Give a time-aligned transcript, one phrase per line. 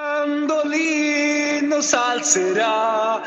[0.00, 3.20] Mandolino salzerà,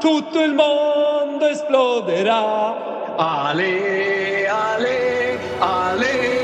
[0.00, 3.14] tutto il mondo esploderà.
[3.16, 6.35] Ale, ale, ale,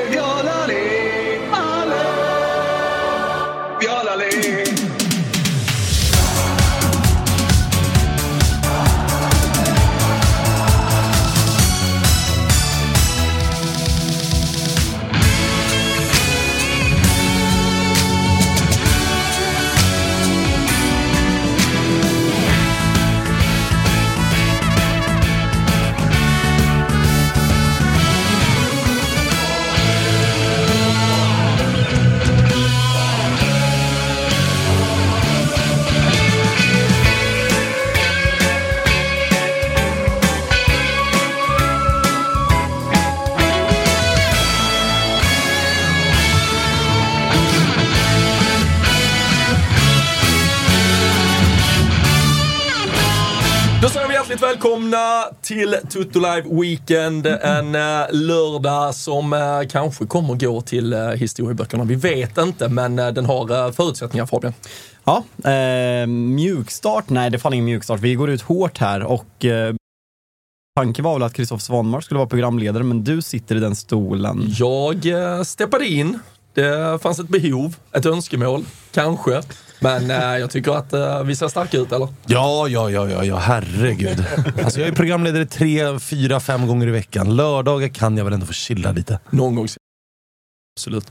[54.32, 57.26] hjärtligt välkomna till Tutto Live Weekend.
[57.26, 61.84] En eh, lördag som eh, kanske kommer gå till eh, historieböckerna.
[61.84, 64.54] Vi vet inte, men den har förutsättningar Fabian.
[65.04, 67.10] Ja, eh, mjukstart?
[67.10, 68.00] Nej, det fanns ingen mjukstart.
[68.00, 69.44] Vi går ut hårt här och
[70.76, 74.44] tanken var väl att Kristoffer Svanmark skulle vara programledare, men du sitter i den stolen.
[74.58, 75.06] Jag
[75.46, 76.18] steppade in.
[76.54, 79.42] Det fanns ett behov, ett önskemål, kanske.
[79.82, 82.08] Men eh, jag tycker att eh, vi ser starka ut, eller?
[82.26, 84.24] Ja, ja, ja, ja, ja, herregud.
[84.64, 87.36] Alltså jag är programledare tre, fyra, fem gånger i veckan.
[87.36, 89.18] Lördagar kan jag väl ändå få chilla lite.
[89.30, 89.68] Någon gång.
[90.76, 91.10] Absolut.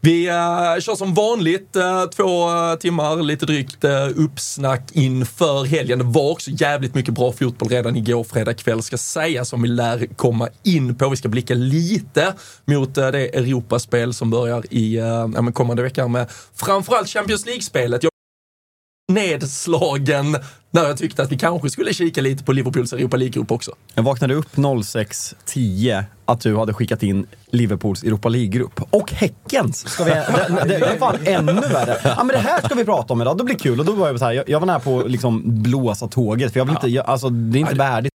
[0.00, 3.90] Vi uh, kör som vanligt uh, två uh, timmar, lite drygt uh,
[4.24, 5.98] uppsnack inför helgen.
[5.98, 9.68] Det var också jävligt mycket bra fotboll redan igår fredag kväll ska sägas som vi
[9.68, 11.08] lär komma in på.
[11.08, 12.34] Vi ska blicka lite
[12.64, 17.46] mot uh, det Europaspel som börjar i uh, ja, men kommande vecka med framförallt Champions
[17.46, 18.13] League-spelet.
[19.12, 20.36] Nedslagen
[20.70, 23.72] när jag tyckte att vi kanske skulle kika lite på Liverpools Europa League-grupp också.
[23.94, 28.80] Jag vaknade upp 06.10 att du hade skickat in Liverpools Europa League-grupp.
[28.90, 29.88] Och Häckens!
[29.88, 30.10] Ska vi,
[30.48, 31.96] det, det, det är fan ännu värre.
[32.04, 33.80] Ja, men det här ska vi prata om idag, det blir kul.
[33.80, 36.52] Och då var jag så här, jag, jag var nära på att liksom blåsa tåget,
[36.52, 38.13] för jag vill inte, jag, alltså, det är inte värdigt.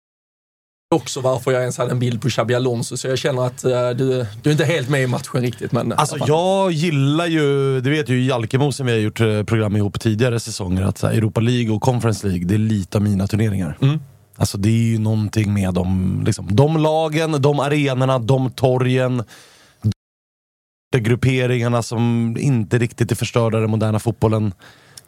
[0.95, 3.71] Också varför jag ens hade en bild på Xabi Alonso, så jag känner att uh,
[3.71, 5.71] du, du är inte helt med i matchen riktigt.
[5.71, 9.75] Men, uh, Alltså jag gillar ju, det vet ju Jalkemosen, vi har gjort eh, program
[9.75, 13.27] ihop tidigare säsonger, att här, Europa League och Conference League, det är lite av mina
[13.27, 13.77] turneringar.
[13.81, 13.99] Mm.
[14.35, 19.23] Alltså det är ju någonting med dem, liksom, de lagen, de arenorna, de torgen,
[20.91, 24.53] de grupperingarna som inte riktigt är förstörda i den moderna fotbollen.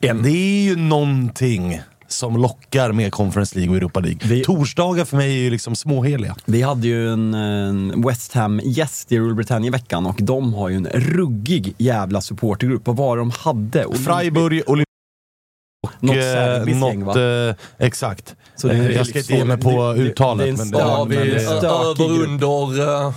[0.01, 0.23] Än.
[0.23, 1.81] Det är ju någonting
[2.11, 4.19] som lockar med Conference League och Europa League.
[4.23, 6.35] Vi- Torsdagar för mig är ju liksom småheliga.
[6.45, 10.69] Vi hade ju en, en West Ham-gäst i Rule Britannia i veckan och de har
[10.69, 12.87] ju en ruggig jävla supportergrupp.
[12.87, 13.85] Vad var det de hade?
[13.85, 14.85] Och Freiburg, Olymp
[15.99, 17.13] Något eh, serbiskt gäng va?
[17.13, 18.35] något, eh, exakt.
[18.55, 20.45] Så det Eh, jag ska inte ge mig på det- det- uttalet.
[20.45, 20.81] det är en men stad.
[20.81, 22.27] Då har men vi det- stökig över grupp.
[22.27, 23.13] under uh,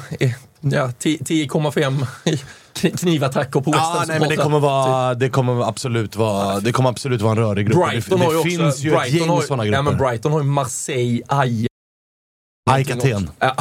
[0.61, 2.43] ja, 10,5 kn-
[2.75, 6.91] knivattacker på West Ja, nej, men det kommer, vara, det, kommer absolut vara, det kommer
[6.91, 7.89] absolut vara en rörig grupp.
[7.89, 9.83] Brighton det har det också, finns ju Brighton ett gäng har, sådana ja, grupper.
[9.83, 11.67] men Brighton har ju Marseille, Ajax.
[12.71, 13.55] AIK Aten, Ja.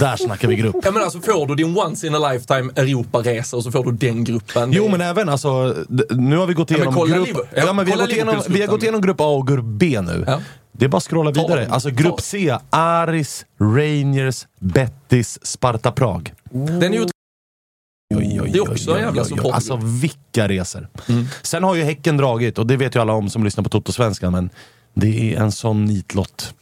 [0.00, 0.76] där snackar vi grupp.
[0.84, 3.92] Ja, men alltså får du din once in a lifetime Europaresa och så får du
[3.92, 4.72] den gruppen.
[4.72, 5.74] Jo men även alltså,
[6.10, 7.28] nu har vi gått igenom kolla grupp...
[7.54, 9.64] Ja, Ja, men vi, har gått igenom, vi har gått igenom grupp A och grupp
[9.64, 10.24] B nu.
[10.26, 10.40] Ja.
[10.72, 11.68] Det är bara att scrolla vidare.
[11.70, 16.32] Alltså grupp C, Aris, Rangers, Betis, Sparta Prag.
[16.50, 17.06] Den är ju
[18.14, 19.54] Oj, oj, Det är också en jävla supportergrupp.
[19.54, 20.88] Alltså vilka resor.
[21.08, 21.24] Mm.
[21.42, 24.32] Sen har ju Häcken dragit, och det vet ju alla om som lyssnar på Toto-svenskan,
[24.32, 24.50] men
[24.94, 26.54] det är en sån nitlott.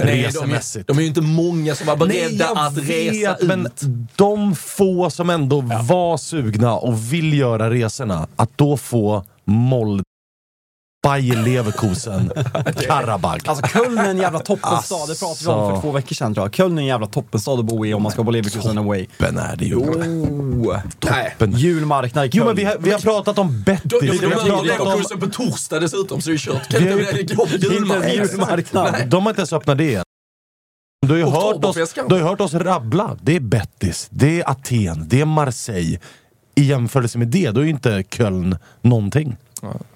[0.00, 0.86] Är de, resemässigt.
[0.86, 3.82] de är ju inte många som var beredda jag att resa vet, men ut.
[4.16, 10.04] de få som ändå var sugna och vill göra resorna, att då få Molde,
[11.08, 12.32] Bayer Leverkusen,
[12.86, 13.40] Karabag.
[13.46, 15.80] Alltså Köln är en jävla toppenstad, det pratade vi om för Alltså.
[15.82, 16.54] två veckor sedan tror jag.
[16.54, 19.06] Köln är en jävla toppenstad att bo i om man ska på Leverkusen away.
[19.06, 19.76] Toppen är det ju.
[19.76, 20.78] Oh.
[20.98, 21.52] Toppen.
[21.52, 22.38] Julmarknad i Köln.
[22.42, 24.46] Jo men vi har, vi har pratat om Bettis, De, de, vi de har möter
[24.50, 24.86] pratat om...
[24.86, 26.68] Leverkusen på torsdag dessutom, så det är kört.
[26.68, 28.10] Kan Vi har inte julmarknad?
[28.12, 29.08] julmarknad.
[29.08, 30.02] De har inte ens öppnat det än.
[31.06, 33.16] Du har ju hört oss, du har hört oss rabbla.
[33.22, 35.98] Det är Bettis, det är Aten, det är Marseille.
[36.54, 39.36] I jämförelse med det, då är ju inte Köln någonting.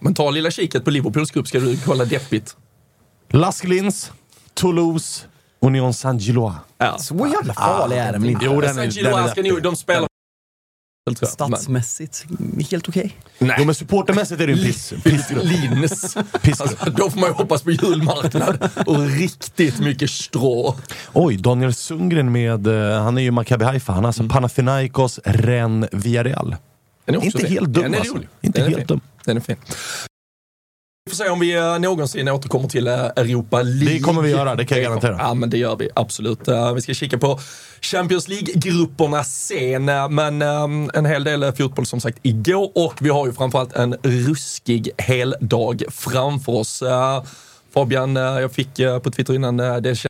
[0.01, 2.57] Men ta lilla kiket på Liverpools grupp ska du kolla deppigt.
[3.31, 4.13] Las Glins,
[4.55, 5.25] Toulouse,
[5.61, 6.59] Union Saint-Gilloise.
[6.79, 6.99] Ja.
[6.99, 8.45] Så jävla farlig är den väl inte?
[8.45, 10.09] Jo, den är, Saint den är Gilloise ska nog, de spelar
[11.23, 12.25] Statsmässigt,
[12.71, 13.17] helt okej.
[13.39, 13.57] Nej.
[13.59, 15.45] Jo men supportermässigt är det ju en piss, pissgrupp.
[15.45, 16.17] Lins.
[16.43, 16.61] Pissgrupp.
[16.61, 20.75] Alltså, då får man ju hoppas på julmarknad och riktigt mycket strå.
[21.13, 25.89] Oj, Daniel Sundgren med, eh, han är ju Maccabi Haifa, han har alltså Panathinaikos, Rennes,
[25.93, 26.57] Villarreal.
[27.05, 27.49] Den är också Inte fin.
[27.49, 28.15] helt dum, Den är alltså.
[28.15, 28.29] rolig.
[28.41, 28.87] Inte Den är helt fin.
[28.87, 29.01] dum.
[29.25, 29.57] Den är fin.
[31.05, 33.95] Vi får se om vi eh, någonsin återkommer till eh, Europa League.
[33.95, 35.17] Det kommer vi göra, det kan jag garantera.
[35.19, 36.49] Ja, men det gör vi absolut.
[36.49, 37.41] Eh, Vi ska kika på
[37.81, 40.43] Champions League-grupperna sen, men
[40.95, 45.83] en hel del fotboll som sagt igår och vi har ju framförallt en ruskig heldag
[45.91, 46.83] framför oss.
[47.75, 50.07] Fabian, jag fick på Twitter innan, det känns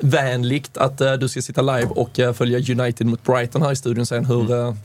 [0.00, 4.24] vänligt att du ska sitta live och följa United mot Brighton här i studion sen.
[4.24, 4.76] Hur, Mm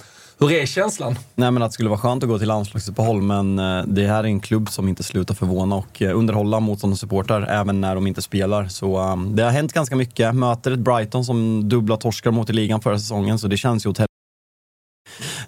[0.49, 1.15] hur är känslan?
[1.35, 4.23] Nej men att det skulle vara skönt att gå till landslagsuppehåll men eh, det här
[4.23, 8.07] är en klubb som inte slutar förvåna och eh, underhålla underhålla motståndarsupportrar även när de
[8.07, 8.67] inte spelar.
[8.67, 10.35] Så um, det har hänt ganska mycket.
[10.35, 13.89] Möter ett Brighton som dubbla torskar mot i ligan förra säsongen så det känns ju
[13.89, 14.10] åt helvete.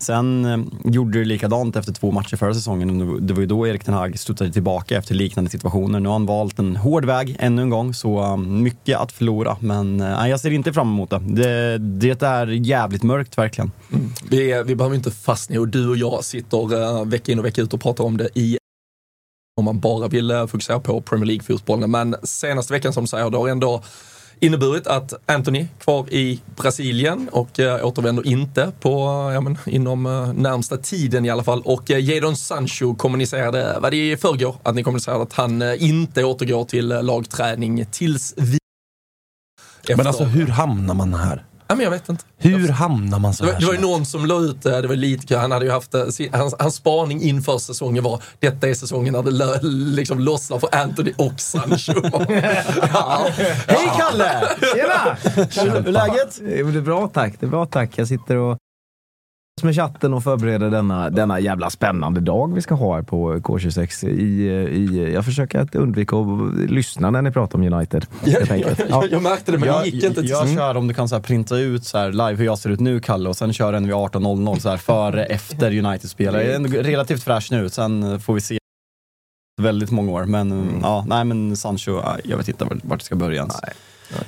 [0.03, 3.01] Sen eh, gjorde det likadant efter två matcher förra säsongen.
[3.01, 5.99] och Det var ju då Erik Ten Hag studsade tillbaka efter liknande situationer.
[5.99, 9.57] Nu har han valt en hård väg ännu en gång, så eh, mycket att förlora.
[9.59, 11.19] Men eh, jag ser inte fram emot det.
[11.19, 11.77] det.
[11.77, 13.71] Det är jävligt mörkt verkligen.
[13.91, 14.11] Mm.
[14.29, 17.61] Vi, vi behöver inte fastna och du och jag sitter uh, vecka in och vecka
[17.61, 18.57] ut och pratar om det i
[19.55, 21.91] om man bara vill eh, fokusera på Premier League-fotbollen.
[21.91, 23.83] Men senaste veckan som du säger, då har ändå
[24.43, 28.99] inneburit att Anthony kvar i Brasilien och uh, återvänder inte på,
[29.33, 31.61] ja, men, inom uh, närmsta tiden i alla fall.
[31.65, 35.83] Och uh, Jadon Sancho kommunicerade, var det i förrgår, att ni kommunicerade att han uh,
[35.83, 38.57] inte återgår till uh, lagträning tills vi...
[39.95, 41.43] Men alltså hur hamnar man här?
[41.73, 42.23] Ja, men jag vet inte.
[42.37, 43.53] Hur hamnar man så Det här?
[43.53, 45.37] var, det var ju någon som la ut det, det var lite kul.
[45.37, 49.13] han hade ju haft, eh, sin, hans, hans spaning inför säsongen var, detta är säsongen
[49.13, 49.59] när det lö,
[49.95, 51.93] liksom lossnar för Anthony och Sancho.
[52.93, 53.27] ja.
[53.67, 54.47] Hej Kalle!
[54.75, 55.17] Tjena!
[55.63, 56.39] Hur är läget?
[56.41, 57.89] Det är bra tack, det är bra tack.
[57.95, 58.57] Jag sitter och
[59.61, 64.07] med chatten och förbereder denna, denna jävla spännande dag vi ska ha här på K26.
[64.07, 64.47] I,
[64.77, 68.05] i, jag försöker att undvika att lyssna när ni pratar om United.
[68.25, 68.79] helt enkelt.
[68.79, 68.85] Ja.
[68.89, 70.21] jag, jag märkte det, men det Jag, gick inte.
[70.21, 70.55] till- jag Mm.
[70.55, 72.79] kör om du kan så här printa ut så här live hur jag ser ut
[72.79, 76.43] nu Kalle och sen kör en vid 18.00 så här före, efter United-spelare.
[76.43, 78.57] Jag är relativt fräsch nu, sen får vi se
[79.61, 80.25] väldigt många år.
[80.25, 80.79] Men Mm.
[80.81, 83.55] ja, nej men Sancho, ja, jag vet inte vart jag ska börja ens.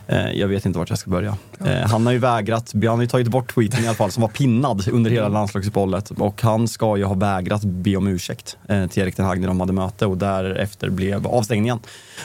[0.07, 1.37] Eh, Jag vet inte vart jag ska börja.
[1.65, 4.21] Eh, Han har ju vägrat, han har ju tagit bort tweeten i alla fall som
[4.21, 8.87] var pinnad under hela landslagsuppehållet och han ska ju ha vägrat be om ursäkt eh,
[8.87, 11.79] till Erik Ten Hag när de hade möte och därefter blev avstängningen.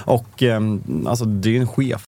[0.05, 2.03] Och ehm, alltså det är ju en chef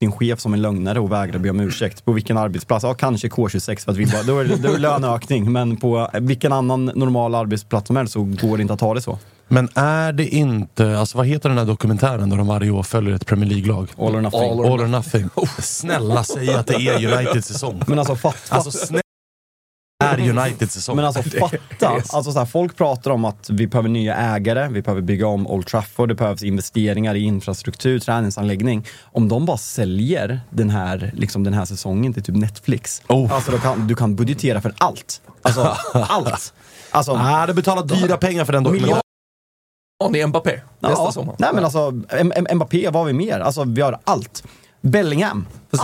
[0.00, 2.04] din chef som en lögnare och vägrar be om ursäkt.
[2.04, 2.82] På vilken arbetsplats?
[2.84, 5.52] Ja, kanske K26 för att vi bara, då är det, då är det löneökning.
[5.52, 9.00] Men på vilken annan normal arbetsplats som helst så går det inte att ta det
[9.00, 9.18] så.
[9.48, 13.14] Men är det inte, alltså vad heter den här dokumentären där de varje år följer
[13.14, 13.88] ett Premier League-lag?
[13.98, 14.40] All or nothing.
[14.50, 15.28] All All or nothing.
[15.58, 17.82] Snälla säg att det är Uniteds säsong.
[17.86, 18.54] Men alltså fatta.
[18.56, 19.02] Alltså snälla
[20.04, 20.96] är Uniteds säsong.
[20.96, 24.82] Men alltså fatta, alltså så här, folk pratar om att vi behöver nya ägare, vi
[24.82, 28.86] behöver bygga om Old Trafford, det behövs investeringar i infrastruktur, träningsanläggning.
[29.02, 33.32] Om de bara säljer den här, liksom den här säsongen till typ Netflix, Oh.
[33.32, 35.20] alltså kan, du kan budgetera för allt.
[35.42, 36.52] Alltså allt.
[36.90, 38.62] Alltså, Ah, det betalar dyra pengar för den
[40.04, 41.34] Har ni Mbappé nästa ja, sommar?
[41.38, 43.40] nej men alltså, M- M- Mbappé, vad har vi mer?
[43.40, 44.44] Alltså vi har allt.
[44.80, 45.46] Bellingham.
[45.70, 45.80] Väl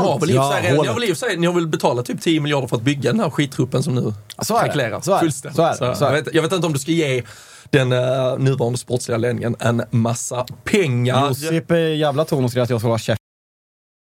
[0.87, 2.83] Ja, väl i och för sig, ni har väl betalat typ 10 miljarder för att
[2.83, 4.59] bygga den här skittruppen som nu Så
[5.03, 5.57] Så fullständigt.
[5.77, 6.05] Så.
[6.05, 7.23] Jag, vet, jag vet inte om du ska ge
[7.71, 11.29] den uh, nuvarande sportsliga ledningen en massa pengar.
[11.29, 13.22] Josip är jävla ton och säger att jag ska hålla käft.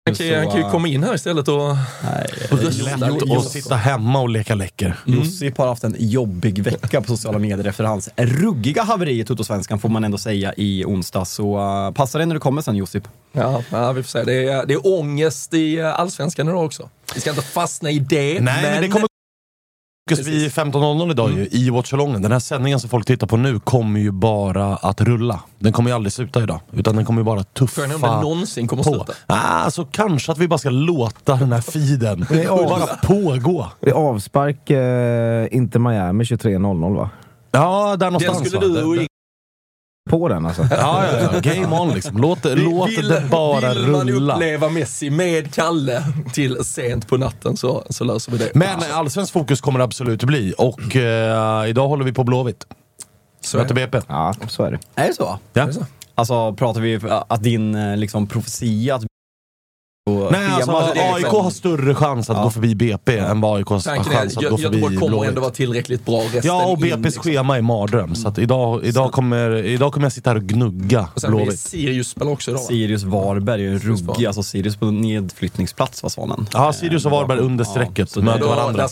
[0.07, 1.77] Han kan, ju- han kan ju komma in här istället och
[2.51, 3.37] brösta Lätt lite.
[3.39, 4.97] att sitta hemma och leka läcker.
[5.07, 9.79] Josip har haft en jobbig vecka på sociala medier efter hans ruggiga haveri i Toto-svenskan
[9.79, 11.25] får man ändå säga i onsdag.
[11.25, 13.09] Så uh, passa dig när du kommer sen Josip.
[13.33, 14.25] Ja, ja, vi får se.
[14.25, 16.89] Det är, det är ångest i eh, allsvenskan idag också.
[17.15, 18.41] Vi ska inte fastna i det.
[18.41, 19.07] Nej, men det kommer
[20.17, 21.39] fokus vid 15.00 idag Mm.
[21.41, 22.23] ju, i Watchalongen.
[22.23, 25.41] Den här sändningen som folk tittar på nu kommer ju bara att rulla.
[25.59, 26.61] Den kommer ju aldrig sluta idag.
[26.73, 28.91] Utan den kommer ju bara tuffa Frågan är om den någonsin kommer på.
[28.91, 29.13] sluta.
[29.27, 33.67] Ah, alltså kanske att vi bara ska låta den här feeden är bara pågå.
[33.81, 37.11] Det är avspark eh, Inter Miami 23.00 va?
[37.53, 38.49] Ja, där Den någonstans.
[38.49, 38.81] skulle va?
[38.81, 39.07] du och
[40.11, 40.67] På den alltså.
[40.71, 41.41] Ja, ja, ja.
[41.41, 42.17] Game on liksom.
[42.17, 44.35] Låt, låt vill, det bara vill man rulla.
[44.35, 48.51] uppleva Messi med Kalle till sent på natten så, så löser vi det.
[48.55, 50.55] Men allsvensk fokus kommer det absolut bli.
[50.59, 52.67] Och eh, idag håller vi på Blåvitt.
[53.41, 53.75] Så Möter.
[53.75, 54.01] BP.
[54.09, 54.79] Ja, så är det.
[54.95, 55.39] Är det så?
[55.53, 55.63] Ja.
[55.63, 55.87] Är det så?
[56.15, 59.03] Alltså pratar vi att din eh, liksom, profetia att
[60.11, 62.43] Nej, alltså, är AIK liksom- har större chans att Ja.
[62.43, 65.09] gå förbi BP än vad AIK har Tanken är chans att gå förbi Göteborg kommer
[65.11, 65.29] Blåvitt.
[65.29, 67.23] ändå vara tillräckligt bra resten Ja, och in, BP's liksom.
[67.23, 68.15] schema är mardröm.
[68.15, 71.41] Så att idag, idag, kommer, idag kommer jag sitta här och gnugga Och sen blir
[71.45, 71.61] Blåvitt.
[71.61, 72.67] Sirius spelar också idag va?
[72.67, 76.47] Sirius Varberg är ju ruggig, alltså Sirius på nedflyttningsplats var Svanen.
[76.53, 78.11] Ja, Sirius och Eh, Varberg under Ja, strecket.
[78.11, 78.89] så det- möter varandra.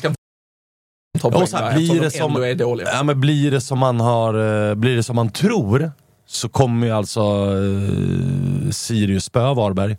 [1.20, 2.80] ta Och så här, blir det de som-.
[2.92, 5.92] Ja, men blir det som man har, eh, blir det som man tror
[6.26, 9.96] så kommer ju alltså eh, Sirius spöa Varberg.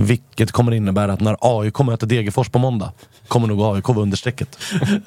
[0.00, 2.92] Vilket kommer innebära att när AIK möter Degerfors på måndag
[3.28, 4.58] kommer nog AIK vara under strecket.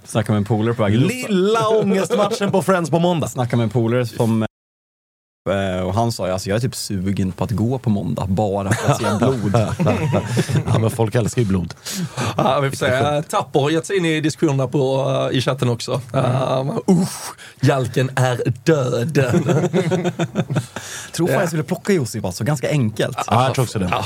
[0.04, 1.00] Snackade med en polare på vägen.
[1.00, 3.28] Lilla ångestmatchen på Friends på måndag.
[3.28, 4.46] Snackade med en polare som
[5.50, 8.26] eh, och han sa ju alltså jag är typ sugen på att gå på måndag
[8.26, 9.56] bara för att se blod.
[10.66, 11.74] Ja, men folk älskar ju blod.
[12.38, 13.22] Ja, vi får se.
[13.30, 16.02] Tapper har gett sig in i diskussionerna på, uh, i chatten också.
[16.16, 19.14] Uh, usch, Jalken är död.
[21.12, 23.18] Tror fan jag skulle plocka Josip alltså, ganska enkelt.
[23.28, 24.04] Ja, jag tror också det.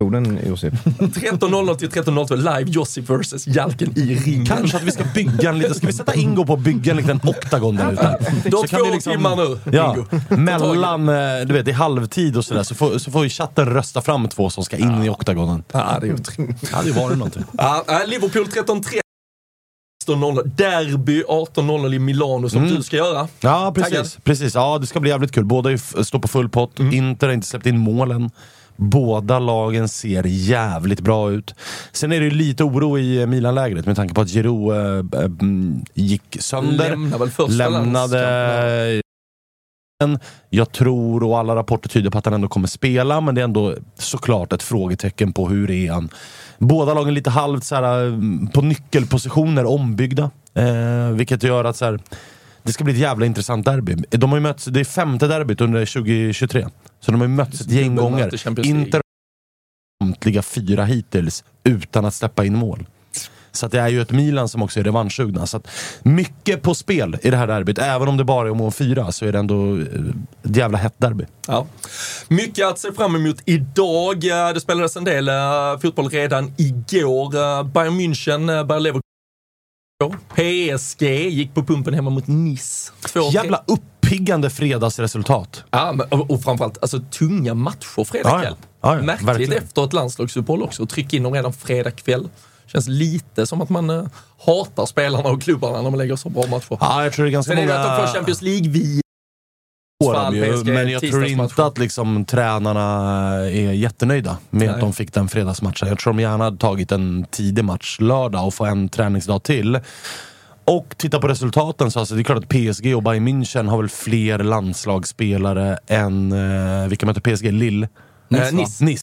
[0.00, 0.72] Jorden Josef.
[0.84, 4.46] 13.00 till 13.02 live Josip vs Jalken i ringen.
[4.46, 5.74] Kanske att vi ska bygga en liten...
[5.74, 8.18] Ska vi sätta Ingo på att bygga en liten oktagon där ute?
[8.50, 10.36] Du har Så kan vi två liksom- timmar nu, Ja, Ingo.
[10.42, 11.14] mellan, eh,
[11.46, 14.50] du vet, i halvtid och sådär så får, så får ju chatten rösta fram två
[14.50, 15.64] som ska in i oktagonen.
[15.72, 16.60] Ja, det är otroligt.
[16.60, 17.44] Det hade ju varit någonting.
[17.58, 18.82] Ja, Liverpool 13.3.
[20.06, 20.44] 16.00.
[20.56, 22.74] Derby 18.00 i Milano som Mm.
[22.74, 23.28] du ska göra.
[23.40, 23.74] Ja, Taggad?
[23.74, 24.18] precis.
[24.24, 24.54] precis.
[24.54, 25.44] Ja, det ska bli jävligt kul.
[25.44, 26.80] Båda står på full pott.
[26.80, 28.30] Inter har inte släppt in målen.
[28.76, 31.54] Båda lagen ser jävligt bra ut.
[31.92, 35.30] Sen är det lite oro i eh, Milan-lägret med tanke på att Giroud äh, äh,
[35.94, 36.90] gick sönder.
[36.90, 39.02] Lämnar väl första lämnade...
[40.50, 43.44] Jag tror, och alla rapporter tyder på att han ändå kommer spela, men det är
[43.44, 46.08] ändå såklart ett frågetecken på hur är han.
[46.58, 50.30] Båda lagen lite halvt så här, mm, på nyckelpositioner ombyggda.
[50.54, 52.00] Eh, vilket gör att så här,
[52.62, 53.94] det ska bli ett jävla intressant derby.
[54.10, 56.66] De har ju mötts, det är femte derbyt under 2023.
[57.00, 58.66] Så de har ju mötts ett gäng gånger.
[58.66, 59.00] Inter
[60.02, 62.86] samtliga fyra hittills utan att släppa in mål.
[63.52, 65.46] Så det är ju ett Milan som också är revanschsugna.
[65.46, 65.60] Så
[66.02, 67.78] mycket på spel i det här derbyt.
[67.78, 69.82] Även om det bara är om fyra så är det ändå eh,
[70.42, 71.24] ett jävla hett derby.
[71.46, 71.66] Ja.
[72.28, 74.24] Mycket att se fram emot idag.
[74.24, 77.64] Eh, Det spelades en del eh, fotboll redan igår.
[77.64, 79.05] Bayern München, uh, Bayer Leverkusen.
[80.34, 82.92] PSG gick på pumpen hemma mot Nice.
[83.32, 85.64] Jävla uppiggande fredagsresultat.
[85.70, 88.40] Ja, men, och, och framförallt alltså, tunga matcher fredag Ja, ja.
[88.42, 88.56] kväll.
[88.82, 89.52] Ja, ja, Märkligt verkligen.
[89.52, 90.82] efter ett landslagsuppehåll också.
[90.82, 92.28] att Trycka in dem redan fredag kväll.
[92.66, 94.04] Känns lite som att man eh,
[94.46, 96.76] hatar spelarna och klubbarna när man lägger så bra matcher.
[96.80, 97.84] Ja, jag tror det är ganska Sen är det många...
[97.88, 99.00] att de får Champions league vi
[100.04, 102.80] får de ju, men jag tror inte att liksom, tränarna
[103.34, 104.80] är jättenöjda med att Nej.
[104.80, 105.88] de fick den fredagsmatchen.
[105.88, 109.80] Jag tror de gärna hade tagit en tidig match lördag och få en träningsdag till.
[110.64, 113.78] Och titta på resultaten så alltså, det är klart att PSG och Bayern München har
[113.78, 117.52] väl fler landslagsspelare än, eh, vilka möter PSG?
[117.52, 117.88] Lille?
[118.28, 118.54] Nice, Eh?
[118.54, 118.84] Nice.
[118.84, 119.02] Nice.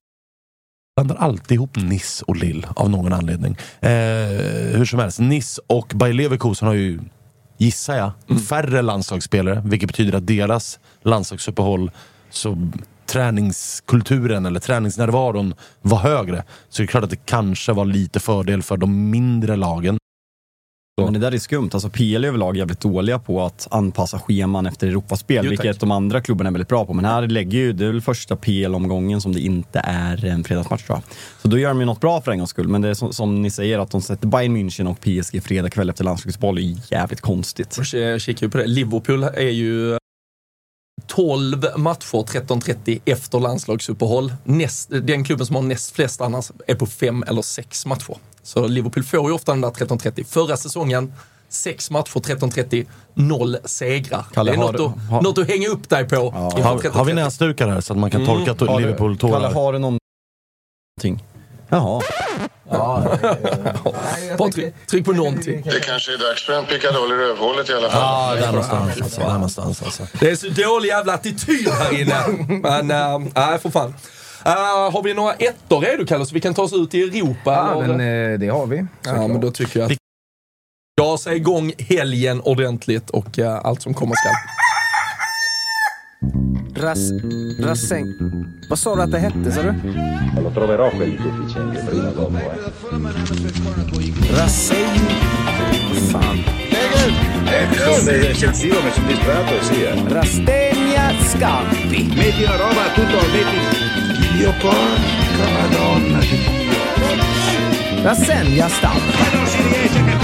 [0.96, 3.58] Blandar alltid ihop Nice och Lille av någon anledning.
[3.80, 3.90] Eh,
[4.78, 7.00] hur som helst, Nice och Bayer Leverkusen har ju,
[7.58, 8.42] gissar jag, Mm.
[8.42, 9.62] färre landslagsspelare.
[9.66, 11.92] Vilket betyder att deras landslagsuppehåll,
[12.30, 12.70] så
[13.06, 16.44] träningskulturen eller träningsnärvaron var högre.
[16.70, 19.98] Så det är klart att det kanske var lite fördel för de mindre lagen.
[21.02, 21.70] Men det där är skumt.
[21.74, 25.92] Alltså PL är överlag jävligt dåliga på att anpassa scheman efter Europaspel, Jo, vilket de
[25.92, 26.94] andra klubbarna är väldigt bra på.
[26.94, 30.84] Men här lägger ju, det är väl första PL-omgången som det inte är en fredagsmatch
[30.84, 31.04] tror jag.
[31.42, 32.68] Så då gör de ju något bra för en gångs skull.
[32.68, 35.70] Men det är som, som ni säger, att de sätter Bayern München och PSG fredag
[35.70, 37.80] kväll efter landslagsboll är jävligt konstigt.
[37.94, 38.68] Jag kikar ju på det.
[38.68, 39.98] Liverpool är ju
[41.16, 44.34] 12 matcher 13.30 efter landslagsuppehåll.
[44.44, 48.18] Näst, den klubben som har näst flest annars är på fem eller sex matcher.
[48.44, 50.24] Så Liverpool får ju ofta den där 13.30.
[50.26, 51.14] Förra säsongen,
[51.50, 54.26] sex matcher 13.30, noll segrar.
[54.34, 56.16] Kalle, det är något, du- att, har- något att hänga upp dig på.
[56.16, 57.16] inför Har, har vi 13.30.
[57.16, 59.42] näsdukar här så att man kan torka du- Liverpool-tårar?
[59.42, 61.24] Kalle, har du någonting?
[61.74, 62.02] Jaha.
[64.38, 65.62] Bara tryck, tryck på någonting.
[65.62, 68.02] Det kanske är dags för en pickadoll i rövhålet i alla fall.
[68.02, 69.02] Ja, där någonstans.
[69.02, 70.08] Alltså, där någonstans alltså.
[70.20, 72.24] Det är så dålig jävla attityd här inne.
[72.48, 73.94] Men, äh, nej för fan.
[74.46, 74.52] Äh,
[74.92, 77.38] har vi några ettor redo Kalle så vi kan ta oss ut i Europa?
[77.46, 77.92] Ja, men
[78.34, 78.86] eh, det har vi.
[79.06, 79.98] ja, men då tycker jag att
[81.02, 84.63] Gasa igång helgen ordentligt och eh, allt som komma skall.
[86.76, 87.12] Ras,
[87.60, 88.08] Rasseng.
[88.70, 89.74] Vad sa du att det hette, sa du?
[90.42, 92.38] Lo troverò quel deficiente prima o dopo.
[92.38, 92.44] Eh.
[94.36, 95.00] Rasseng...
[96.10, 96.44] Fan.
[98.32, 99.84] Eccessivo, mi sono distratto sì.
[99.84, 100.04] Eh.
[100.08, 102.14] Rastegna Scampi.
[102.16, 103.58] Metti la roba tutto, metti...
[104.38, 108.02] Dio porca madonna di Dio.
[108.04, 109.18] Rassegna Stampa.
[109.20, 110.23] Ma non si riesce a capire!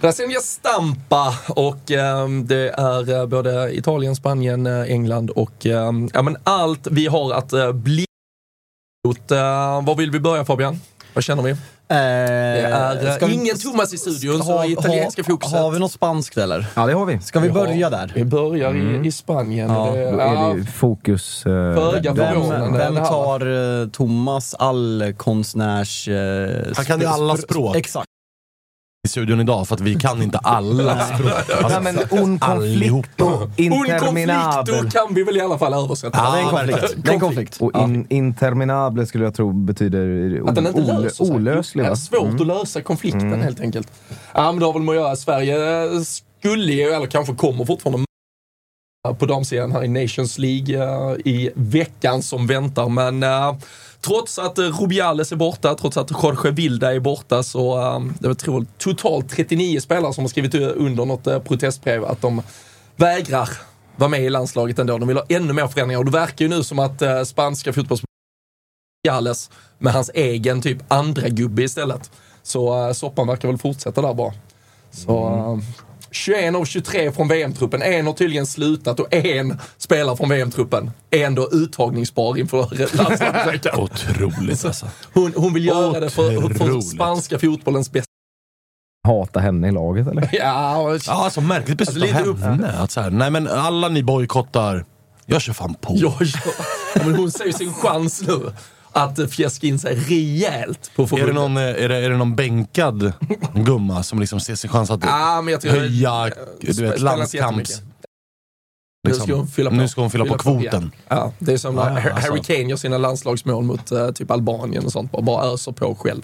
[0.00, 6.22] Rasenja Stampa och eh, det är eh, både Italien, Spanien, eh, England och eh, ja,
[6.22, 8.04] men allt vi har att eh, bli
[9.08, 9.30] mot.
[9.30, 9.38] Eh,
[9.84, 10.80] var vill vi börja Fabian?
[11.14, 11.56] Vad känner vi?
[11.86, 15.58] Det är eh, ingen Thomas i studion, så italienska fokuset.
[15.58, 16.66] Har vi något spanskt eller?
[16.76, 17.20] Ja, det har vi.
[17.20, 17.54] Ska vi Ja.
[17.54, 18.12] börja där?
[18.14, 19.70] Vi börjar i, i Spanien.
[19.70, 21.42] Ja, det, Då är det ju fokus...
[21.42, 26.08] Föga Vem, vem tar eh, Thomas allkonstnärs...
[26.08, 27.76] Eh, Han kan ju alla spr- språk.
[27.76, 28.06] Exakt.
[29.06, 31.30] I studion idag för att vi kan inte alla språk.
[31.62, 33.08] Alltså, Nej, men un allihopa.
[33.16, 34.66] conflicto Un interminabel.
[34.74, 36.18] conflicto kan vi väl i alla fall översätta.
[36.18, 36.94] Ja, det är en konflikt.
[37.04, 37.56] Det är en konflikt.
[37.60, 41.34] Och in, interminable skulle jag tro betyder Att den inte löser sig.
[41.34, 41.84] olöslig.
[41.84, 43.92] Det är svårt att lösa konflikten helt enkelt.
[44.34, 45.16] Ja, men det har väl med att göra.
[45.16, 48.04] Sverige skulle ju, eller kanske kommer fortfarande
[49.18, 52.88] på damsidan här i Nations League eh, i veckan som väntar.
[52.88, 53.54] Men eh,
[54.00, 58.28] trots att eh, Rubiales är borta, trots att Jorge Vilda är borta så eh, det
[58.28, 62.42] var tror, totalt 39 spelare som har skrivit under något eh, protestbrev att de
[62.96, 63.48] vägrar
[63.96, 64.98] vara med i landslaget ändå.
[64.98, 67.72] De vill ha ännu mer förändringar och det verkar ju nu som att eh, spanska
[67.72, 68.02] fotbolls
[69.08, 72.10] Galles med hans egen typ andra gubbe istället.
[72.42, 74.32] Så uh, soppan verkar väl fortsätta där bara.
[74.90, 75.58] Så eh,
[76.10, 77.82] 21 av 23 från VM-truppen.
[77.82, 83.80] En har tydligen slutat och en spelar från VM-truppen är ändå uttagningsbar inför landslagsveckan.
[83.80, 84.86] Otroligt alltså.
[85.12, 86.88] Hon, hon vill göra det för, för Otroligt.
[86.90, 88.06] spanska fotbollens bästa.
[89.08, 90.28] Hata henne i laget eller?
[90.32, 92.72] Ja, och- Ja, alltså märkligt beslut Alltså, av henne.
[92.72, 94.84] Att så här, nej men alla ni bojkottar,
[95.26, 95.92] jag kör fan på.
[95.96, 96.26] ja, ja.
[96.94, 98.52] Ja, men hon ser ju sin chans nu
[98.92, 101.34] att eh, fjäska in sig rejält på Är det, förbundet.
[101.34, 103.12] någon, eh, är, det, är det någon bänkad
[103.54, 107.00] gumma som liksom ser sin chans att Ja, men jag tror höja eh, du vet,
[107.00, 107.34] landskamps...
[107.34, 107.82] jättemycket.
[109.08, 110.90] Nu ska hon fylla på, nu ska hon fylla på kvoten.
[111.08, 111.16] Ja.
[111.16, 112.30] ja, det är som när Ja, ja, Har- alltså.
[112.30, 115.12] Harry Kane gör sina landslagsmål mot eh, typ Albanien och sånt.
[115.12, 116.22] Bara, bara öser på själv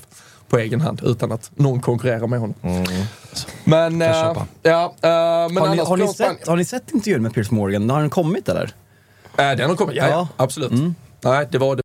[0.49, 2.55] på egen hand utan att någon konkurrerar med honom.
[3.65, 4.47] Men, jag eh, köpa.
[4.63, 7.91] ja, eh, men Har ni, har, sett, har ni sett intervjun med Piers Morgan?
[7.91, 8.75] Har den kommit eller?
[9.39, 10.11] Eh, den har kommit, ja, ja.
[10.11, 10.17] Ja.
[10.19, 10.29] Mm.
[10.37, 10.73] absolut.
[11.25, 11.83] Nej, det var det.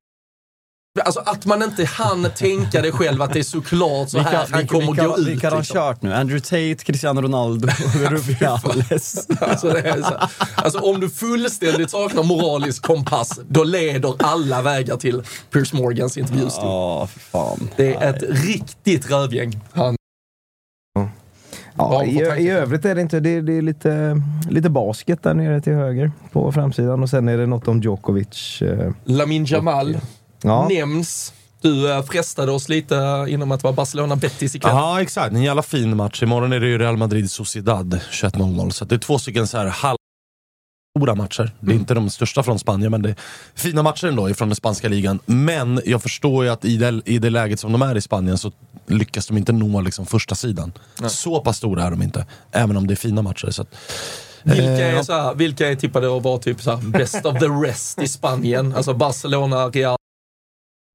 [1.00, 4.68] Alltså att man inte hann tänka det själv att det är såklart så här han
[4.68, 5.28] kommer vilka, gå ut.
[5.28, 5.76] Vilka har han liksom.
[5.76, 6.14] kört nu?
[6.14, 7.68] Andrew Tate, Cristiano Ronaldo,
[8.10, 9.28] Rubiales.
[9.42, 10.18] Alltså, det är så,
[10.56, 15.24] alltså om du fullständigt saknar moralisk kompass, då leder alla vägar till
[15.54, 16.66] Piers Morgans intervjustol.
[16.66, 17.70] Ja, för fan.
[17.76, 19.60] Det är ett riktigt rövgäng.
[19.74, 19.96] Han,
[21.78, 22.44] Ja, i.
[22.44, 26.12] I övrigt är det inte, det, det är lite, lite basket där nere till höger
[26.32, 28.62] på framsidan och sen är det något om Djokovic.
[28.62, 29.98] eh, Lamin Jamal
[30.42, 31.34] Ja, nämns.
[31.62, 34.72] Du eh, frestade oss lite inom att det var Barcelona-Betis ikväll.
[34.76, 35.34] Ja, exakt.
[35.34, 36.24] En jävla fin match.
[36.24, 38.70] Imorgon är det ju Real Madrid Sociedad 21.00.
[38.70, 39.98] Så det är två stycken så här halv
[40.98, 41.52] stora matcher.
[41.60, 43.16] Det är inte de största från Spanien, men det är
[43.56, 45.20] fina matcher ändå ifrån den spanska ligan.
[45.26, 48.38] Men jag förstår ju att i det, i det läget som de är i Spanien
[48.38, 48.52] så
[48.88, 50.72] lyckas de inte nå liksom första sidan.
[51.08, 53.50] Så pass stora är de inte, även om det är fina matcher.
[53.52, 53.76] Så att,
[54.44, 57.40] Vilka eh, är, så här, vilka är tippade att vara typ så här, best of
[57.40, 58.76] the rest i Spanien?
[58.76, 59.98] Alltså Barcelona, Real.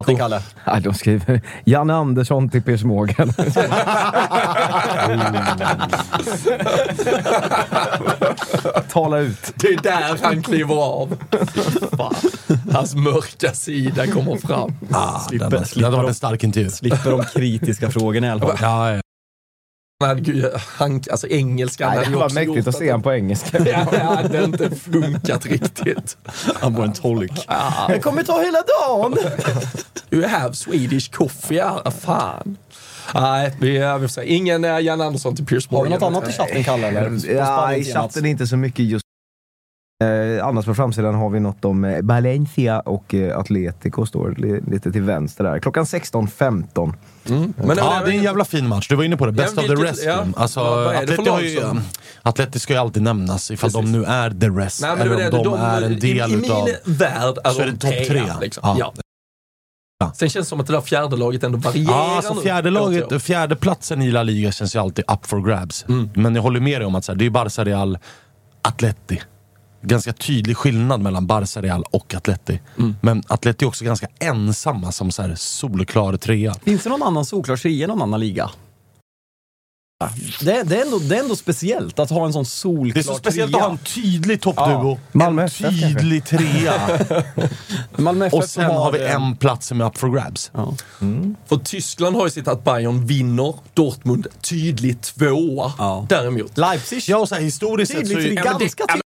[0.05, 0.43] Det Kalle.
[0.67, 3.33] nej, de skriver Janne Andersson till Piers Morgan.
[8.89, 9.53] Tala ut.
[9.55, 11.17] Det är där han kliver av.
[11.97, 12.15] Fan.
[12.73, 14.73] Hans mörka sida kommer fram.
[14.93, 16.71] ah, Slipper- den, slipper den var de- en stark intervju.
[16.71, 18.57] Slipper de kritiska frågorna i alla fall.
[18.61, 19.01] Ja, ja.
[20.01, 22.75] Han hade, ju- han, alltså engelskan Nej, hade det ju var också mäktigt gjort att
[22.75, 23.59] se honom på engelska.
[23.67, 26.17] Ja, det hade inte funkat riktigt.
[26.55, 27.47] Han var en tolk.
[27.89, 29.17] Det kommer ta hela dagen!
[30.11, 32.57] You have Swedish coffee, ja, fan.
[33.15, 34.25] Nej, vi, vi får se.
[34.35, 36.13] Ingen uh, Jan Andersson till Piers Har vi Morgan.
[36.13, 36.87] något annat i chatten Kalle?
[36.87, 37.35] Eller?
[37.35, 39.06] Ja, i chatten är inte så mycket just
[40.05, 44.61] Eh, annars på framsidan har vi något om eh, Valencia och eh, Atletico står li,
[44.71, 45.59] lite till vänster där.
[45.59, 46.95] Klockan 16.15.
[47.29, 47.55] Mm.
[47.57, 48.89] Men, ja, det är en jävla fin match.
[48.89, 49.33] Du var inne på det.
[49.33, 50.05] Best Ja, of the rest.
[50.05, 50.27] ja.
[50.37, 51.81] Alltså, Ja, Atleti, har lag ju, som-
[52.23, 53.93] Atleti ska ju alltid nämnas ifall Precis.
[53.93, 54.81] de nu är the rest.
[54.83, 56.65] Nej, eller det, om de, de, är en del i, I utav...
[56.65, 58.23] min värld är så är de det topp tre.
[58.41, 58.63] Liksom.
[58.65, 58.77] Ja.
[58.79, 58.93] Ja.
[59.99, 60.13] Ja.
[60.15, 63.23] Sen känns det som att det där fjärde laget ändå varierar Ja, alltså fjärde, laget,
[63.23, 65.85] fjärde platsen i La Liga känns ju alltid up for grabs.
[65.89, 66.11] Mm.
[66.15, 67.99] Men jag håller med dig om att så här, det är Barca, Real,
[68.63, 69.21] Atleti.
[69.83, 72.61] Ganska tydlig skillnad mellan Barca, Real och Atleti.
[72.79, 72.97] Mm.
[73.03, 76.55] Men Atleti är också ganska ensamma som så här solklar trea.
[76.55, 78.51] Finns det någon annan solklar trea i någon annan liga?
[80.41, 83.03] Det, det, är ändå, det är ändå speciellt att ha en sån solklar Det är
[83.03, 84.99] så speciellt att ha en tydlig toppduo.
[85.13, 85.19] Ja.
[85.19, 86.73] Malmö en FF tydlig trea.
[87.97, 90.51] Malmö FF Och sen har vi eh, en plats som är up for grabs.
[90.55, 90.75] Ja.
[91.47, 95.73] För Tyskland har ju sitt att Bayern vinner, Dortmund tydligt tvåa.
[95.79, 96.07] Ja.
[96.09, 96.59] Däremot.
[96.59, 97.03] Leipzig.
[97.07, 98.59] Ja, och så här, historiskt sett så Tydligt, är ju...
[98.59, 99.06] ganska tydligt.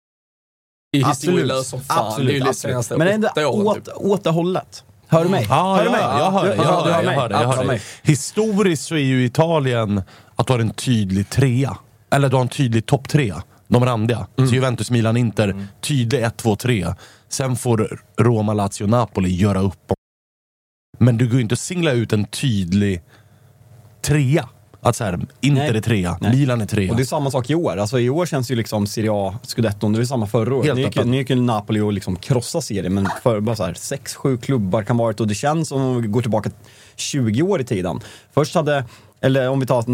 [0.92, 1.36] Är Absolut.
[1.36, 2.06] historielös som fan.
[2.08, 3.94] Absolut, det är ju senaste Men det är ändå åt, Typ.
[3.96, 4.84] åt det hållet.
[5.08, 5.46] Hör du mig?
[5.50, 6.02] Ja, hör du ja, mig?
[6.02, 6.56] jag hör det.
[6.56, 7.04] Ja, Jag hör.
[7.04, 7.04] Jag.
[7.04, 7.82] Jag hör Jag hör mig.
[8.04, 10.02] Historiskt så är ju Italien
[10.36, 11.78] att du har en tydlig trea.
[12.12, 13.44] Eller du har en tydlig topp trea.
[13.68, 14.28] De randiga.
[14.36, 15.68] Så Juventus, Milan, Inter.
[15.82, 16.88] Tydlig 1, 2, 3.
[17.30, 19.92] Sen får Roma, Lazio, Napoli göra upp.
[21.00, 23.02] Men du går ju inte att singla ut en tydlig
[24.02, 24.50] trea.
[24.82, 25.78] Att så här, Inter Nej.
[25.78, 26.36] är trea, Nej.
[26.36, 26.92] Milan är trea.
[26.92, 27.78] Och det är samma sak i år.
[27.78, 30.76] Alltså i år känns ju liksom Serie A, scudetton, det är samma förra året.
[30.76, 33.74] Nu gick, nu gick ju Napoli och liksom krossa serien, men för bara så här,
[33.74, 35.24] sex, sju klubbar kan vara det.
[35.24, 36.52] Och det känns som om vi går tillbaka
[36.96, 38.00] 20 år i tiden.
[38.34, 38.86] Först hade,
[39.22, 39.86] eller om vi tar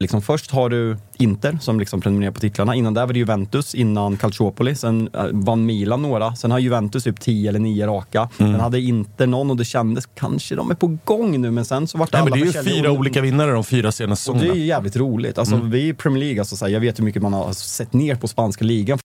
[0.00, 2.74] Liksom först har du Inter som liksom prenumererar på titlarna.
[2.74, 4.74] Innan där var det Juventus, innan Calciopoli.
[4.74, 6.36] Sen eh, vann Milan några.
[6.36, 8.28] Sen har Juventus typ 10 eller 9 raka.
[8.38, 8.52] Mm.
[8.52, 11.50] Sen hade Inter någon och det kändes kanske de är på gång nu.
[11.50, 13.50] Men sen så vart det Nej, men alla det är ju fyra och- olika vinnare
[13.52, 14.60] de fyra senaste och det är säsongerna.
[14.64, 15.38] ju jävligt roligt.
[15.38, 17.92] Alltså, Vi i Premier League, alltså, så här, jag vet hur mycket man har sett
[17.92, 18.98] ner på spanska ligan.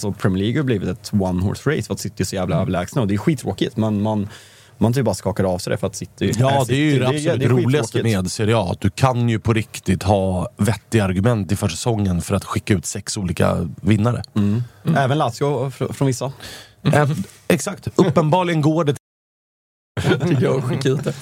[0.00, 2.56] Alltså, Premier League har blivit ett one horse race för att City är så jävla
[2.56, 3.76] överlägsna och det är skittråkigt.
[3.76, 4.28] Men man,
[4.82, 7.06] man typ bara skakar av sig det för att City Ja, det är ju det
[7.08, 8.68] absolut det är roligaste med Serie A.
[8.72, 12.86] Att du kan ju på riktigt ha vettiga argument inför säsongen för att skicka ut
[12.86, 14.22] sex olika vinnare.
[14.36, 14.62] Mm.
[14.96, 16.32] Även Lazio fr- från vissa.
[16.82, 17.10] Eh,
[17.48, 17.88] exakt.
[17.96, 18.94] Uppenbarligen går det
[20.00, 20.64] tycker jag.
[20.64, 21.14] Skicka ut det.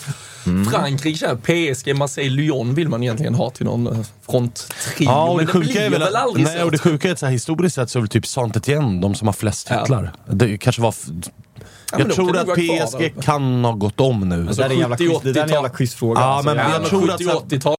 [0.46, 0.64] Mm.
[0.70, 5.08] Frankrike, känner PSG, Marseille, Lyon vill man egentligen ha till någon eh, fronttrio.
[5.08, 6.64] Ja, och det, men det sjuka blir är väl, väl aldrig nej, så.
[6.64, 9.14] och det sjuka är att så här, historiskt sett så är väl typ Saint-Étienne de
[9.14, 9.80] som har flest Ja.
[9.80, 10.12] titlar.
[10.30, 10.94] Det kanske var...
[11.92, 13.22] Men jag de tror att kvar PSG uppe.
[13.22, 14.44] kan ha gått om nu.
[14.44, 15.76] det, där är en jävla 70, quiz, det där är en jävla 80-tal.
[15.76, 16.20] quizfråga.
[16.20, 16.48] Ja, alltså.
[16.54, 17.76] men Ja, jag men tror att så- 70-80-tal.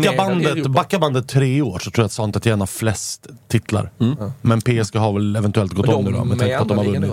[0.00, 3.90] Backa bandet, backa bandet tre år så tror jag att Saint-Étienne har flest titlar.
[4.42, 6.68] Men PSG har väl eventuellt gått Men om de nu då, med tanke på att
[6.68, 7.12] de har vunnit.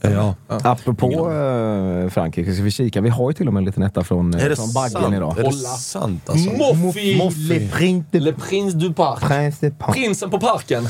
[0.00, 0.34] Ja.
[0.48, 3.00] Apropå eh, Frankrike ska vi kika.
[3.00, 5.14] Vi har ju till och med en liten etta från, eh, Är från Baggen sant?
[5.14, 5.38] idag.
[5.38, 6.50] Är det sant alltså?
[6.52, 7.30] Moffi!
[7.48, 9.20] Le Prince Le Prince du Parc.
[9.20, 9.92] Prince de.
[9.92, 10.88] Prinsen på parken.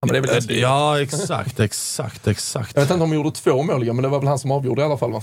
[0.00, 2.72] Ja, men det är väl Ja, exakt, exakt, exakt.
[2.74, 4.82] Jag vet inte om de gjorde två mål, men det var väl han som avgjorde
[4.82, 5.22] i alla fall va?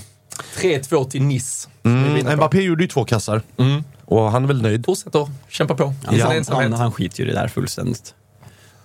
[0.56, 1.68] 3-2 till Nice.
[1.82, 2.36] Mm.
[2.36, 3.42] Mbappé gjorde ju två kassar.
[3.56, 3.84] Mm.
[4.04, 4.86] Och han är väl nöjd.
[4.86, 8.14] Fortsätt att kämpa på Ja, han, han, han skiter ju i det där fullständigt.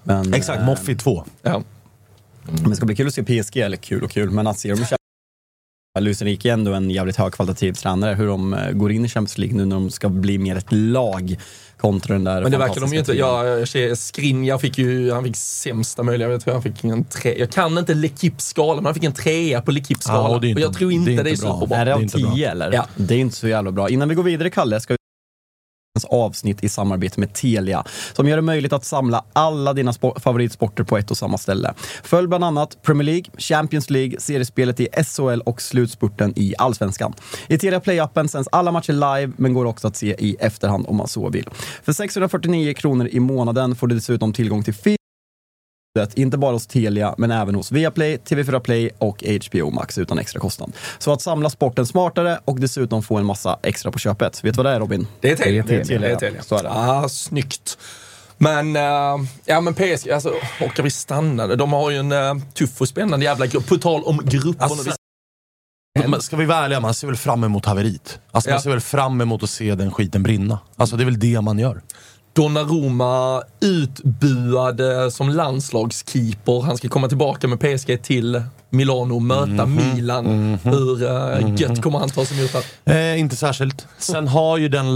[0.03, 1.25] Men, Exakt, eh, Moffi två.
[1.41, 1.61] Ja.
[2.43, 4.69] Men det ska bli kul att se PSG, eller kul och kul, men att se
[4.69, 4.85] dem
[5.99, 8.15] Enrique är ändå en jävligt högkvalitativ tränare.
[8.15, 10.71] Hur de eh, går in i Champions League nu när de ska bli mer ett
[10.71, 11.35] lag
[11.77, 13.13] kontra den där Men det verkar de ju inte.
[13.13, 16.29] Ja, jag ser- Skriniar fick ju han fick sämsta möjliga.
[16.31, 17.39] Jag tror han fick en tre.
[17.39, 20.17] Jag kan inte L'Equipe-skala, men han fick en trea på L'Equipe-skala.
[20.17, 21.77] Ja, och och inte- jag tror inte det är det är, inte bra.
[21.77, 22.17] Är det av inte.
[22.17, 22.71] 10 eller?
[22.73, 22.85] Ja.
[22.95, 23.89] Det är inte så jävla bra.
[23.89, 24.97] Innan vi går vidare Kalle, ska vi
[26.09, 30.97] avsnitt i samarbete med Telia som gör det möjligt att samla alla dina favoritsporter på
[30.97, 31.73] ett och samma ställe.
[32.03, 37.13] Följ bland annat Premier League, Champions League, seriespelet i SHL och slutspurten i Allsvenskan.
[37.47, 40.95] I Telia Play-appen sänds alla matcher live men går också att se i efterhand om
[40.95, 41.49] man så vill.
[41.83, 45.00] För 649 kronor i månaden får du dessutom tillgång till film
[46.15, 50.39] inte bara hos Telia, men även hos Viaplay, TV4 Play och HBO Max utan extra
[50.39, 50.71] kostnad.
[50.99, 54.43] Så att samla sporten smartare och dessutom få en massa extra på köpet.
[54.43, 55.07] Vet du vad det är Robin?
[55.19, 55.63] Det är Telia.
[55.67, 56.15] Det är Telia, Det är.
[56.15, 56.41] Telia.
[56.43, 56.69] Så är det.
[56.69, 57.77] Ah, snyggt.
[58.37, 58.81] Men, eh,
[59.45, 61.47] ja men PSG, alltså, orkar vi stanna?
[61.55, 63.67] De har ju en uh, tuff och spännande jävla grupp.
[63.67, 64.63] På tal om grupper.
[64.63, 64.91] Alltså,
[66.09, 68.19] Men Ska vi vara ärliga, man ser väl fram emot haveriet.
[68.31, 68.53] Alltså Ja.
[68.55, 70.59] man ser väl fram emot att se den skiten brinna.
[70.75, 71.81] Alltså det är väl det man gör.
[72.33, 76.61] Donnarumma utbuad eh, som landslagskeeper.
[76.61, 79.75] Han ska komma tillbaka med PSG till Milano och möta Mhm.
[79.95, 80.25] Milan.
[80.63, 82.51] Hur uh, gött kommer han ta sig emot
[82.83, 82.93] det?
[83.13, 83.87] Eh, inte särskilt.
[83.97, 84.95] Sen har ju den...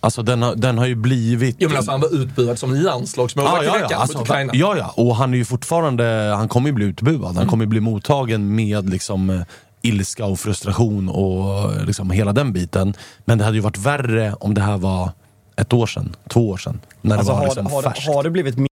[0.00, 1.56] Alltså den har, den har ju blivit...
[1.58, 4.52] Jo men alltså han var utbuad som landslagsmålvakt Ah, ja, ja, mot alltså, Ukraina.
[4.54, 7.36] ja, ja, och han är ju fortfarande, han kommer ju bli utbuad.
[7.36, 9.42] Han kommer ju bli mottagen med liksom eh,
[9.82, 12.94] ilska och frustration och liksom hela den biten.
[13.24, 15.10] Men det hade ju varit värre om det här var
[15.56, 16.80] ett år sedan, två år sedan.
[17.00, 18.06] När Alltså, det var har, liksom har, färskt.
[18.06, 18.68] har det blivit mer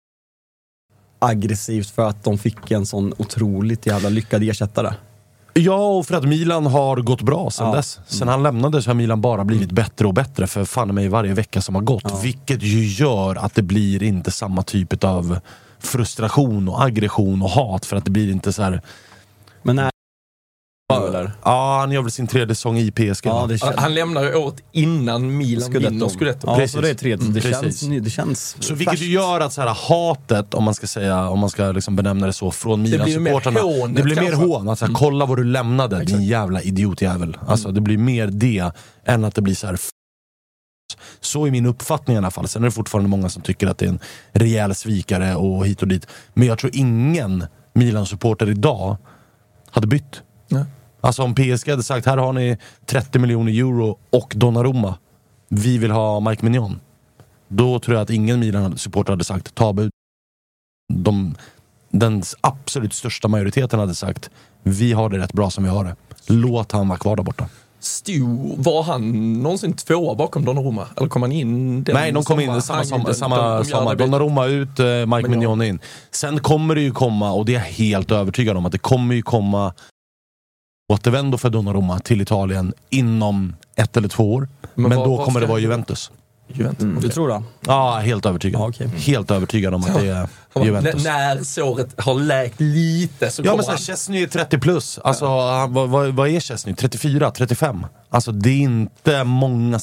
[1.20, 4.94] aggressivt för att de fick en sån otroligt jävla lyckad ersättare?
[5.54, 7.76] Ja, och för att Milan har gått bra sen Ja.
[7.76, 8.00] dess.
[8.08, 11.34] Sen han lämnade så har Milan bara blivit bättre och bättre för fan mig varje
[11.34, 12.24] vecka som har gått.
[12.24, 15.40] Vilket ju gör att det blir inte samma typ av
[15.80, 18.82] frustration och aggression och hat för att det blir inte så här...
[19.64, 19.90] Men är
[20.94, 21.32] eller?
[21.44, 23.26] Ja, han gör väl sin tredje säsong i PSG.
[23.26, 23.48] Ja, va?
[23.48, 23.76] det känns...
[23.76, 26.48] Han lämnar året innan Milan vinner Scudetto.
[26.48, 26.72] Ja, Precis.
[26.72, 27.26] så det är tredje.
[27.26, 30.74] Mm, det, känns, det känns Så vilket ju gör att så här, hatet, om man
[30.74, 33.88] ska säga, om man ska liksom benämna det så, från Milan-supportrarna.
[33.88, 34.70] Det blir mer hån.
[34.70, 37.38] Att, så här, Kolla vad du lämnade, din jävla idiotjävel.
[37.48, 38.72] Alltså, det blir mer det
[39.06, 39.80] än att det blir så här,
[41.20, 42.48] Så är min uppfattning i alla fall.
[42.48, 44.00] Sen är det fortfarande många som tycker att det är en
[44.32, 46.08] rejäl svikare och hit och dit.
[46.34, 48.98] Men jag tror ingen Milan-supporter idag
[49.72, 50.22] hade bytt.
[50.56, 50.66] Nej.
[51.02, 54.96] Alltså om PSG hade sagt här har ni 30 miljoner euro och Donnarumma.
[55.50, 56.80] Vi vill ha Mike Mignon.
[57.48, 59.92] Då tror jag att ingen Milan-supporter hade sagt ta bud.
[60.94, 61.36] De,
[61.92, 64.30] den absolut största majoriteten hade sagt
[64.64, 65.96] vi har det rätt bra som vi har det.
[66.28, 67.50] Låt han vara kvar där borta.
[67.80, 68.20] Stu,
[68.58, 70.88] var han någonsin tvåa bakom Donnarumma?
[70.98, 73.14] Eller kom han in den Nej, de kom in samma Samma
[73.64, 73.96] sommar.
[73.96, 75.30] det- Donnarumma ut, eh, Mike Mignon.
[75.40, 75.80] Mignon in.
[76.12, 79.16] Sen kommer det ju komma, och det är jag helt övertygad om, att det kommer
[79.16, 79.74] ju komma
[80.94, 84.48] återvändo för Donnarumma till Italien inom ett eller två år.
[84.76, 86.12] Men Men, vad- då vad kommer ska det vara Juventus.
[86.48, 87.04] Juventus.
[87.04, 87.44] Du tror det?
[87.68, 88.62] Ja, helt övertygad.
[88.62, 88.88] Ja, okej.
[88.88, 90.28] Helt övertygad om att det är
[90.66, 90.94] Juventus.
[90.96, 93.84] N- när såret har läkt lite så Ja kommer men såhär, han.
[93.86, 95.00] Chesney är 30 plus.
[95.04, 96.76] Alltså, han- vad, vad, vad är Chesney?
[96.76, 97.32] 34?
[97.32, 97.86] 35?
[98.10, 99.80] Alltså det är inte många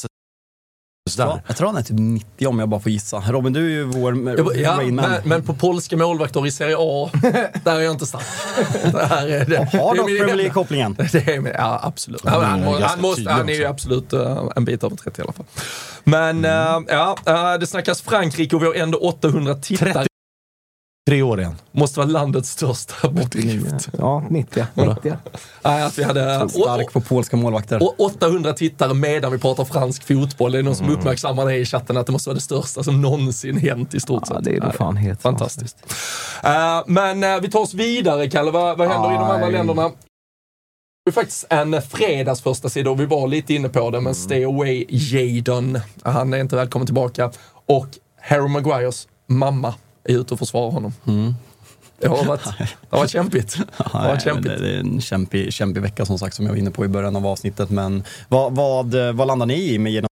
[1.19, 1.43] Ja, där.
[1.47, 3.21] jag tror han är typ 90 om jag bara får gissa.
[3.29, 7.11] Robin, du är ju vår Jag Ja, men, men på polska målvakter i Serie A,
[7.65, 8.25] där är jag inte stark.
[8.93, 9.79] Det här är det.
[9.79, 10.97] Har min- Premier League-kopplingen.
[11.59, 12.25] Ja, absolut.
[12.25, 15.25] Mm, han, han, ganska måste, han är ju absolut eh, en bit över 30 i
[15.25, 15.47] alla fall.
[16.05, 16.89] Men Mm.
[16.89, 20.07] eh, ja, eh, det snackas Frankrike och vi har ändå 800 tittare.
[21.07, 21.11] 30.
[21.11, 21.57] Tre år igen.
[21.73, 23.89] Måste vara landets största bedrift.
[23.99, 24.65] Ja, 90.
[24.75, 25.17] 90.
[25.65, 27.83] Nej, att vi hade Stark på polska målvakter.
[27.83, 30.53] och 800 tittare medan vi pratar fransk fotboll.
[30.53, 33.01] Det är någon som uppmärksammar det i chatten att det måste vara det största som
[33.03, 34.45] någonsin hänt i stort Ja, sett.
[34.45, 35.77] det är nog fan helt Fantastiskt.
[36.45, 38.51] Eh, men eh, vi tar oss vidare, Kalle.
[38.51, 39.53] Vad, vad händer i de andra Aj.
[39.53, 39.91] länderna?
[41.05, 44.15] Det är faktiskt en fredags första sida och vi var lite inne på det, men
[44.15, 47.31] Stay Away Jadon, han är inte välkommen tillbaka.
[47.67, 47.87] Och
[48.21, 50.93] Harry Maguires mamma är ute och försvarar honom.
[52.01, 53.57] Det har varit, det har varit kämpigt.
[53.59, 54.59] Det har Nej, varit kämpigt.
[54.59, 56.89] det, det är en kämpig, kämpig vecka som sagt som jag var inne på i
[56.89, 57.71] början av avsnittet.
[57.71, 60.09] Men vad, vad, vad landar ni i med genom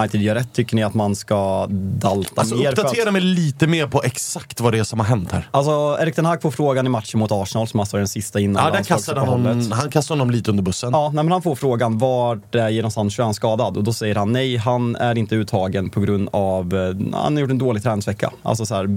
[0.00, 0.52] United gör rätt?
[0.52, 1.66] Tycker ni att man ska
[1.98, 2.62] dalta Alltså mer?
[2.64, 5.48] för att- uppdatera mig lite mer på exakt vad det är som har hänt här.
[5.50, 8.40] Alltså, Erik Ten Hag får frågan i matchen mot Arsenal som alltså är den sista
[8.40, 10.90] innan Ja, där kastade han, han kastade honom lite under bussen.
[10.92, 13.76] Ja, nej, men han får frågan var är Jadon Sancho är han skadad?
[13.76, 17.40] Och då säger han nej, han är inte uttagen på grund av, eh, han har
[17.40, 18.30] gjort en dålig träningsvecka.
[18.42, 18.96] Alltså så här,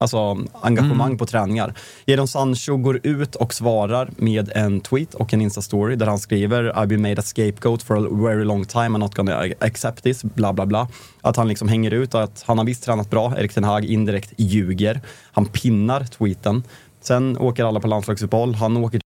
[0.00, 1.18] Alltså engagemang Mm.
[1.18, 1.74] på träningar.
[2.06, 6.72] Jadon Sancho går ut och svarar med en tweet och en Insta-story där han skriver
[6.72, 10.24] I've been made a scapegoat for a very long time, I'm not gonna accept this,
[10.24, 10.88] bla bla bla.
[11.20, 14.32] Att han liksom hänger ut att han har visst tränat bra, Erik Ten Hag indirekt
[14.36, 15.00] ljuger.
[15.32, 16.62] Han pinnar tweeten.
[17.00, 19.00] Sen åker alla på landslagsuppehåll, han åker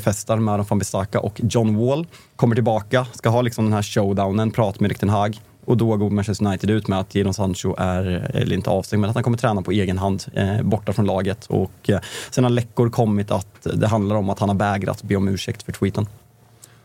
[0.00, 2.06] festar med Aron van Bissaka och John Wall.
[2.36, 5.40] Kommer tillbaka, ska ha liksom den här showdownen, prat med Erik Ten Hag.
[5.68, 8.04] Och då går Manchester United ut med att Jadon Sancho är,
[8.34, 11.46] eller inte avstängd, men att han kommer träna på egen hand eh, borta från laget.
[11.46, 12.00] Och eh,
[12.30, 15.62] sen har läckor kommit att det handlar om att han har vägrat be om ursäkt
[15.62, 16.06] för tweeten.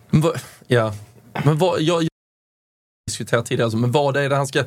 [0.09, 0.93] Men vad, ja,
[1.43, 2.09] men vad, jag, jag
[3.07, 4.63] diskuterat tidigare, alltså, men vad är det han ska...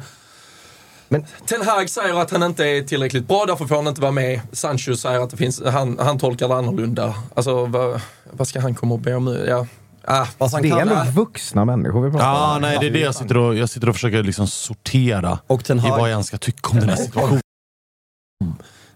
[1.09, 4.13] Men- Ten Hag säger att han inte är tillräckligt bra, därför får han inte vara
[4.13, 4.41] med.
[4.53, 7.15] Sancho säger att det finns, han, han tolkar det annorlunda.
[7.35, 8.01] Alltså, vad,
[8.31, 9.47] vad ska han komma och be om nu?
[9.49, 9.67] Ja.
[10.07, 10.27] Ah,
[10.63, 12.63] Det är ändå vuxna människor vi pratar Ja, om.
[12.63, 15.79] nej det är det jag sitter och, jag sitter och försöker liksom sortera Och Ten
[15.79, 17.41] i vad jag ens ska tycka om den här situationen.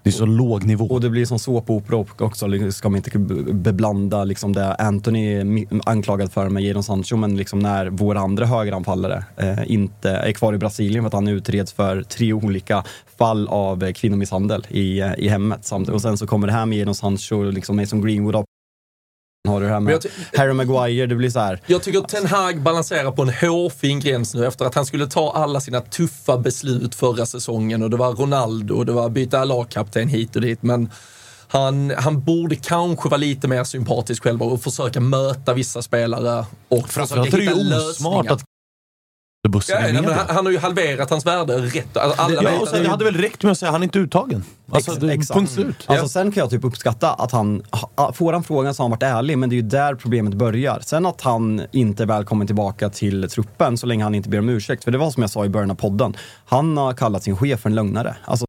[0.03, 0.85] Det är så låg nivå.
[0.87, 4.75] och det blir som såpopera och också liksom ska man inte be- beblanda liksom det
[4.75, 10.11] Anthony är anklagad för med Jadon Sancho, men liksom när vår andra högeranfallare eh, inte
[10.11, 12.85] är kvar i Brasilien för att han utreds för tre olika
[13.18, 15.64] fall av kvinnomisshandel i, eh, i hemmet.
[15.64, 18.44] Samt, och sen så kommer det här med Jadon Sancho, liksom Mason Greenwood har
[19.44, 21.61] du det här med Harry Maguire, det blir så här.
[21.66, 25.07] Jag tycker att Ten Hag balanserar på en hårfin gräns nu efter att han skulle
[25.07, 29.44] ta alla sina tuffa beslut förra säsongen och det var Ronaldo och det var byta
[29.44, 30.62] lagkapten hit och dit.
[30.62, 30.90] Men
[31.48, 36.88] han, han borde kanske vara lite mer sympatisk själv och försöka möta vissa spelare och
[36.88, 37.90] Framförallt försöka hitta lösningar.
[37.90, 38.44] osmart att
[39.42, 41.96] Ja, nej, han, han har ju halverat hans värde rätt.
[41.96, 44.00] Alltså, alla Ja, och sen, det hade väl räckt med att säga han inte är
[44.00, 44.44] uttagen.
[44.72, 45.38] Alltså, Ex- det, exakt.
[45.38, 45.76] punkt slut.
[45.87, 47.62] Alltså, Sen kan jag typ uppskatta att han,
[47.96, 50.35] ha- får han frågan så har han varit ärlig, men det är ju där problemet
[50.35, 50.81] börjar.
[50.83, 54.48] Sen att han inte är välkommen tillbaka till truppen så länge han inte ber om
[54.48, 54.85] ursäkt.
[54.85, 57.61] För det var som jag sa i början av podden, han har kallat sin chef
[57.61, 58.16] för en lögnare.
[58.24, 58.46] Alltså,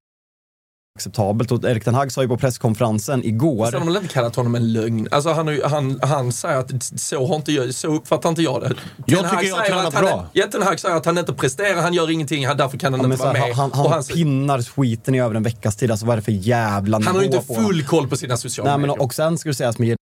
[1.02, 1.52] acceptabelt.
[1.52, 4.36] Och Erik Ten Hag sa ju på presskonferensen igår, Sen har man väl inte kallat
[4.36, 5.08] honom en lögn.
[5.12, 8.62] Alltså han, har han, han säger att så, har inte jag, så uppfattar inte jag
[8.62, 8.74] det.
[9.06, 10.26] Jag Hag tycker jag har tränat att bra.
[10.34, 13.02] Ja, Ten Hag säger att han inte presterar, han gör ingenting, han, därför kan han
[13.02, 13.56] ja, men inte vara här, med.
[13.56, 15.92] han, han, han pinnar skiten i över en veckas tid.
[15.92, 18.70] Alltså vad är det för jävla han har ju inte full koll på sina sociala
[18.70, 19.06] Nej, men, medier.
[19.06, 19.98] och sen ska det sägas med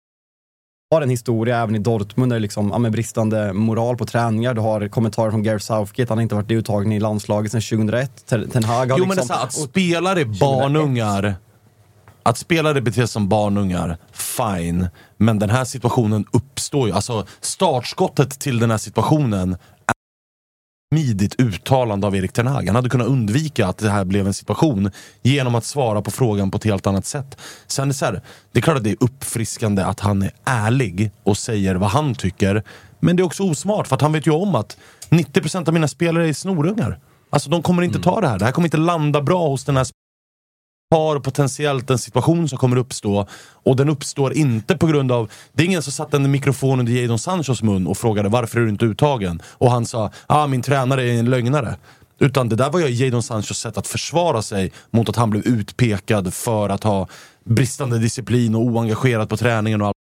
[0.91, 4.53] har en historia även i Dortmund där liksom, ja, med bristande moral på träningar.
[4.53, 8.25] Du har kommentarer från Gareth Southgate, han har inte varit uttagen i landslaget sedan 2001.
[8.27, 11.35] Ten Hag har Jo men det är liksom, så här, att spelare är barnungar,
[12.23, 14.87] att spelare beter sig som barnungar, fine.
[15.17, 16.93] Men den här situationen uppstår ju.
[16.93, 19.57] Alltså startskottet till den här situationen
[20.93, 22.67] smidigt uttalande av Erik Ten Hag.
[22.67, 26.51] Han hade kunnat undvika att det här blev en situation genom att svara på frågan
[26.51, 27.37] på ett helt annat sätt.
[27.67, 28.21] Sen är det, så här,
[28.51, 32.15] det är klart att det är uppfriskande att han är ärlig och säger vad han
[32.15, 32.63] tycker.
[32.99, 34.77] Men det är också osmart för att han vet ju om att
[35.09, 36.99] 90% av mina spelare är snorungar.
[37.29, 38.39] Alltså de kommer inte ta det här.
[38.39, 39.87] Det här kommer inte landa bra hos den här
[40.91, 45.31] har potentiellt en situation som kommer uppstå och den uppstår inte på grund av...
[45.53, 48.63] Det är ingen som satte en mikrofon under Jadon Sanchos mun och frågade varför är
[48.63, 49.41] du inte uttagen?
[49.47, 51.75] Och han sa ah, min tränare är en lögnare.
[52.19, 55.43] Utan det där var ju Jadon Sanchos sätt att försvara sig mot att han blev
[55.45, 57.07] utpekad för att ha
[57.43, 59.96] bristande disciplin och oengagerad på träningen och allt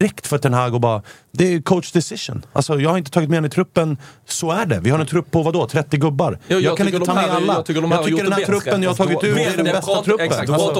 [0.00, 2.42] direkt för Ten Hag och bara, det är coach decision.
[2.52, 4.80] Alltså jag har inte tagit med honom i truppen, så är det.
[4.80, 6.38] Vi har en trupp på vadå, 30 gubbar?
[6.48, 7.54] Jag- jag kan tycker inte ta med här- alla.
[7.54, 10.02] jag tycker de har gjort den här truppen jag har tagit ut är den bästa
[10.02, 10.26] truppen.
[10.26, 10.74] exakt, Alltså,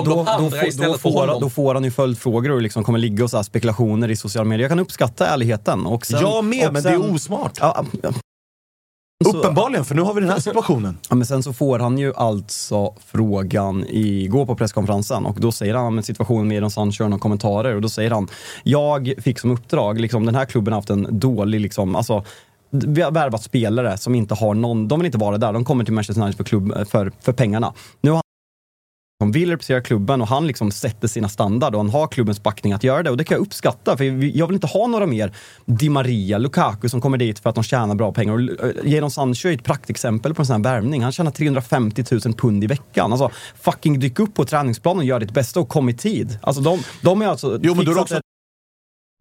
[0.98, 4.44] får- då får han ju följdfrågor och liksom kommer ligga och så spekulationer i sociala
[4.48, 4.62] medier.
[4.64, 5.86] Jag kan uppskatta ärligheten.
[5.86, 7.58] Och sen, Jag med, och men det är osmart.
[7.60, 7.84] Ja.
[9.24, 10.98] Så- Uppenbarligen, för nu har vi den här situationen.
[11.08, 15.74] Ja, men sen så får han ju alltså frågan igår på presskonferensen och då säger
[15.74, 18.28] han om situationen med Sancho och några kommentarer och då säger han
[18.62, 22.24] Jag fick som uppdrag, liksom, den här klubben har haft en dålig, liksom, alltså
[22.70, 25.84] vi har värvat spelare som inte har någon, de vill inte vara där, de kommer
[25.84, 27.72] till Manchester United för, klubb, för, för pengarna.
[28.00, 28.20] Nu har
[29.22, 32.72] som vill representera klubben och han liksom sätter sina standard och han har klubbens backning
[32.72, 33.10] att göra det.
[33.10, 34.04] Och det kan jag uppskatta, för
[34.36, 35.32] jag vill inte ha några mer
[35.66, 38.32] Di Maria, Lukaku som kommer dit för att de tjänar bra pengar.
[38.34, 41.02] Och eh, Jadon Sancho är ett praktexempel på en sån här värvning.
[41.02, 43.12] Han tjänar 350 000 pund i veckan.
[43.12, 46.38] Alltså, fucking dyk upp på träningsplanen och gör ditt bästa och kom i tid.
[46.42, 47.58] Alltså de, de är alltså...
[47.62, 48.20] Jo, men fixat också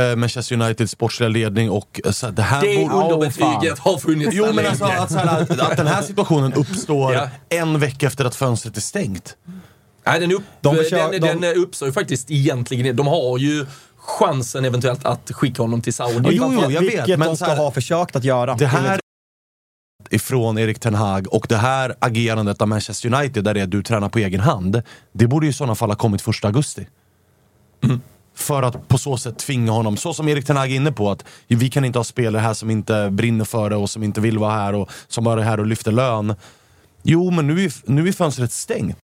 [0.03, 3.97] eh, Manchester Uniteds sportsliga ledning och eh, så, här, det här Det borde- underbetyget har
[3.97, 7.29] funnits Jo men alltså att, så här, att, att den här situationen uppstår Ja.
[7.49, 9.37] en vecka efter att fönstret är stängt.
[10.05, 12.95] Nej, den, upp, De den, försöker- den, de- uppstår ju faktiskt egentligen.
[12.95, 13.65] De har ju
[13.97, 16.15] chansen eventuellt att skicka honom till Saudi.
[16.23, 18.55] Ja, jo, jo, jag vet, Vilket men de ska här- ha försökt att göra.
[18.55, 18.99] Det här
[20.09, 23.83] ifrån Erik Ten Hag och det här agerandet av Manchester United där det är du
[23.83, 24.81] tränar på egen hand.
[25.11, 26.87] Det borde ju i sådana fall ha kommit första augusti.
[28.35, 31.11] För att på så sätt tvinga honom, så som Erik Ten Hag är inne på,
[31.11, 34.21] att vi kan inte ha spelare här som inte brinner för det och som inte
[34.21, 36.35] vill vara här och som bara är här och lyfter lön.
[37.03, 38.97] Jo, men nu är, nu är fönstret stängt.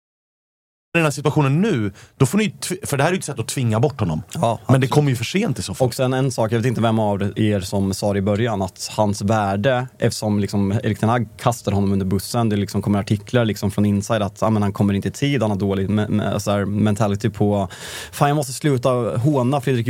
[0.95, 3.49] Den här situationen nu, då får ni, för det här är ju ett sätt att
[3.49, 4.23] tvinga bort honom.
[4.35, 5.87] Ja, men det kommer ju för sent i så fall.
[5.87, 8.63] Och sen en sak, jag vet inte vem av er som sa det i början,
[8.63, 12.99] att hans värde, eftersom liksom Erik Ten Hag kastade honom under bussen, det liksom kommer
[12.99, 15.89] artiklar liksom från inside att ah, men han kommer inte i tid, han har dålig
[15.89, 17.69] me- me- så här, mentality på,
[18.13, 19.89] fan jag måste sluta håna Fredrik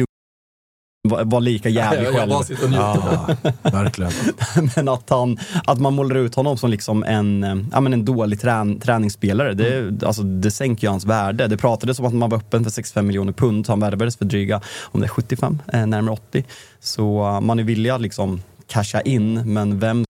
[1.08, 2.30] var, var lika jävlig jag, jag själv.
[2.30, 2.84] bara sitter och njuter.
[3.62, 4.12] Ja, verkligen.
[4.76, 8.40] men att, han, att man målar ut honom som liksom en, ja, men en dålig
[8.40, 9.98] trän, träningsspelare, det, Mm.
[10.06, 11.46] alltså, det sänker ju hans värde.
[11.46, 14.60] Det pratades om att man var öppen för 65 miljoner pund, han värvades för dryga,
[14.82, 16.44] om det är 75, eh, närmare 80.
[16.80, 20.04] Så eh, man är villig att liksom casha in, men vem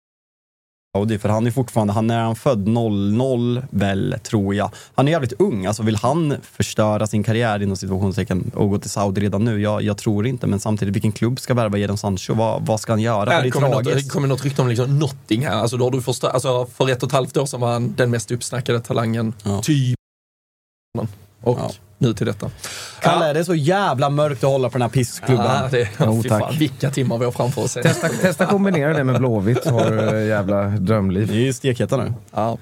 [0.96, 4.70] Saudi, för han är fortfarande, han är han född 00 väl, tror jag.
[4.94, 8.90] Han är jävligt ung, alltså vill han förstöra sin karriär inom situationstecken och gå till
[8.90, 9.60] Saudi redan nu?
[9.60, 12.34] Jag, jag tror inte, men samtidigt, vilken klubb ska värva Jadon Sancho?
[12.34, 13.30] Vad, vad ska han göra?
[13.30, 14.10] För det är kommer något, tragiskt.
[14.12, 15.56] kommer något rykte om liksom Notting här.
[15.56, 17.94] Alltså, då har du förstå, alltså, för ett och ett halvt år sedan var han
[17.96, 19.34] den mest uppsnackade talangen.
[19.42, 19.62] Ja.
[19.62, 19.98] Typ.
[21.42, 21.72] Och Ja.
[22.00, 22.50] Nu till detta.
[23.02, 25.46] Kalle, det är så jävla mörkt att hålla på den här pissklubben.
[25.46, 26.40] Ja, det, Jo, fy tack.
[26.42, 27.72] fan, vilka timmar vi har framför oss.
[27.74, 31.26] Testa, testa kombinera det med Blåvitt så har du ett jävla drömliv.
[31.28, 32.12] Det är ju stekheta nu.
[32.34, 32.58] Ja.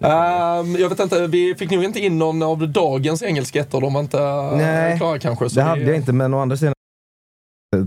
[0.00, 3.80] Ehm, jag vet inte, vi fick nog inte in någon av dagens engelskettor.
[3.80, 5.48] De var inte eh, Nej, klara kanske.
[5.50, 6.74] så Det vi- hade jag inte, men å andra sidan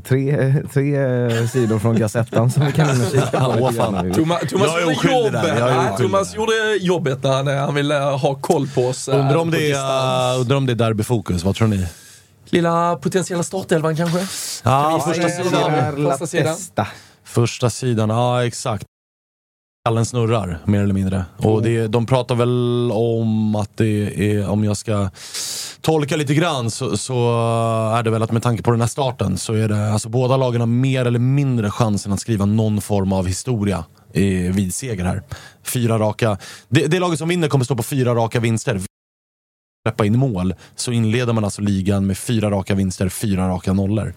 [0.04, 3.72] tre, tre sidor från Gazettan som vi kan kika på.
[4.14, 4.44] Thomas,
[4.82, 5.34] gjorde jobbet.
[5.34, 6.38] där, Thomas där.
[6.38, 9.08] gjorde jobbet när han, ville ha koll på oss.
[9.10, 11.88] eh, Undrar om, det är, undrar om det är derbyfokus, vad tror ni?
[12.50, 14.20] Lilla potentiella startelvan kanske?
[14.64, 15.96] Ja, första sidan.
[15.96, 16.56] Första sidan.
[17.24, 18.86] Första sidan, ja exakt.
[19.86, 21.26] Skallen snurrar, mer eller mindre.
[21.38, 25.10] Och det, de pratar väl om att det är, om jag ska
[25.82, 27.14] tolka lite grann, så, så
[27.96, 30.38] är det väl att med tanke på den här starten så är det, alltså båda
[30.38, 35.06] lagen har mer eller mindre chansen att skriva någon form av historia i, vid seger
[35.06, 35.24] här.
[35.64, 36.38] Fyra raka,
[36.70, 38.82] det, det laget som vinner kommer stå på fyra raka vinster.
[39.88, 44.14] Släppa in mål, så inleder man alltså ligan med fyra raka vinster, fyra raka nollor.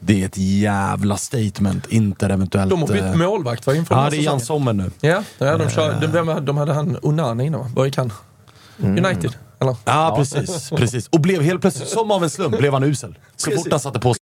[0.00, 2.70] Det är ett jävla statement, Inter eventuellt...
[2.70, 4.40] De har bytt eh, målvakt va, inför Ja, det är Jan.
[4.40, 4.90] Sommer nu.
[5.00, 7.70] Ja, ja de, kör, de, vem- de hade han Onana innan va?
[7.74, 8.12] Vad gick han?
[8.78, 9.34] United?
[9.62, 9.76] Eller?
[9.84, 11.08] Ja, precis, precis.
[11.08, 13.18] Och blev helt plötsligt, som av en slump, blev han usel.
[13.36, 14.18] Så fort han satte på sig.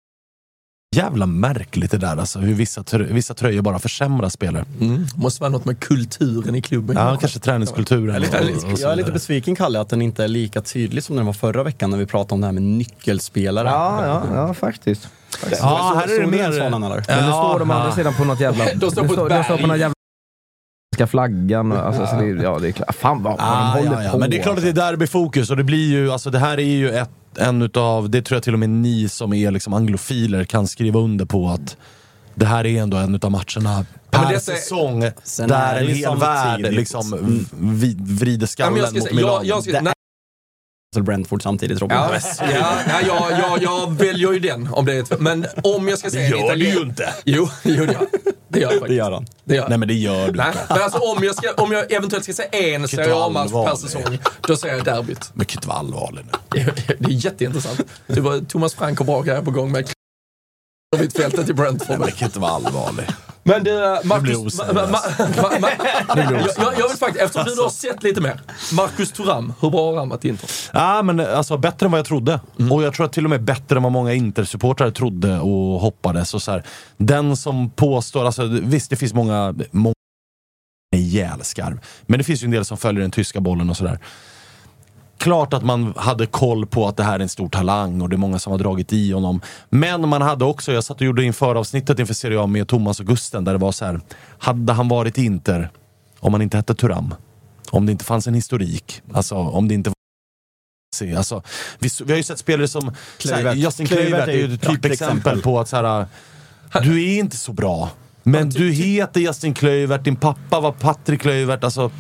[0.97, 4.65] Jävla märkligt det där alltså, hur vissa, trö- vissa tröjor bara försämrar spelare.
[4.81, 5.07] Mm.
[5.17, 6.97] Måste vara något med kulturen i klubben.
[6.97, 8.07] Ja, kanske träningskulturen.
[8.07, 10.29] Jag är, lite, och- och så jag är lite besviken Kalle att den inte är
[10.29, 13.69] lika tydlig som den var förra veckan när vi pratade om det här med nyckelspelare.
[13.69, 15.09] Ja, ja, ja faktiskt.
[15.61, 16.53] Ja, här är det mer...
[16.53, 17.05] sån, eller?
[17.09, 17.95] Men Ja, står de andra ja.
[17.95, 18.65] sidan på något jävla...
[18.75, 19.67] De står på ett det står på berg.
[19.69, 19.95] något jävla
[20.99, 22.95] Ska flaggan, alltså, så det, ja det är klart.
[22.95, 24.11] Fan vad, vad Ah, de håller ja, ja.
[24.13, 24.19] på.
[24.19, 26.59] Men det är klart att det är derbyfokus och det blir ju, alltså det här
[26.61, 29.73] är ju ett, en utav, det tror jag till och med ni som är liksom
[29.73, 31.77] anglofiler kan skriva under på att
[32.35, 35.81] det här är ändå en utav matcherna per men det är- säsong Sen där är
[35.85, 36.67] det en hel samtidigt.
[36.67, 37.11] värld liksom
[37.53, 39.93] v- vrider Ja, skallen ska mot säga, jag, jag Det-
[40.95, 41.97] Till Brentford samtidigt Robin.
[42.01, 42.47] ja, ja,
[42.89, 46.11] ja, jag, jag, jag väljer ju den om det är ett, Men om jag ska
[46.11, 47.09] säga en gör du ju inte.
[47.25, 48.07] Jo, det gör jag.
[48.59, 48.89] Det gör jag faktiskt.
[48.89, 49.27] Det gör han.
[49.45, 49.69] Det gör.
[49.69, 50.67] Nej men det gör du Nej, inte.
[50.69, 54.19] men alltså om jag, ska, om jag eventuellt ska säga en Serie A-match per säsong,
[54.41, 55.31] då säger jag derbyt.
[55.35, 56.65] Men kan inte vara allvarlig nu.
[56.99, 57.81] Det är jätteintressant.
[58.07, 59.91] Det var Thomas Frank och Braga här på gång med
[60.99, 61.99] mittfältet i Brentford.
[61.99, 63.07] Men kan inte vara allvarlig.
[63.49, 64.23] Men du, Marcus...
[64.23, 65.69] blir Ma, ma, ma,
[66.17, 68.41] jag, jag, vill faktiskt, eftersom du har sett lite mer.
[68.73, 70.51] Marcus Thuram, hur bra har han varit i Inter?
[70.73, 72.41] Ja, men alltså bättre än vad jag trodde.
[72.71, 76.35] Och jag tror att till och med bättre än vad många Inter-supportrar trodde och hoppades.
[76.35, 76.63] Och så här.
[76.97, 79.95] Den som påstår, alltså visst det finns många, många
[80.97, 81.81] ihjälskarv.
[82.07, 83.99] Men det finns ju en del som följer den tyska bollen och sådär.
[85.19, 88.17] Klart att man hade koll på att det här är en stor talang och det
[88.17, 89.41] är många som har dragit i honom.
[89.69, 93.01] Men man hade också, jag satt och gjorde inför avsnittet inför Serie A med Thomas
[93.01, 94.01] och Gusten där det var så här.
[94.39, 95.71] Hade han varit i Inter
[96.21, 97.15] om han inte hette Turam?
[97.71, 99.03] Om det inte fanns en historik?
[99.13, 99.91] Alltså om det inte
[100.97, 101.15] se.
[101.15, 101.43] Alltså,
[101.79, 102.81] vi, vi har ju sett spelare som
[103.19, 103.57] så här, Kluivert.
[103.57, 106.07] Justin Kluivert är ju ett typexempel på att så här,
[106.83, 107.91] du är inte så bra.
[108.23, 111.65] Men du heter Justin Kluivert, din pappa var Patrik Kluivert.
[111.65, 111.91] Alltså,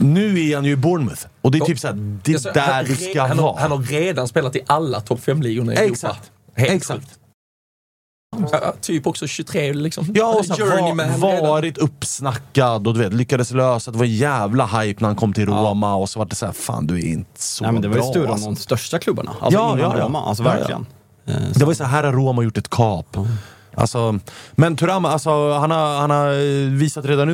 [0.00, 1.26] nu är han ju i Bournemouth.
[1.42, 1.94] Och det är typ såhär,
[2.24, 3.52] det är där han- du ska han, vara.
[3.52, 5.90] Har, han har redan spelat i alla topp 5-ligorna i Europa.
[5.92, 6.30] Exakt.
[6.56, 7.00] Helt Exakt.
[7.00, 7.18] sjukt.
[8.52, 10.06] Ja, typ också 23 liksom.
[10.14, 11.20] Ja, och så var, redan.
[11.48, 13.90] varit uppsnackad och du vet, lyckades lösa.
[13.90, 16.46] Det var en jävla hype när han kom till Roma och så var det så
[16.46, 18.10] här, fan du är inte så Nej, men det var ju bra.
[18.10, 18.46] större än alltså.
[18.50, 19.30] de största klubbarna.
[19.40, 20.04] Alltså Ja, ja, ja.
[20.04, 20.20] Roma.
[20.22, 20.56] Alltså Ja, ja.
[20.58, 20.86] verkligen.
[21.26, 23.16] Eh, Det var ju så här, har Roma gjort ett kap.
[23.74, 24.18] Alltså,
[24.52, 27.32] men Thuram, alltså, han, har, han har eh, visat redan nu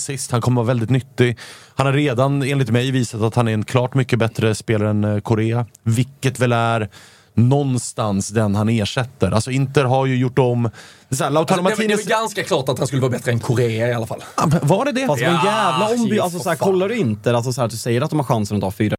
[0.00, 1.38] assist, han kommer vara väldigt nyttig.
[1.74, 5.04] Han har redan, enligt mig, visat att han är en klart mycket bättre spelare än
[5.04, 5.66] eh, Korea.
[5.82, 6.88] Vilket väl är
[7.34, 9.30] någonstans den han ersätter.
[9.30, 10.70] Alltså Inter har ju gjort om...
[11.10, 12.00] Så här, Lautaro Alltså, det, det är Martinez...
[12.00, 14.22] väl ganska klart att han skulle vara bättre än Korea i alla fall.
[14.36, 15.06] Ja, men Var det det?
[15.06, 16.18] Fast var en jävla omby...
[16.18, 18.56] Alltså, så här, kollar du inte, alltså, så här, du säger att de har chansen
[18.56, 18.96] att ta fyra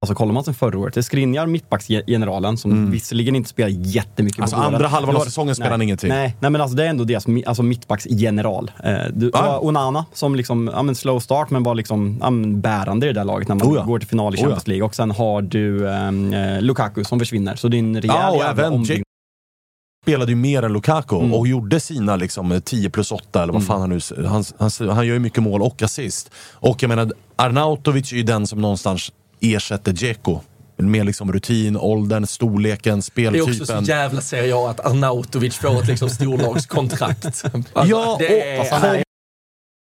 [0.00, 4.40] Alltså kollar man sen förra året, det är Skriniar, mittbacksgeneralen, som visserligen inte spelar jättemycket
[4.40, 6.08] Alltså, på andra halvan av har- säsongen spelar han ingenting.
[6.08, 8.70] Nej, nej, men alltså det är ändå deras alltså, mittbacksgeneral.
[8.84, 9.58] Eh, du Ah.
[9.60, 13.20] Onana som liksom, ja men slow start men var liksom, ja, men bärande i det
[13.20, 13.82] där laget när man Oh ja.
[13.84, 14.40] går till final i Oh.
[14.40, 14.84] Champions League.
[14.86, 18.36] Och sen har du ehm, eh, Lukaku som försvinner, så det är en rejäl och
[18.44, 19.04] jävla ombyggnad.
[20.04, 21.34] Spelade ju mer än Lukaku Mm.
[21.34, 24.00] och gjorde sina liksom, 10 plus 8 eller vad fan han nu...
[24.26, 26.30] Han, han, han gör ju mycket mål och assist.
[26.52, 30.40] Och jag menar, Arnautovic är ju den som någonstans ersätter Dzeko.
[30.80, 33.84] Med liksom rutin, åldern, storleken, Det är också så speltypen.
[33.84, 37.24] jävla Serie A att Arnautovic får ett liksom storlagskontrakt.
[37.26, 38.82] Alltså, Ja, det är, och- Han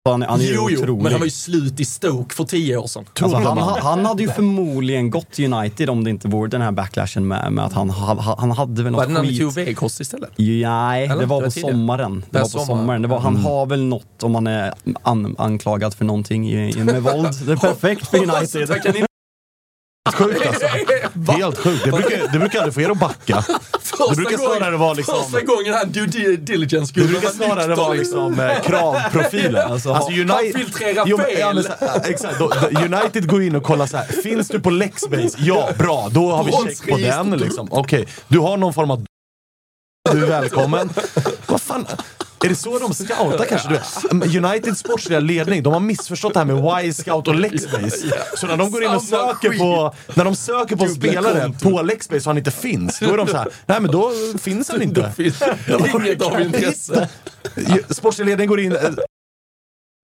[0.10, 1.04] han är, han jo, jo, otrolig.
[1.04, 3.06] men han var ju slut i Stoke för tio år sedan.
[3.22, 6.62] Alltså, han, ha- han hade ju förmodligen gått till United om det inte vore den
[6.62, 9.28] här backlashen med, med att han, ha- han hade väl Var något det när vi
[9.30, 9.39] skit.
[9.39, 10.30] tog Weghorst istället?
[10.38, 11.20] Nej, Eller?
[11.20, 12.20] det var Det var på sommaren.
[12.20, 13.02] Det Det var var på sommaren.
[13.02, 16.84] Det var, han har väl något, om han är an, anklagad för någonting i, i,
[16.84, 17.30] med våld.
[17.46, 18.56] Det är perfekt för Hoppas
[20.20, 20.38] United.
[20.41, 21.32] Sjukt alltså.
[21.38, 21.84] Helt sjukt.
[21.86, 23.43] Det brukar, det brukar aldrig få er att backa.
[24.09, 27.93] Det brukar snarare vara liksom- Första gången han due di- diligence Det brukar snarare vara
[27.93, 29.72] liksom eh, kravprofilen.
[29.72, 31.39] Alltså, Alltså, United, filtrerar Jo, fel.
[31.39, 31.70] Ja, men, så,
[32.05, 32.53] exakt, då,
[32.86, 34.05] United går in och kollar så här.
[34.05, 35.38] finns du på Lexbase?
[35.38, 36.09] Ja, bra.
[36.12, 37.32] Då har vi check på den.
[37.32, 37.68] Liksom.
[37.72, 39.05] Okej, du har någon form av...
[40.12, 40.89] Du är välkommen.
[41.47, 41.86] Vad fan?
[42.46, 43.80] Är det så de scoutar kanske?
[44.12, 48.14] Du, Uniteds sportsliga ledning, de har missförstått det här med Y-scout och Lexbase.
[48.38, 51.82] Så när de går in och söker på, när de söker på en spelare på
[51.82, 54.12] Lexbase och han inte finns, då är de så här, nej men då
[54.42, 55.14] finns han inte.
[55.96, 57.10] Inget av intresse.
[57.89, 58.78] Sportsliga ledningen går in...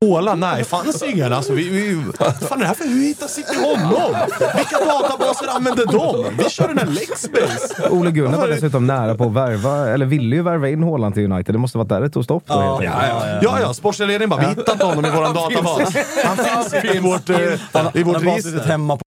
[0.05, 1.33] eh, Åla, nej, fanns ingen.
[1.33, 2.83] Alltså, vi, vi, vad fan är det här för...
[2.83, 4.15] Hur hittar City honom?
[4.55, 6.35] Vilka databaser använder de?
[6.43, 7.89] Vi kör den här Lexbase.
[7.89, 11.31] Ole Gunnar var dessutom nära på att värva, eller ville ju värva in Haaland till
[11.31, 11.55] United.
[11.55, 13.43] Det måste varit där det tog stopp då helt enkelt.
[13.43, 15.95] Ja, ja, sportsliga ledningen bara, vi hittar inte honom i våran databas.
[16.25, 18.51] Han finns inte i vårt, eh, i Han vårt register.
[18.51, 19.01] suttit hemma på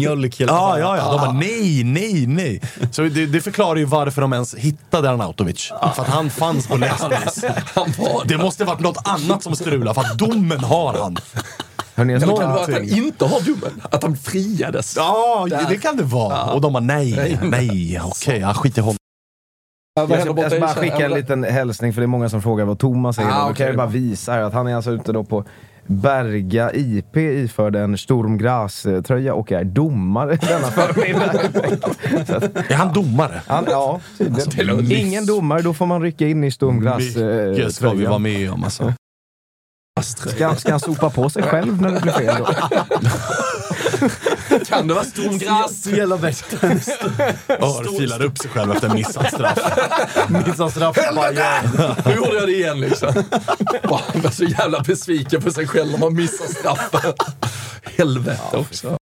[0.00, 0.88] mjölk hela Ja, tiden.
[0.88, 1.10] ja, ja.
[1.12, 2.60] De bara nej, nej, nej.
[2.90, 5.72] Så det, det förklarar ju varför de ens hittade Arnautovic.
[5.94, 10.18] För att han fanns på var Det måste varit något annat som strulade, för att
[10.18, 11.16] domen har han.
[11.94, 13.82] Hörrni, jag kan det vara att han inte har domen?
[13.90, 14.94] Att han friades?
[14.96, 16.44] Ja, det kan det vara.
[16.44, 18.96] Och de bara nej, nej, okej, ja, skit i honom.
[19.94, 22.64] Jag ska, jag ska bara skicka en liten hälsning för det är många som frågar
[22.64, 23.28] vad Thomas säger.
[23.30, 23.66] Ah, Då kan okej.
[23.66, 25.44] jag bara visa här att han är alltså ute då på
[25.86, 31.32] Berga IP iförd en Sturm Graz-tröja och är domare denna förmiddag.
[32.68, 33.42] Är han domare?
[33.46, 34.00] han, ja,
[34.50, 34.92] tydligen.
[34.92, 38.52] Ingen domare, då får man rycka in i Sturm Graz Mycket ska vi vara med
[38.52, 38.94] om alltså.
[40.02, 42.46] Ska, ska han sopa på sig själv när det blir fel då?
[44.68, 45.86] Kan det vara Sturmgras?
[45.86, 46.80] Hela västen.
[47.48, 49.58] Ör filar upp sig själv efter missat straff.
[50.28, 50.96] Missar straff.
[50.96, 51.94] Bayern.
[52.06, 53.14] Nu gjorde jag det igen liksom.
[53.82, 57.12] Han var så jävla besviken på sig själv när man missar straffen.
[57.98, 58.96] Helvete också.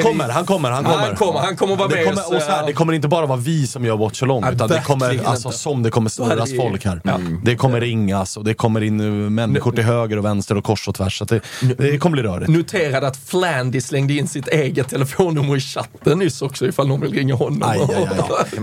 [0.00, 0.98] Kommer, han kommer, han kommer.
[0.98, 2.32] Han kommer, han kommer vara det med kommer, oss.
[2.32, 4.68] och så här, det kommer inte bara vara vi som gör Watch Along, Nej, utan
[4.68, 7.00] det kommer, alltså, som det kommer snurras folk här.
[7.04, 7.20] Ja.
[7.44, 10.94] Det kommer ringas och det kommer in människor till höger och vänster och kors och
[10.94, 11.18] tvärs.
[11.18, 11.40] Så det,
[11.78, 12.50] det kommer bli rörigt.
[12.50, 17.12] Noterade att Flandy slängde in sitt eget telefonnummer i chatten nyss också ifall någon vill
[17.12, 17.62] ringa honom.
[17.62, 18.08] Aj, aj,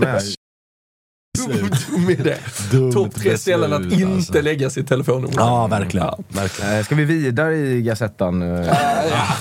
[0.06, 0.34] aj.
[2.70, 4.40] Dumt Topp tre ställen att inte alltså.
[4.40, 5.34] lägga sitt telefonnummer.
[5.36, 6.06] Ja, verkligen.
[6.06, 6.18] Ja.
[6.28, 6.78] verkligen.
[6.78, 8.42] eh, ska vi vidare i Gazettan?
[8.42, 8.66] eh?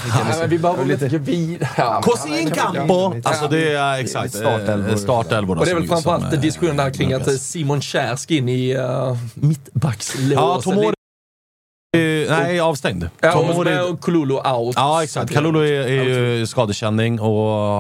[0.10, 1.68] Ja, men vi behöver lite vid.
[1.78, 2.02] Ja.
[2.04, 3.14] Cosin Campo!
[3.24, 4.90] Alltså det är exakt, Startelvor.
[4.90, 5.58] eh, startelvor.
[5.60, 7.42] Och det är väl framförallt som, eh, diskussionen där kring att.
[7.42, 10.96] Simon Kjär ska in i uh, mittbackslåset.
[11.98, 13.10] Eh, Nej, avstängd.
[13.22, 13.80] Ja, och, Tomori...
[13.92, 14.74] och Kululu out.
[14.76, 15.34] Ja, exakt.
[15.34, 17.30] Kalulu är, är ju skadekänning och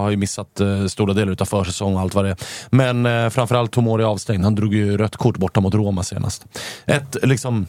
[0.01, 2.37] har ju missat eh, stora delar av försäsong och allt vad det är.
[2.69, 4.43] Men eh, framförallt Tomori är avstängd.
[4.43, 6.45] Han drog ju rött kort borta mot Roma senast.
[6.85, 7.65] Ett liksom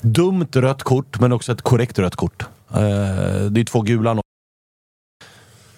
[0.00, 2.42] dumt rött kort, men också ett korrekt rött kort.
[2.70, 2.76] Eh,
[3.50, 4.14] det är två gula.
[4.14, 4.22] nå-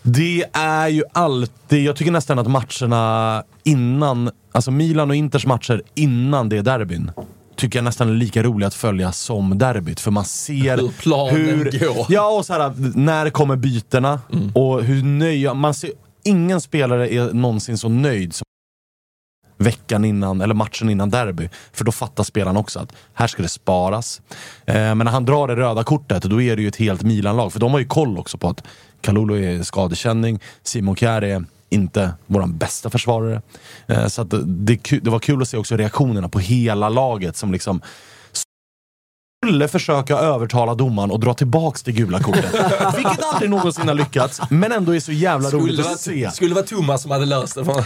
[0.03, 5.83] Det är ju alltid, jag tycker nästan att matcherna innan, alltså Milan och Inters matcher
[5.95, 7.11] innan det derbyn,
[7.59, 10.01] tycker jag nästan är lika roliga att följa som derbyt.
[10.01, 12.07] För man ser Hur planen går.
[12.09, 14.21] Ja, och så här, när kommer bytena
[14.55, 15.57] och hur nöjd...
[15.57, 15.91] Man ser,
[16.25, 18.45] ingen spelare är någonsin så nöjd som
[19.57, 21.49] veckan innan, eller matchen innan derby.
[21.73, 24.23] För då fattar spelaren också att här ska det sparas.
[24.67, 27.53] Eh, men när han drar det röda kortet, då är det ju ett helt Milan-lag.
[27.53, 28.65] För de har ju koll också på att
[29.01, 33.43] Kalulu är skadekänning, Simon Kjär är inte vår bästa försvarare.
[33.87, 37.53] Eh, så att det, det var kul att se också reaktionerna på hela laget som
[37.53, 37.81] liksom
[39.47, 42.45] skulle försöka övertala domaren och dra tillbaks det gula kortet.
[42.97, 46.31] Vilket aldrig någonsin har lyckats, men ändå är så jävla roligt Skulle att se.
[46.31, 47.65] skulle vara Thomas som hade löst det.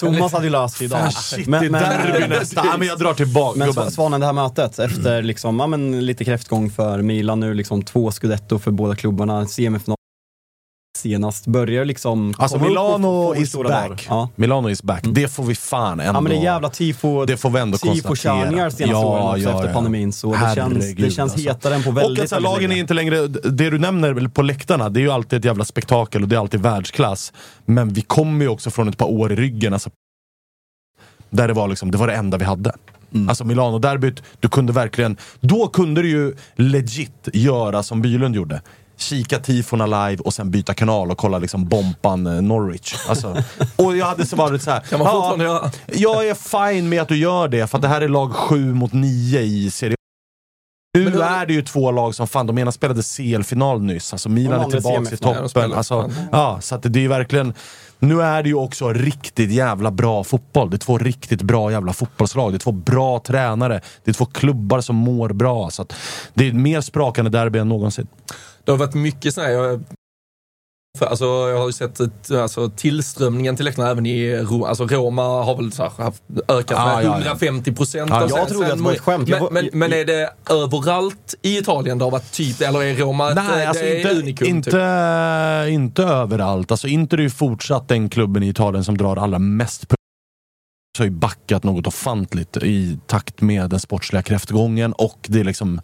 [0.00, 1.12] Thomas hade löst det idag.
[1.12, 2.62] Shit, Men- det är derby nästa.
[2.66, 3.84] Ja, men jag drar tillbaka Men gubben.
[3.86, 7.82] Sva- Svanen, det här mötet efter liksom, ja, men lite kräftgång för Milan nu, liksom
[7.82, 9.96] två scudetto för båda klubbarna, semifinal
[11.00, 14.06] senast, börjar liksom Alltså komma Milano is back.
[14.08, 14.28] Ja.
[14.36, 15.04] Milano is back.
[15.04, 16.18] Det får vi fan ändå...
[16.18, 18.70] ja men det är jävla tifo, Det får vi ändå konstatera.
[18.70, 21.48] senaste åren också efter pandemin så det känns, det känns alltså.
[21.48, 22.80] hetare än på väldigt, Och att här, lagen är länge.
[22.80, 23.26] inte längre...
[23.26, 26.40] Det du nämner på läktarna, det är ju alltid ett jävla spektakel och det är
[26.40, 27.32] alltid världsklass.
[27.64, 29.72] Men vi kommer ju också från ett par år i ryggen.
[29.72, 29.90] Alltså,
[31.30, 32.72] där det var liksom, det var det enda vi hade.
[33.14, 33.28] Mm.
[33.28, 35.16] Alltså Milano-derbyt, du kunde verkligen...
[35.40, 38.62] Då kunde du ju legit göra som Bylund gjorde.
[39.00, 42.94] Kika tifona live och sen byta kanal och kolla liksom Bompan eh, Norwich.
[43.08, 43.36] Alltså,
[43.76, 44.80] och jag hade så varit så här.
[44.80, 45.70] Kan man fortfarande göra?
[45.86, 48.74] Jag är fine med att du gör det, för att det här är lag 7
[48.74, 49.96] mot 9 i Serie
[50.98, 54.28] nu då- är det ju två lag som fan, de ena spelade CL-final nyss, alltså
[54.28, 55.18] Milan De är andra tillbaka i.
[55.20, 55.48] Ja, toppen.
[55.48, 55.76] spelar.
[55.76, 57.54] Alltså, ja, så att det är ju verkligen...
[57.98, 60.70] Nu är det ju också riktigt jävla bra fotboll.
[60.70, 62.52] Det är två riktigt bra jävla fotbollslag.
[62.52, 63.80] Det är två bra tränare.
[64.04, 65.70] Det är två klubbar som mår bra.
[65.70, 65.92] Så att
[66.34, 68.06] det är mer sprakande derby än någonsin.
[68.64, 69.84] Det har varit mycket sådär, jag,
[70.98, 74.68] för, alltså, jag har ju sett ett, alltså, tillströmningen till läktarna även i Roma.
[74.68, 77.16] Alltså, Roma har väl så här, haft, ökat Ja, med ja, ja.
[77.16, 78.10] 150 procent.
[78.10, 79.28] Ja, jag trodde att det var ett skämt.
[79.28, 83.34] Men, men, men är det överallt i Italien det har varit typ, eller är Roma
[83.34, 84.48] Nej, alltså det inte, unikum?
[84.48, 85.74] inte, typ?
[85.74, 86.70] inte överallt.
[86.70, 89.86] Alltså Inter är ju fortsatt den klubben i Italien som drar allra mest
[90.98, 95.80] har ju backat något ofantligt i takt med den sportsliga kräftgången och det är liksom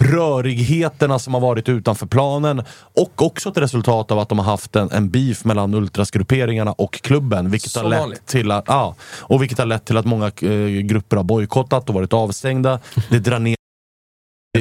[0.00, 2.62] rörigheterna som har varit utanför planen
[2.96, 6.92] och också ett resultat av att de har haft en, en beef mellan ultrasgrupperingarna och
[6.94, 7.50] klubben.
[7.50, 8.26] Vilket har, lett vanligt.
[8.26, 11.94] till att, ja, och vilket har lett till att många eh, grupper har bojkottat och
[11.94, 12.78] varit avstängda.
[13.10, 13.56] Det drar ner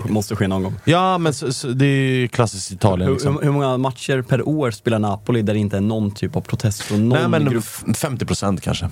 [0.04, 0.74] Det måste ske någon gång.
[0.86, 3.08] Ja, men så, så, det är ju klassiskt Italien.
[3.08, 3.36] Hur, Liksom.
[3.36, 6.42] hur, hur många matcher per år spelar Napoli där det inte är någon typ av
[6.42, 7.64] protest från någon Nej men grupp?
[7.88, 8.90] f- 50 procent kanske.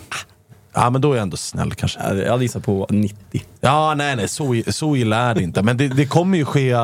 [0.74, 2.00] Ja men då är jag ändå snäll kanske.
[2.04, 3.18] Ja, Jag hade gissat på 90.
[3.62, 5.64] Ja nej nej, så, så illa är det inte.
[5.64, 6.76] Men det, det kommer ju ske...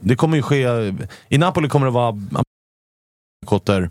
[0.00, 0.66] Det kommer ju ske...
[1.28, 2.12] I Napoli kommer det vara
[3.42, 3.90] bojkotter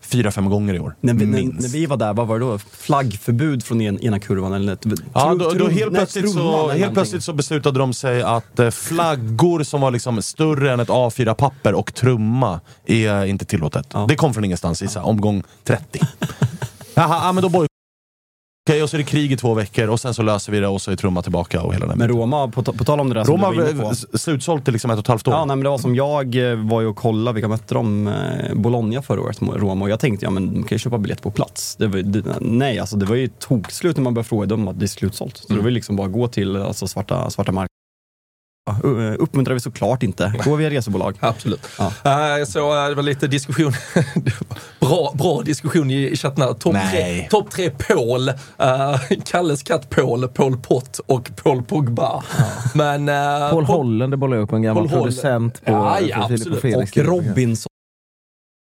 [0.00, 0.94] fyra, fem gånger i år.
[1.00, 2.58] När vi, när, när vi var där, vad var det då?
[2.58, 4.52] Flaggförbud från en, ena kurvan?
[4.52, 6.94] Eller, ett- Ja, då, då helt, nej, plötsligt trumman så, helt någonting.
[6.94, 11.72] plötsligt så beslutade de sig att eh, flaggor som var liksom större än ett A4-papper
[11.74, 13.86] och trumma är inte tillåtet.
[13.92, 14.04] Ja.
[14.08, 16.00] Det kom från ingenstans i så här, omgång 30.
[16.94, 17.66] Jaha, ja, men då boj-
[18.70, 20.68] Okej, och så är det krig i två veckor och sen så löser vi det
[20.68, 23.14] och så är trumma tillbaka och hela den Men Roma, på, på tal om det
[23.14, 24.18] där som Roma du var inne på.
[24.18, 25.34] slutsålt till liksom ett och ett halvt år.
[25.34, 28.06] Ja, nej, men det var som jag eh, var ju och kollade, vilka mötte de?
[28.06, 29.84] Eh, Bologna förra året, Roma.
[29.84, 31.76] Och jag tänkte, ja men de kan ju köpa biljett på plats.
[31.76, 34.78] Det var, det, nej, alltså det var ju tokslut när man började fråga dem att
[34.78, 35.36] det är slutsålt.
[35.36, 37.71] Så det var ju liksom bara gå till alltså, svarta, svarta mark Uh,
[39.18, 40.34] uppmuntrar vi såklart inte.
[40.44, 41.16] Gå via resebolag.
[41.20, 41.68] Absolut.
[41.78, 41.92] Ja.
[42.04, 43.72] Eh, Jag såg eh, det var lite diskussion,
[44.80, 46.52] bra, bra diskussion i, chatten här.
[46.54, 52.22] Topp tre, top tre Paul, uh, Kalles katt Paul, Paul Pott och Paul Pogba.
[52.74, 53.08] Men...
[53.08, 56.56] eh, Paul Holland bollar upp en gammal Paul producent på, Ja, ja, på, Filip absolut.
[56.56, 56.96] och Felix.
[56.96, 57.68] Och Robinson.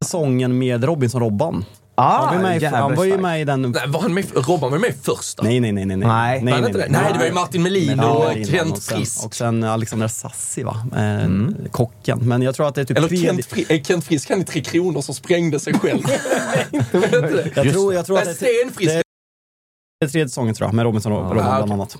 [0.05, 1.65] Säsongen med Robinson-Robban.
[1.99, 3.61] Ah, Han var, med, i- han var ju med i den...
[3.61, 5.43] Nej, var han med, Robban var med första.
[5.43, 5.85] Nej, nej, nej.
[5.85, 6.41] Nej, nej.
[6.43, 6.53] Nej.
[6.53, 6.87] Han inte det?
[6.89, 9.25] Nej, det var ju Martin Melin och Kent Frisk.
[9.25, 10.85] Och sen Alexander Sassi, va?
[10.97, 11.29] Eh,
[11.71, 12.19] Kocken.
[12.27, 14.43] Men jag tror att det är typ Eller Kent, Fri, eh, Kent Frisk, han i
[14.43, 16.01] Tre Kronor som sprängde sig själv.
[17.55, 18.69] Jag tror, jag tror att det är
[19.99, 21.95] det är tredje säsongen tror jag, med Robinson och Robban Ah, bland annat.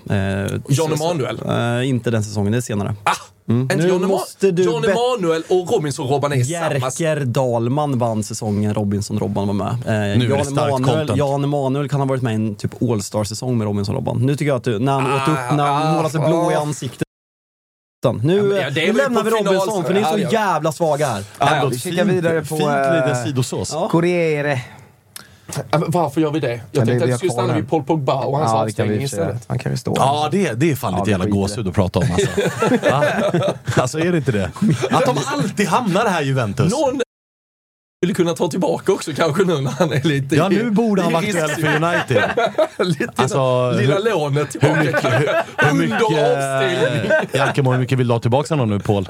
[0.56, 1.40] Eh, så- Emanuel.
[1.82, 2.94] Eh, inte den säsongen, det är senare.
[3.04, 3.10] ah,
[3.48, 6.74] inte Nu Jan, måste du Jan bet- Emanuel och Robinson-Robban är samma...
[6.74, 9.76] Jerker Dahlman vann säsongen Robinson-Robban var med.
[9.86, 11.18] Eh, är det Jan, starkt Emanuel, content.
[11.18, 14.18] Jan Emanuel kan ha varit med i en typ All-Star-säsong med Robinson-Robban.
[14.26, 16.54] Nu tycker jag att du, när han åt upp, när han målade sig blå i
[16.54, 17.02] ansiktet.
[18.22, 21.24] Nu, Ja, nu lämnar vi Robinson för ni är så jävla svaga här.
[21.38, 22.46] Ja, Vi kikar vidare på...
[22.46, 23.70] Fint liten eh, sidosås.
[23.72, 23.88] Ja.
[23.88, 24.60] Corriere.
[25.70, 26.60] Ja, men Varför gör vi det?
[26.72, 29.04] Jag tänkte vi att vi skulle stanna vid Paul Pogba och hans Ja, avstängning vi
[29.04, 29.44] istället.
[29.46, 29.94] Han kan ju stå.
[29.96, 32.28] Ja, det, det är fan lite vi jävla gåshud att prata om alltså.
[33.80, 34.50] Alltså är det inte det?
[34.90, 36.72] Att de alltid hamnar här Juventus.
[36.72, 37.00] Någon
[38.00, 41.10] skulle kunna ta tillbaka också kanske nu när han är lite Ja, nu borde han
[41.10, 42.22] i vara aktuell för United.
[42.78, 44.74] lite Alltså, lilla hur- lånet tillbaka.
[44.74, 45.18] Hur mycket, hur,
[45.56, 47.10] hur Under mycket, avstängning.
[47.32, 49.08] Jalkemo, hur mycket vill du ha tillbaka honom nu Paul?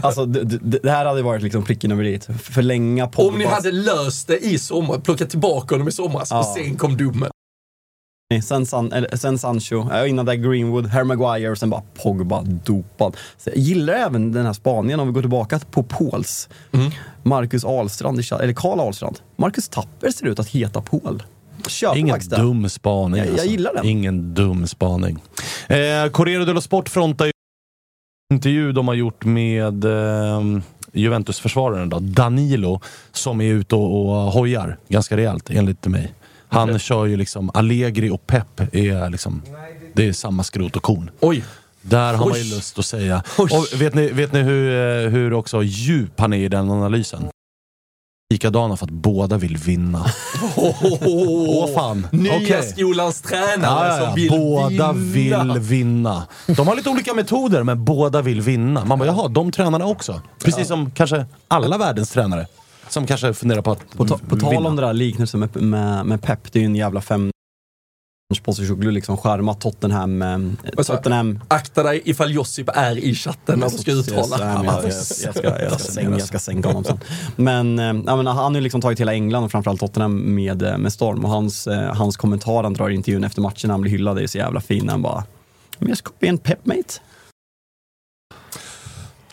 [0.00, 2.20] Alltså, det, det, det här hade varit liksom pricken över i.
[2.42, 3.32] Förlänga Pogbas...
[3.32, 6.38] Om ni hade löst det i sommar, plockat tillbaka honom i somras Ja.
[6.38, 7.30] och sen kom domen.
[8.44, 13.16] Sen, San, eller, sen Sancho, innan det Greenwood, Harry Maguire och sen bara Pogba dopad.
[13.38, 16.48] Så jag gillar även den här spaningen om vi går tillbaka på Pauls.
[16.72, 16.90] Mm.
[17.22, 19.18] Marcus Ahlstrand, eller Karl Ahlstrand.
[19.36, 21.22] Marcus Tapper ser ut att heta Paul.
[21.68, 23.18] Köper Ingen faktiskt dum spaning.
[23.18, 23.46] Jag- jag alltså.
[23.48, 23.86] gillar den.
[23.86, 25.18] Ingen dum spaning.
[25.68, 27.32] Eh, Corriere dello Sport frontar ju
[28.34, 30.40] intervju de har gjort med eh,
[30.92, 32.80] Juventus-försvararen Danilo,
[33.12, 36.12] som är ute och, och hojar ganska rejält enligt mig.
[36.48, 39.42] Han kör ju liksom Allegri och Pep är liksom,
[39.94, 41.10] det är samma skrot och korn.
[41.20, 41.44] Oj.
[41.82, 42.42] Där har man Oj.
[42.42, 43.22] ju lust att säga.
[43.74, 44.70] Vet ni, vet ni hur,
[45.04, 47.28] eh, hur också djup han är i den analysen?
[48.32, 50.06] Likadana för att båda vill vinna.
[50.56, 52.06] Åh fan.
[52.12, 52.62] Nya Okej.
[52.62, 55.44] skolans tränare Ja, ja, som vill båda vinna.
[55.54, 56.26] vill vinna.
[56.46, 58.84] De har lite olika metoder, men båda vill vinna.
[58.84, 60.22] Man bara, jaha, de tränarna också.
[60.44, 62.46] Precis som kanske alla världens tränare.
[62.88, 66.06] Som kanske funderar på att På, ta, på tal om det där liknelsen med, med,
[66.06, 67.30] med Pep, det är ju en jävla fem
[68.42, 70.22] Postecoglou liksom skärmat Tottenham.
[70.22, 70.38] Eh,
[70.76, 70.86] jag?
[70.86, 74.38] Tottenham Akta dig ifall Josip är i chatten när du ska uttala.
[74.38, 77.00] Men jag, jag, jag, ska, jag, ska sänka, jag ska sänka honom sen.
[77.36, 80.62] Men, eh, jag menar, han har ju liksom tagit hela England och framförallt Tottenham med,
[80.62, 81.24] eh, med storm.
[81.24, 84.26] Och hans, hans kommentar han drar i intervjun efter matchen när han blir hyllad är
[84.26, 84.88] så jävla fin.
[84.88, 85.24] Han bara
[85.78, 87.00] “Men jag ska bli en pep mate”.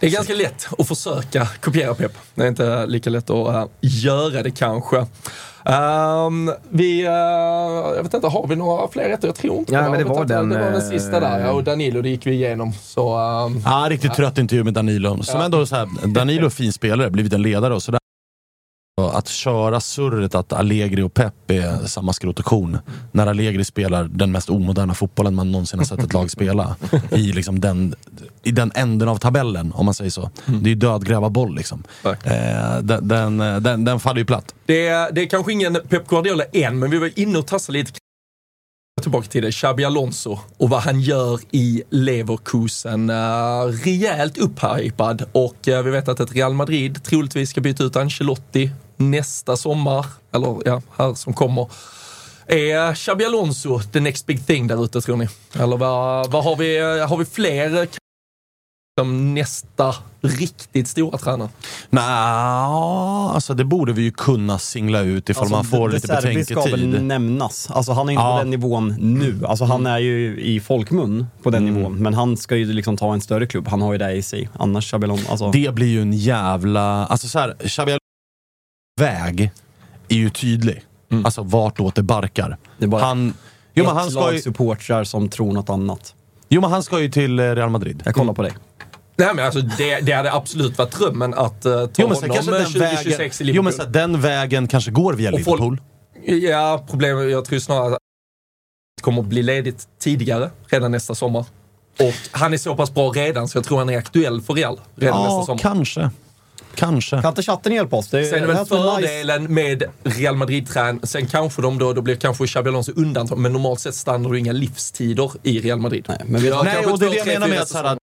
[0.03, 2.11] Det är ganska lätt att försöka kopiera Pep.
[2.35, 5.05] Det är inte lika lätt att äh, göra det kanske.
[5.65, 7.11] Ehm, vi, äh,
[7.95, 9.27] jag vet inte, har vi några fler rätter?
[9.27, 11.39] Jag tror inte Ja, Jag men det var den, Det var den eh, sista där,
[11.39, 12.73] ja, och Danilo, det gick vi igenom.
[12.73, 15.23] Så, ehm, Ja, riktigt trött intervju med Danilo.
[15.23, 15.45] Som Ja.
[15.45, 17.99] ändå så här, Danilo är fin spelare, blivit en ledare och sådär.
[19.01, 22.79] Att köra surret att Allegri och Pep är samma skrot och korn.
[23.11, 26.75] När Allegri spelar den mest omoderna fotbollen man någonsin har sett ett lag spela.
[27.11, 27.95] I, liksom den,
[28.43, 30.29] I den änden av tabellen, om man säger så.
[30.45, 31.83] Det är ju dödgräva boll liksom.
[32.03, 34.55] Eh, den, den, den, den faller ju platt.
[34.65, 37.91] det, det är kanske ingen Pep Guardiola än, men vi var inne och tassade lite
[39.03, 39.51] tillbaka till det.
[39.51, 43.09] Xabi Alonso och vad han gör i Leverkusen.
[43.09, 47.95] Uh, rejält upphypad och eh, vi vet att ett Real Madrid troligtvis ska byta ut
[47.95, 51.67] Ancelotti nästa sommar, eller ja, här som kommer.
[52.47, 55.27] Är Xabi Alonso the next big thing där ute tror ni?
[55.59, 57.87] Eller vad, vad har vi, eh, har vi fler
[58.99, 61.49] som nästa riktigt stora tränare?
[61.89, 62.01] Nja,
[63.33, 66.61] alltså det borde vi ju kunna singla ut ifall man får det lite Serbi ska
[66.61, 67.03] väl betänketid.
[67.03, 67.71] nämnas.
[67.71, 68.31] Alltså han är inte Ja.
[68.33, 69.45] på den nivån nu.
[69.45, 71.73] Alltså han är ju i folkmun på den Mm.
[71.75, 71.95] nivån.
[72.03, 73.67] Men han ska ju liksom ta en större klubb.
[73.67, 74.49] Han har ju det i sig.
[74.59, 75.51] Annars Xabi Alonso, alltså.
[75.51, 77.05] Det blir ju en jävla...
[77.05, 77.97] Alltså så här, Xabi
[78.99, 79.51] väg
[80.09, 80.81] är ju tydlig.
[81.25, 82.57] Alltså vartåt det barkar.
[82.77, 83.33] Det är bara Han,
[83.73, 86.15] jo, men han ett ska lag ju, supportrar som tror något annat.
[86.53, 88.01] Jo men han ska ju till eh, Real Madrid.
[88.05, 88.51] Jag kollar på dig.
[89.15, 92.29] Nej men alltså det, det hade absolut varit drömmen att uh, ta Jo men honom
[92.29, 93.55] kanske eh, den 2026 vägen, i Liverpool.
[93.55, 95.81] jo, men så den vägen kanske går via Och folk- Liverpool.
[96.51, 97.97] Ja, problemet, jag tror snarare att
[98.97, 101.45] det kommer att bli ledigt tidigare, redan nästa sommar.
[101.99, 104.79] Och han är så pass bra redan så jag tror han är aktuell för Real
[104.95, 105.59] redan nästa Ja, sommar.
[105.59, 106.09] kanske.
[106.75, 107.21] Kanske.
[107.21, 108.07] Kan inte chatten hjälpa oss?
[108.07, 109.53] Det är, Sen är väl fördelen nice.
[109.53, 110.99] med Real Madrid-trän.
[111.03, 114.39] Sen kanske de då, då blir kanske Xabi Alonso undantag, men normalt sett stannar du
[114.39, 116.05] inga livstider i Real Madrid.
[116.07, 117.97] Nej, men vi har Nej och det är det jag menar med att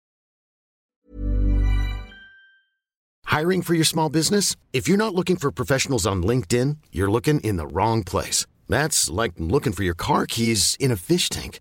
[3.39, 4.57] Hiring for your small business?
[4.73, 8.47] If you're not looking for professionals on LinkedIn, you're looking in the wrong place.
[8.69, 11.61] That's like looking for your car keys in a fish tank.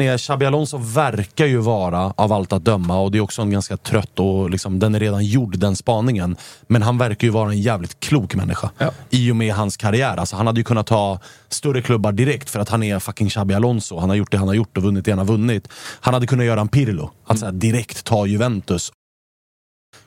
[0.00, 3.50] Är Xabi Alonso verkar ju vara, av allt att döma, och det är också en
[3.50, 6.36] ganska trött och liksom, den är redan gjord den spaningen.
[6.66, 8.70] Men han verkar ju vara en jävligt klok människa.
[8.78, 8.90] Ja.
[9.10, 10.16] I och med hans karriär.
[10.16, 13.54] Alltså, han hade ju kunnat ta större klubbar direkt för att han är fucking Xabi
[13.54, 13.98] Alonso.
[13.98, 15.68] Han har gjort det han har gjort och vunnit det han har vunnit.
[16.00, 17.10] Han hade kunnat göra en Pirlo.
[17.26, 18.92] Att här, direkt ta Juventus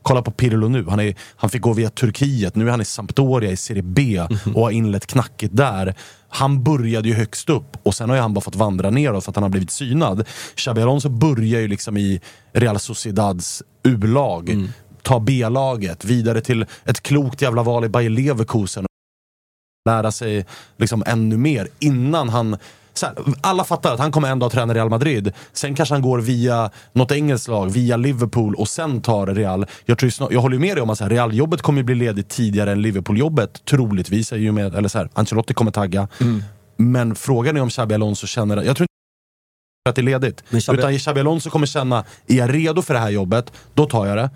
[0.01, 0.85] Kolla på Pirlo nu.
[0.89, 4.21] Han, är, han fick gå via Turkiet, nu är han i Sampdoria i Serie B
[4.55, 5.95] och har inlett knackigt där.
[6.35, 9.31] Han började ju högst upp och sen har ju han bara fått vandra neråt för
[9.31, 10.27] att han har blivit synad.
[10.55, 12.21] Xabi Alonso börjar ju liksom i
[12.51, 14.67] Real Sociedads U-lag,
[15.01, 18.85] ta B-laget, vidare till ett klokt jävla val i Bayer Leverkusen.
[19.89, 20.45] Lära sig
[20.77, 22.57] liksom ännu mer innan han...
[23.01, 25.31] Här, alla fattar att han kommer en dag träna Real Madrid.
[25.53, 29.65] Sen kanske han går via något engelskt lag, via Liverpool och sen tar Real.
[29.85, 31.95] Jag, tror ju snar, jag håller ju med dig om att Real-jobbet kommer ju bli
[31.95, 33.65] ledigt tidigare än Liverpool-jobbet.
[33.65, 34.31] Troligtvis.
[34.31, 36.07] och med, eller så här, Ancelotti kommer tagga.
[36.77, 38.55] Men frågan är om Xabi Alonso känner...
[38.55, 40.43] Jag tror inte att det är ledigt.
[40.49, 43.85] Men Xabi- Utan Xabi Alonso kommer känna, är jag redo för det här jobbet, då
[43.85, 44.29] tar jag det.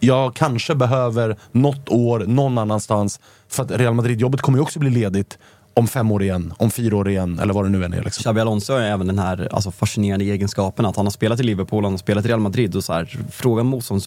[0.00, 3.20] Jag kanske behöver något år någon annanstans.
[3.48, 5.38] För att Real Madrid-jobbet kommer ju också bli ledigt
[5.74, 8.02] om fem år igen, om fyra år igen, eller vad det nu än är.
[8.02, 8.22] Liksom.
[8.22, 11.84] Xabi Alonso har även den här alltså, fascinerande egenskapen att han har spelat i Liverpool,
[11.84, 14.06] han har spelat i Real Madrid och så här, frågan motstånds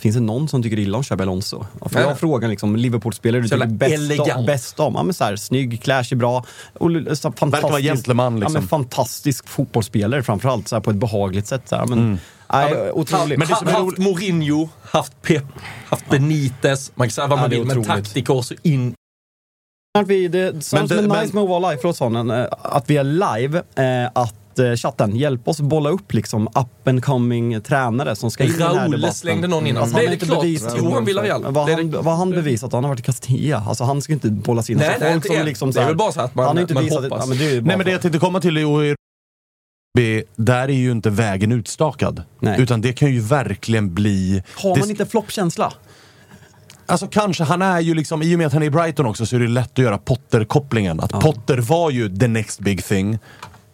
[0.00, 1.66] Finns det någon som tycker illa om Xabi Alonso?
[1.86, 4.94] För jag har frågan liksom, Liverpool-spelare du tycker bäst om, bäst om?
[4.94, 6.44] Ja, men så här, snygg, klär sig bra.
[6.72, 8.54] Och, så, fantastisk, vara gentleman, liksom.
[8.54, 11.62] ja, men fantastisk fotbollsspelare framförallt, så här, på ett behagligt sätt.
[11.68, 11.86] Så här.
[11.86, 12.18] Men,
[12.52, 13.38] nej, otroligt.
[13.38, 15.44] Men det som är haft Mourinho, haft Pep,
[15.86, 16.92] haft Benitez.
[16.94, 18.94] Man kan säga vad man Ja, vill, men taktiker så in...
[19.98, 21.96] Att vi, det som Men som det- är men- nice med att vara live, förlåt
[21.96, 26.46] sonen, eh, att vi är live, eh, att eh, chatten, hjälp oss bolla upp liksom
[26.46, 29.14] up and coming tränare som ska in i den här debatten.
[29.14, 29.76] slängde någon in.
[29.76, 30.42] Alltså, har det inte klart?
[30.42, 31.42] bevisat- Jo, han Villarreal.
[31.52, 32.72] Vad han, det- vad har han bevisat?
[32.72, 33.64] Han har varit i Castilla.
[33.68, 34.76] Alltså han ska inte bollas in.
[34.78, 35.44] Nej, alltså, nej, inte än.
[35.46, 37.18] liksom Det är väl bara så att man- han har inte man visat, hoppas.
[37.20, 38.94] Ja, men det är Nej men det jag tänkte komma till är ju i
[40.36, 42.22] där är ju inte vägen utstakad.
[42.40, 42.60] Nej.
[42.60, 44.42] Utan det kan ju verkligen bli...
[44.62, 45.72] Har det, man inte floppkänsla?
[46.92, 49.26] Alltså kanske, han är ju liksom, i och med att han är i Brighton också
[49.26, 51.00] så är det lätt att göra Potter-kopplingen.
[51.00, 53.18] Att Potter var ju the next big thing.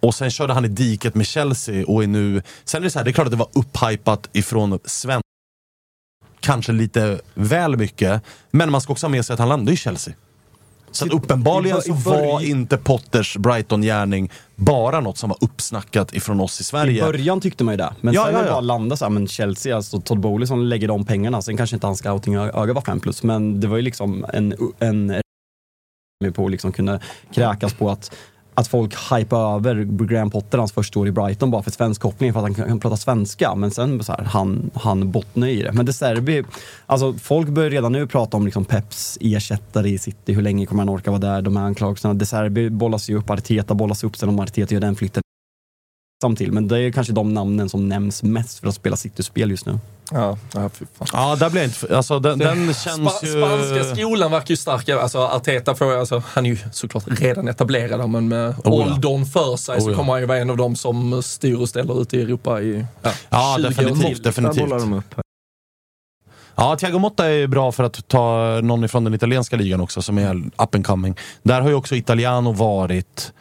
[0.01, 2.43] Och sen körde han i diket med Chelsea och är nu...
[2.65, 5.23] Sen är det så här, det är klart att det var upphypat ifrån svensk
[6.41, 8.23] Kanske lite väl mycket.
[8.51, 10.15] Men man ska också ha med sig att han landade i Chelsea.
[10.91, 16.41] Så att uppenbarligen i så var inte Potters Brighton-gärning bara något som var uppsnackat ifrån
[16.41, 17.03] oss i I Sverige.
[17.03, 17.95] början tyckte man ju det.
[18.01, 18.55] Men Ja, sen ja, när det ja.
[18.55, 21.43] bara landade så här, men Chelsea, alltså Todd Bowley som lägger de pengarna.
[21.43, 25.13] Sen kanske inte hans scouting-öga var 5 plus, men det var ju liksom en, en
[26.35, 27.01] på liksom kunna
[27.35, 28.15] kräkas på att
[28.59, 32.33] att folk hypar över Graham Potter hans första år i Brighton bara för svensk koppling
[32.33, 33.55] för att han kan, prata svenska.
[33.55, 35.73] Men sen så här, han, han bottnar i det.
[35.73, 36.45] Men De Serbi,
[36.87, 40.33] alltså folk börjar redan nu prata om liksom Peps ersättare i City.
[40.33, 41.43] Hur länge kommer han orka vara där?
[41.43, 42.15] De här anklagelserna.
[42.15, 45.23] De Serbi bollas ju upp, Arteta bollas upp sen om Arteta gör den flytten
[46.37, 46.53] till.
[46.53, 49.79] Men det är kanske de namnen som nämns mest för att spela City-spel just nu.
[50.13, 51.09] Ja, ja, fy fan.
[51.13, 51.97] Ja, där blir jag inte...
[51.97, 52.85] Alltså den, den känns
[53.19, 53.33] Spa- ju...
[53.43, 55.01] Spanska skolan verkar ju starkare.
[55.03, 58.71] Alltså Arteta får, alltså, han är ju såklart redan etablerad men med Oh ja.
[58.71, 59.97] åldern för sig så Oh ja.
[59.99, 62.85] kommer han ju vara en av dem som styr och ställer ute i Europa i
[63.03, 64.07] ja, Ja, 20 år definitivt.
[64.15, 64.23] till.
[64.23, 64.69] definitivt.
[64.71, 65.15] de upp.
[66.57, 70.19] Ja, Thiago Motta är bra för att ta någon ifrån den italienska ligan också som
[70.19, 71.15] är up and coming.
[71.43, 73.33] Där har ju också Italiano varit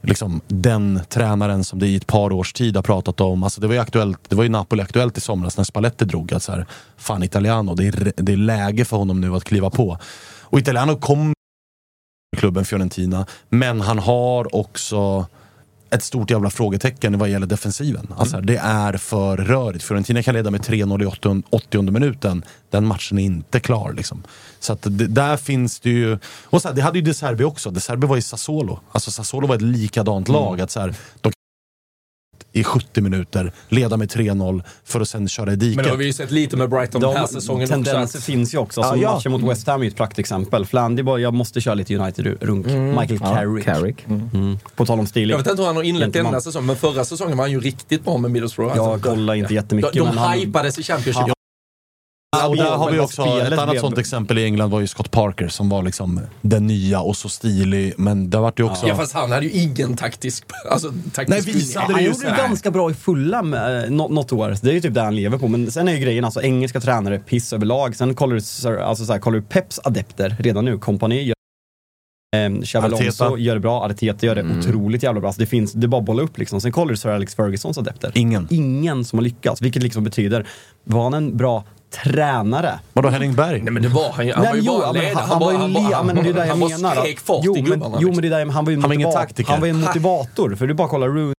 [0.00, 3.42] liksom, den tränaren som det i ett par års tid har pratat om.
[3.42, 6.32] Alltså, det, var ju aktuellt, det var ju Napoli aktuellt i somras när Spalletti drog.
[6.32, 9.70] Att så här, fan Italiano, det är, det är läge för honom nu att kliva
[9.70, 9.98] på.
[10.42, 11.32] Och Italiano kom
[12.36, 15.26] klubben Fiorentina, men han har också
[15.90, 18.06] ett stort jävla frågetecken vad gäller defensiven.
[18.16, 19.84] Alltså, Det är för rörigt.
[19.84, 22.44] Fiorentina kan leda med 3-0 i 80, 80 minuten.
[22.70, 23.92] Den matchen är inte klar.
[23.92, 24.22] Liksom.
[24.60, 26.18] Så att det, där finns det ju...
[26.44, 27.70] Och så här, det hade ju De Serbi också.
[27.70, 28.80] De Serbi var i Sassuolo.
[28.92, 30.60] Alltså Sassuolo var ett likadant lag.
[30.60, 31.32] Att så här, de
[32.52, 35.76] i 70 minuter, leda med 3-0 för att sen köra i diket.
[35.76, 38.18] Men det har vi ju sett lite med Brighton den här säsongen tendenser också.
[38.20, 38.80] finns ju också.
[38.80, 39.14] Ja, Som ja.
[39.14, 40.66] matchen mot West Ham är ju ett praktexempel.
[40.66, 42.66] Flandy bara, jag måste köra lite United-runk.
[43.00, 43.64] Michael Carrick.
[43.64, 44.06] Carrick.
[44.06, 44.58] Mm.
[44.76, 45.32] På tal om stilig.
[45.34, 47.60] Jag vet inte hur han har inlett denna säsong, men förra säsongen var han ju
[47.60, 48.76] riktigt bra med Middlesbrough.
[48.76, 49.92] Jag Alltså, kollar inte jättemycket.
[49.92, 51.24] de de men han- hypades i Championship.
[51.28, 51.34] Ja.
[52.36, 54.86] Ja, och där har vi också, ett annat blev- sånt exempel i England var ju
[54.86, 57.94] Scott Parker som var liksom den nya och så stilig.
[57.96, 58.86] Men det vart ju också...
[58.88, 60.44] Ja, fast han hade ju ingen taktisk...
[60.70, 64.32] Alltså, taktisk Nej, visade det Han gjorde det ganska bra i fulla med nå- något
[64.32, 64.56] år.
[64.62, 65.48] Det är ju typ det han lever på.
[65.48, 67.96] Men sen är ju grejen, alltså engelska tränare, piss överlag.
[67.96, 70.78] Sen kollar du, alltså, så här, kollar du Peps adepter redan nu.
[70.78, 71.34] Kompani gör
[72.36, 73.38] eh, Xabi Alonso Arteta.
[73.38, 75.28] gör det bra, Arteta gör det otroligt jävla bra.
[75.28, 76.60] Alltså, det, finns, det är bara att bolla upp liksom.
[76.60, 78.12] Sen kollar du Sir Alex Fergusons adepter.
[78.14, 78.46] Ingen.
[78.50, 80.46] Ingen som har lyckats, vilket liksom betyder,
[80.84, 82.78] var han en bra tränare?
[82.92, 83.62] Vadå Henning Berg?
[83.62, 84.32] Nej men det var han ju.
[84.32, 85.14] Han Nej, var ju jo, bara ledare.
[85.14, 86.94] han, han var ju han le- ja, men det är där jag han menar.
[86.96, 87.98] skrek fart jo, i men, gubbarna.
[88.00, 89.50] jo, men det är där, han var ju Han var ingen taktiker.
[89.50, 90.54] Han var ju en motivator.
[90.54, 91.32] för du bara kollar Rooney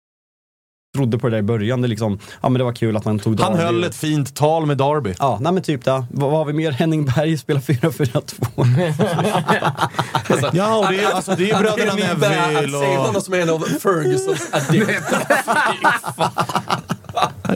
[0.97, 1.82] trodde på det där i början.
[1.82, 3.66] Det, liksom, ja, men det var kul att man tog Han Derby.
[3.66, 5.14] höll ett fint tal med Derby.
[5.20, 5.91] Ja, nej men typ det.
[5.91, 6.72] Vad, vad har vi mer?
[6.72, 10.52] Henning Berg spelar 4-4-2.
[10.54, 13.24] Ja, och det är, alltså, det är bröderna Henning Berg, Att Neville se honom och...
[13.24, 15.18] som en av Fergusons adepter.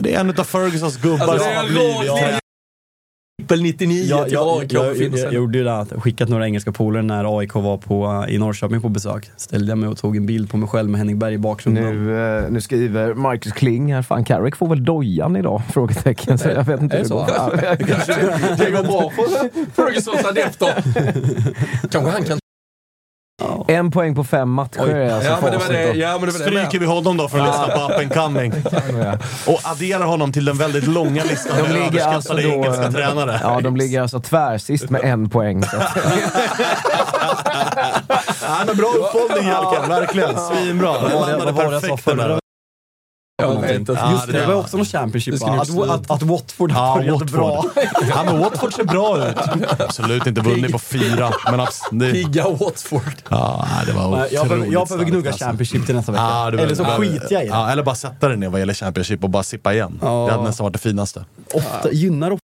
[0.00, 2.42] Det är en av Fergusons gubbar Alltså, som det är har blivit...
[3.46, 4.72] Trippel 99 jag, till jag, AIK.
[4.72, 8.26] jag, jag, jag gjorde ju det, att skickat några engelska polare när AIK var på,
[8.28, 9.30] i Norrköping på besök.
[9.36, 12.06] Ställde jag mig och tog en bild på mig själv med Henning Berg i bakgrunden.
[12.06, 15.62] Nu, eh, nu skriver Marcus Kling här, fan Carrick får väl dojan idag?
[15.72, 16.38] Frågetecken.
[16.38, 17.26] Så jag vet inte Är hur det går.
[17.26, 17.34] så?
[17.34, 17.50] Ja,
[18.58, 20.82] Det går bra för Fergusons adepter.
[21.90, 22.38] Kanske han kan...
[23.68, 25.86] En poäng på fem matcher är alltså Ja men det var det.
[25.92, 25.98] då.
[25.98, 26.44] Ja, men det, var det.
[26.44, 28.52] Stryker vi honom då för att lyssna på up and coming.
[29.04, 29.18] Ja.
[29.52, 33.40] Och adderar honom till den väldigt långa listan De ligger alltså då, engelska tränare.
[33.42, 35.62] Ja, de ligger alltså tvärsist med en poäng.
[38.42, 40.38] Ja, men bra uppehållning Jalken, verkligen.
[40.38, 40.92] Svinbra.
[41.08, 42.45] Det- landade perfekt.
[43.42, 43.92] Jag vet inte.
[43.92, 45.58] Ja, Just det, det var också någon Championship va?
[45.62, 47.30] Att, att, att Watford Ja, började Watford.
[47.30, 47.64] bra.
[48.08, 49.36] Ja, men Watford ser bra ut.
[49.80, 53.02] Absolut inte vunnit på fyra, men abs- det, Pigga Watford.
[53.30, 55.44] ja, det var Jag behöver, jag behöver gnugga alltså.
[55.44, 56.22] Championship till nästa vecka.
[56.24, 57.50] Ja, Eller så ja, skiter jag i det.
[57.52, 59.98] Ja, eller bara sätta dig ner vad gäller Championship och bara sippa igen.
[60.02, 60.24] Ja.
[60.26, 61.24] Det hade nästan varit det finaste.
[61.54, 62.45] Ofta, gynnar ofta.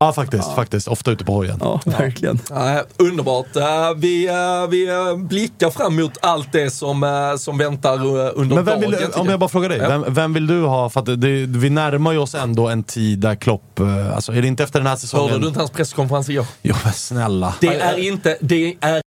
[0.00, 0.54] Ja, faktiskt.
[0.54, 0.88] faktiskt.
[0.88, 1.58] Ofta ute på hojen.
[1.60, 2.40] Ja, verkligen.
[2.50, 3.56] Nej, underbart.
[3.56, 3.64] Eh,
[3.96, 8.80] Vi, eh, vi eh, blickar fram mot allt det som, som väntar under Men vem
[8.80, 9.10] vill, dagen.
[9.14, 9.88] om jag bara frågar dig, Ja.
[9.88, 10.90] vem, vem vill du ha?
[10.90, 13.80] För det, vi närmar ju oss ändå en tid där Klopp,
[14.14, 15.30] alltså är det inte efter den här säsongen?
[15.30, 16.46] Hörde du inte hans presskonferens igår?
[16.62, 17.54] Jo men snälla.
[17.60, 18.36] Det är inte...
[18.40, 19.02] Det är...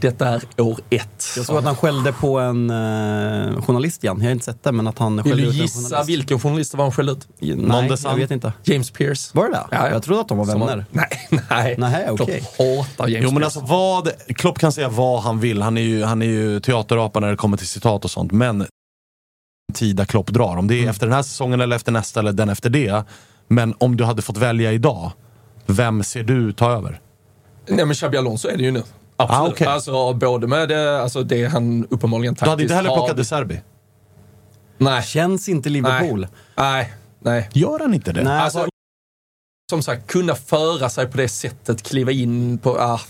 [0.00, 1.24] Detta är år ett.
[1.36, 4.16] Jag såg att han skällde på en eh, journalist igen.
[4.20, 6.08] Jag har inte sett det, men att han Vill skällde du ut en gissa journalist.
[6.08, 7.28] vilken journalist det var han skällde ut?
[7.40, 8.52] Nej, jag vet inte.
[8.64, 9.30] James Pierce.
[9.34, 9.64] Var det det?
[9.70, 9.88] Ja, ja.
[9.90, 10.84] Jag trodde att de var Som vänner.
[10.90, 11.74] Nej, nej.
[11.78, 12.40] Nej, okej.
[12.40, 12.58] Klopp
[12.88, 13.44] hatar James Jo men Pierce.
[13.44, 15.62] alltså vad, Klopp kan säga vad han vill.
[15.62, 18.32] Han är ju, han är ju teaterapa när det kommer till citat och sånt.
[18.32, 18.66] Men
[19.74, 20.56] tid där Klopp drar.
[20.56, 20.90] Om det är Mm.
[20.90, 23.04] efter den här säsongen eller efter nästa eller den efter det.
[23.48, 25.12] Men om du hade fått välja idag,
[25.66, 27.00] vem ser du ta över?
[27.68, 28.82] Nej men Xabi Alonso är det ju nu.
[29.16, 29.40] Absolut.
[29.42, 29.66] Ah, okej.
[29.66, 33.16] Alltså både med det, alltså det han uppenbarligen Du taktiskt hade inte heller har- plockat
[33.16, 33.60] De Serbi?
[34.78, 35.02] Nej.
[35.02, 36.26] Känns inte Liverpool.
[36.56, 36.92] Nej.
[37.20, 37.48] Nej.
[37.52, 38.22] Gör han inte det?
[38.24, 38.66] Nej, Alltså,
[39.70, 42.78] som sagt, kunna föra sig på det sättet, kliva in på...
[42.78, 43.00] Ah,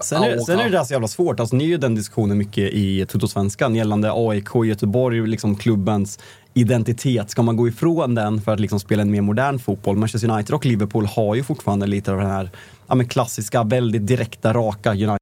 [0.00, 0.40] Sen är, aura.
[0.40, 1.40] sen är det där så jävla svårt.
[1.40, 6.18] Alltså, ni är ju den diskussionen mycket i Tuttosvenskan gällande AIK, Göteborg, liksom klubbens
[6.54, 7.30] identitet.
[7.30, 9.96] Ska man gå ifrån den för att liksom spela en mer modern fotboll?
[9.96, 12.50] Manchester United och Liverpool har ju fortfarande lite av den här
[12.86, 15.18] ja, men klassiska, väldigt direkta, raka United.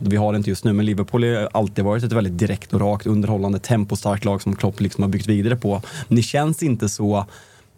[0.00, 2.80] Vi har det inte just nu, men Liverpool har alltid varit ett väldigt direkt och
[2.80, 5.82] rakt, underhållande, tempostarkt lag som Klopp liksom har byggt vidare på.
[6.08, 7.26] Men det känns inte så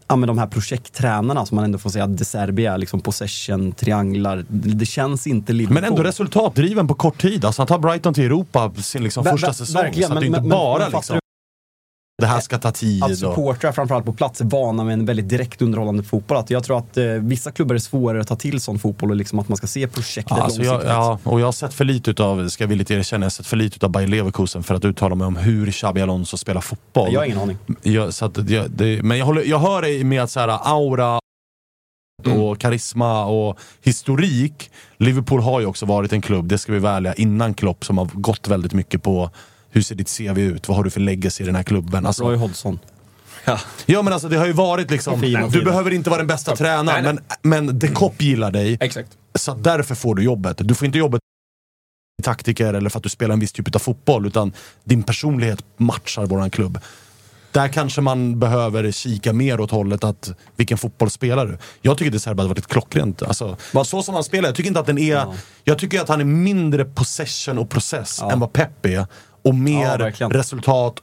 [0.09, 3.01] ja, men de här projekttränarna som man ändå får säga att De Serbi är, liksom
[3.01, 4.45] possession, trianglar.
[4.49, 5.75] Det, känns inte Liverpool.
[5.83, 7.45] Men ändå resultatdriven på kort tid.
[7.45, 9.83] Alltså han tar Brighton till Europa sin liksom Ver- första säsong.
[9.83, 11.19] verkligen, så att det är men- inte men- bara men liksom,
[12.23, 13.05] det här ska ta tid.
[13.05, 16.39] att supportrar framförallt på plats är vana med en väldigt direkt underhållande fotboll.
[16.39, 19.17] Att jag tror att eh, vissa klubbar är svårare att ta till sån fotboll och
[19.17, 20.93] liksom att man ska se projektet Ja, alltså jag, långsiktigt.
[20.93, 23.47] ja, och jag har sett för lite utav, ska jag villigt erkänna, jag har sett
[23.47, 27.12] för lite utav Bayer Leverkusen för att uttala mig om hur Xabi Alonso spelar fotboll.
[27.12, 27.59] Jag har ingen aning.
[27.83, 30.59] Jag, så att, jag, det, men jag, håller, jag hör dig med att så här,
[30.62, 31.19] aura
[32.37, 34.71] och karisma och historik.
[34.97, 38.11] Liverpool har ju också varit en klubb, det ska vi välja, innan Klopp som har
[38.12, 39.31] gått väldigt mycket på
[39.77, 40.68] hur ser ditt CV ut?
[40.68, 42.07] Vad har du för legacy i den här klubben?
[42.07, 42.79] Alltså, Roy Hodgson.
[43.87, 45.64] ja men alltså det har ju varit liksom, Fina du tider.
[45.64, 47.37] behöver inte vara den bästa tränaren, Nej, nej.
[47.43, 48.79] men, men The Cop gillar dig.
[48.81, 49.09] exakt.
[49.35, 50.57] Så därför får du jobbet.
[50.61, 51.20] Du får inte jobbet
[52.22, 54.53] taktiker eller för att du spelar en viss typ av fotboll, utan
[54.85, 56.79] din personlighet matchar våran klubb.
[57.53, 61.59] Där kanske man behöver kika mer åt hållet att vilken fotboll spelar du?
[61.83, 63.22] Jag tycker att Serba hade varit ett klockrent.
[63.22, 65.27] Alltså, så som han spelar, jag tycker inte att den är...
[65.64, 69.07] Jag tycker att han är mindre possession och process än vad Pep är.
[69.47, 70.30] Och Ja, mer verkligen.
[70.30, 71.01] resultat,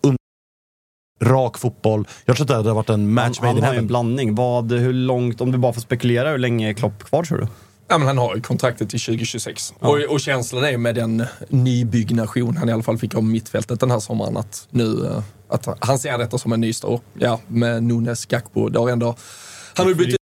[1.24, 2.08] rak fotboll.
[2.26, 3.74] Jag tror att det hade varit en match Han, made in han har ju en
[3.74, 3.88] heaven.
[3.88, 4.36] blandning.
[4.36, 7.48] Vad, hur långt, om du bara får spekulera, hur länge är Klopp kvar tror du?
[7.88, 9.74] Ja, men han har ju kontraktet till 2026.
[9.80, 13.92] Och, och känslan är med den nybyggnation han i alla fall fick av mittfältet den
[13.92, 17.02] här sommaren att nu, eh, att han ser detta som en ny start.
[17.20, 18.70] Ja, med Nunes, Gakpo.
[18.70, 19.16] Det har ändå,
[19.76, 20.16] han har ju bytt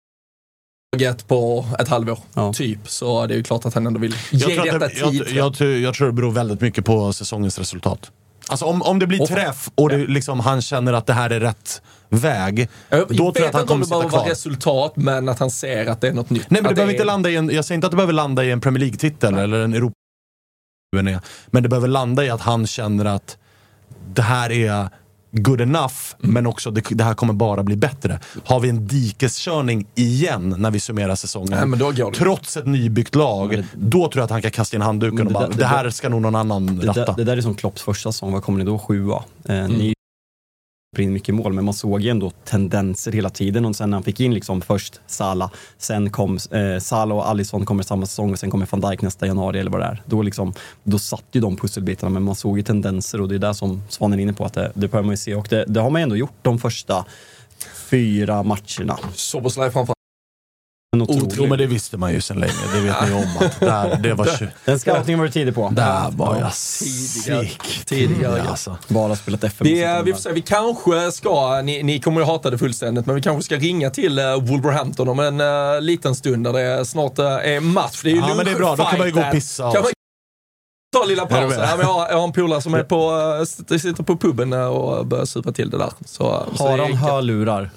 [0.98, 2.18] ut på ett halvår,
[2.52, 2.88] typ.
[2.88, 4.98] Så det är ju klart att han ändå vill ge Jag tror, detta att det,
[5.00, 5.26] jag, tid.
[5.36, 8.10] jag, tror- jag tror det beror väldigt mycket på säsongens resultat.
[8.48, 11.40] Alltså om, om det blir träff och det, liksom, han känner att det här är
[11.40, 14.10] rätt väg, jag då tror jag vet att han inte om kommer det sitta behöver
[14.12, 14.30] vara kvar.
[14.30, 16.50] resultat, men att han ser att det är något nytt.
[16.50, 18.12] Nej men det behöver är- inte landa i en, jag säger inte att det behöver
[18.12, 19.94] landa i en Premier League-titel eller en Europa
[21.50, 23.38] men det behöver landa i att han känner att
[24.14, 24.88] det här är
[25.32, 26.34] good enough, Mm.
[26.34, 28.20] men också det, det här kommer bara bli bättre.
[28.44, 32.12] Har vi en dikeskörning igen när vi summerar säsongen, Nej, det.
[32.18, 35.32] trots ett nybyggt lag, då tror jag att han kan kasta in handduken och det
[35.32, 37.12] bara, det, det här ska nog någon annan Det ratta.
[37.12, 38.78] det där är som Klopps första säsong, vad kommer ni då?
[38.78, 39.24] Sjua?
[39.44, 39.92] Eh, Mm.
[40.98, 44.04] In mycket mål, men man såg ju ändå tendenser hela tiden och sen när han
[44.04, 48.38] fick in liksom först Salah, sen kom eh, Salah och Alisson kommer samma säsong och
[48.38, 50.02] sen kommer van Dijk nästa januari eller vad det är.
[50.06, 53.38] Då, liksom, då satt ju de pusselbitarna, men man såg ju tendenser och det är
[53.38, 55.64] där som Svanen är inne på att det, det behöver man ju se och det,
[55.68, 57.04] det har man ju ändå gjort de första
[57.90, 58.98] fyra matcherna.
[59.14, 59.94] Soboslaj framför
[60.96, 61.48] en Jo, otrolig.
[61.48, 62.52] men det visste man ju sedan länge.
[62.74, 63.46] Det vet ni om.
[63.46, 65.68] Att där, det var tju- Den scoutingen var du tidig på.
[65.72, 66.40] där var Ja.
[66.40, 67.46] jag Tidigare.
[67.46, 67.84] sick.
[67.86, 68.78] Tidigare, alltså.
[68.88, 69.64] Bara spelat FM.
[69.66, 73.06] Vi, eh, vi får se, vi kanske ska, ni, ni kommer ju hata det fullständigt,
[73.06, 76.84] men vi kanske ska ringa till uh, Wolverhampton om en eh, liten stund där det
[76.84, 78.00] snart eh, är match.
[78.04, 78.76] Det är ju Ja, men det är bra.
[78.76, 79.72] Då kan man ju gå och pissa.
[79.72, 79.92] Kan man
[80.96, 81.48] ta lilla pausen?
[81.48, 81.58] med?
[81.58, 83.12] Ja, men jag, har, jag har en polare som är på,
[83.70, 85.90] eh, sitter på puben eh, och börjar supa till det där.
[86.06, 87.70] Så, så Har det är han hörlurar?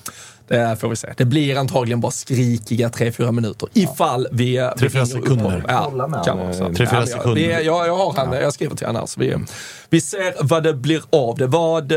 [0.57, 1.13] Det får vi se.
[1.17, 3.69] Det blir antagligen bara skrikiga 3-4 minuter.
[3.73, 4.57] Ifall vi...
[4.57, 5.63] eh, vi 3-4 ringer upp sekunder.
[5.67, 5.91] Ja,
[6.25, 6.63] kan han, vara så.
[6.63, 7.35] eh, 3-4 Ja, men jag- sekunder.
[7.41, 9.07] vi- Jag, jag har han, jag skriver till honom här.
[9.07, 9.35] Så vi,
[9.89, 11.47] vi ser vad det blir av det.
[11.47, 11.91] Vad...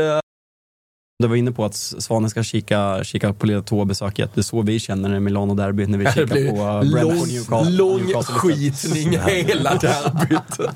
[1.19, 4.31] eh, Du var inne på att Svanen ska kika, kika på lilla tåbesöket.
[4.33, 7.71] Det är så vi känner när Milano-derby, när vi kikar på lång, Brentford Newcastle.
[7.71, 8.35] lång Newcastle.
[8.35, 10.73] skitning hela derbyt.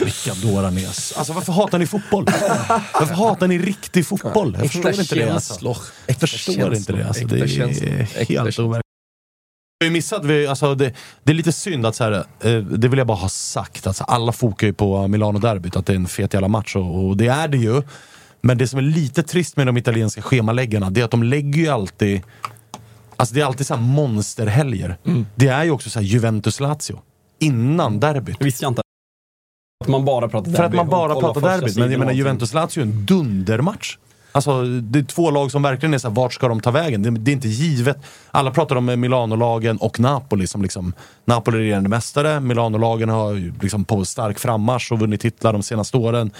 [0.00, 0.88] Vilka dårar ni är.
[0.88, 2.24] Alltså varför hatar ni fotboll?
[2.94, 4.54] Varför hatar ni riktig fotboll?
[4.56, 5.32] Jag Äkta förstår inte det.
[5.34, 5.52] Alltså.
[5.54, 5.76] känslor.
[6.06, 7.06] Jag Äkta förstår inte det.
[7.08, 8.82] Alltså, Äkta det är Äkta helt overkligt.
[9.80, 10.92] Vi har ju missat, vi, alltså det,
[11.24, 14.04] det är lite synd att så här, eh, det vill jag bara ha sagt, alltså
[14.04, 17.26] alla fokar ju på Milano-derbyt, att det är en fet jävla match och, och det
[17.26, 17.82] är det ju.
[18.40, 21.62] Men det som är lite trist med de italienska schemaläggarna, det är att de lägger
[21.62, 22.22] ju alltid
[23.18, 24.96] Alltså det är alltid så här monsterhelger.
[25.04, 25.26] Mm.
[25.34, 26.98] Det är ju också så här Juventus-Lazio.
[27.38, 28.36] Innan derbyt.
[28.40, 28.82] Visste jag inte.
[29.84, 31.76] Att man bara pratar För att man bara pratar derbyt.
[31.76, 32.12] Men jag menar.
[32.12, 33.96] Juventus-Lazio är en dundermatch.
[34.32, 37.02] Alltså, det är två lag som verkligen är såhär, vart ska de ta vägen?
[37.02, 37.96] Det, det är inte givet.
[38.30, 40.92] Alla pratar om Milano-lagen och Napoli som liksom,
[41.24, 45.62] Napoli är regerande mästare, Milano-lagen har ju liksom på stark frammarsch och vunnit titlar de
[45.62, 46.30] senaste åren.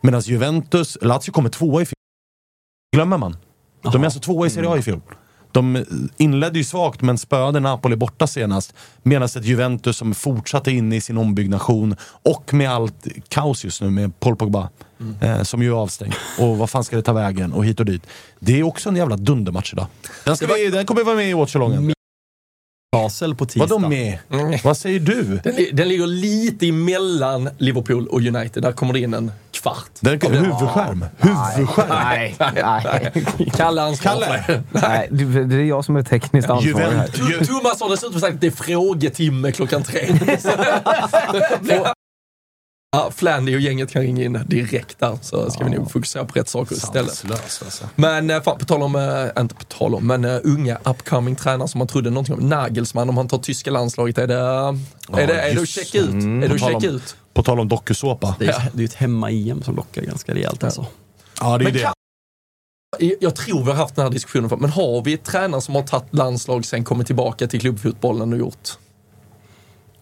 [0.00, 1.94] Medan Juventus, Lazio kommer tvåa i fjol.
[2.96, 3.36] glömmer man.
[3.82, 5.00] De är alltså tvåa i Serie A i fjol.
[5.52, 5.84] De
[6.16, 8.74] inledde ju svagt men spöade Napoli borta senast.
[9.02, 13.90] Medan ett Juventus som fortsatte in i sin ombyggnation och med allt kaos just nu
[13.90, 14.68] med Paul Pogba.
[15.20, 16.14] Eh, som ju är avstängd.
[16.38, 17.52] Och vad fan ska det ta vägen?
[17.52, 18.06] Och hit och dit.
[18.38, 19.86] Det är också en jävla dundermatch idag.
[20.24, 21.92] Den, ska vi, den kommer vara med i watchalongen.
[22.92, 23.66] Basel på tisdag.
[23.66, 24.18] Vadå med?
[24.30, 24.58] Mm.
[24.64, 25.40] Vad säger du?
[25.44, 28.62] Den, den ligger lite emellan Liverpool och United.
[28.62, 29.32] Där kommer det in en
[29.62, 29.90] kvart.
[30.00, 31.04] Den, den- huvudskärm.
[31.18, 31.88] Huvudskärm.
[31.88, 33.24] Nej, nej.
[33.56, 34.62] Kalle ansvarar för det.
[34.70, 35.08] nej.
[35.10, 37.44] Det det är jag som är tekniskt ansvarig här.
[37.44, 40.00] Thomas har dessutom sagt att det är frågetimme klockan tre.
[42.92, 46.32] ja, Flandy och gänget kan ringa in direkt där, så ska vi nog fokusera på
[46.38, 47.14] rätt saker istället.
[47.14, 47.84] Sanslöst alltså.
[47.96, 51.36] Men eh, fan, på tal om, äh, inte på tal om, men uh, unga upcoming
[51.36, 52.48] tränare som man trodde någonting om.
[52.48, 54.76] Nagelsmann, om han tar tyska landslaget, är det, är
[55.16, 56.14] det, är det att just checka ut?
[56.14, 57.16] Är det att checka ut?
[57.40, 58.36] På tal om dokusåpa.
[58.38, 60.86] Det är, det är ju ett hemma-EM som lockar ganska rejält alltså.
[61.40, 61.78] Ja, det är Men det.
[61.78, 61.92] kan-
[63.20, 65.74] Jag tror vi har haft den här diskussionen förut, men har vi ett tränare som
[65.74, 68.68] har tagit landslag sen kommit tillbaka till klubbfotbollen och gjort?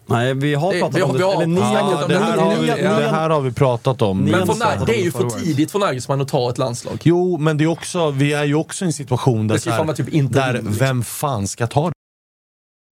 [0.05, 1.25] Nej, vi har Det- pratat vi har- om vi det.
[1.25, 2.19] har Eller ni har, Ja, det, det.
[2.19, 4.19] här har vi, det här har vi pratat om.
[4.23, 6.99] Men för, att det är ju för tidigt för Nagelsmann att ta ett landslag.
[7.03, 9.69] Jo, men det är också, vi är ju också i en situation där, Det så
[9.69, 11.93] här, typ interim, där vem fan ska ta det?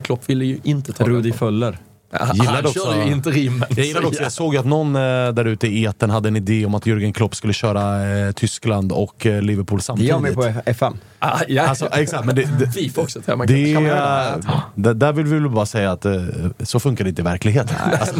[0.04, 1.38] Klopp ville ju inte ta Rudi det.
[1.38, 1.78] Föller.
[2.12, 3.66] Han också- kör ju interim.
[3.70, 5.02] Jag gillade också, jag såg ju att någon eh,
[5.34, 8.92] där ute i eten hade en idé om att Jürgen Klopp skulle köra eh, Tyskland
[8.92, 10.10] och eh, Liverpool Det samtidigt.
[10.10, 10.98] gör mig på FM.
[11.20, 11.68] Ah, ja.
[11.68, 13.20] Alltså, exakt, men det, det, Fifa också.
[13.26, 14.40] det, man göra
[14.86, 16.24] är, där, vill vi väl bara säga att eh,
[16.60, 17.76] så funkar det inte i verkligheten.
[18.00, 18.16] Alltså,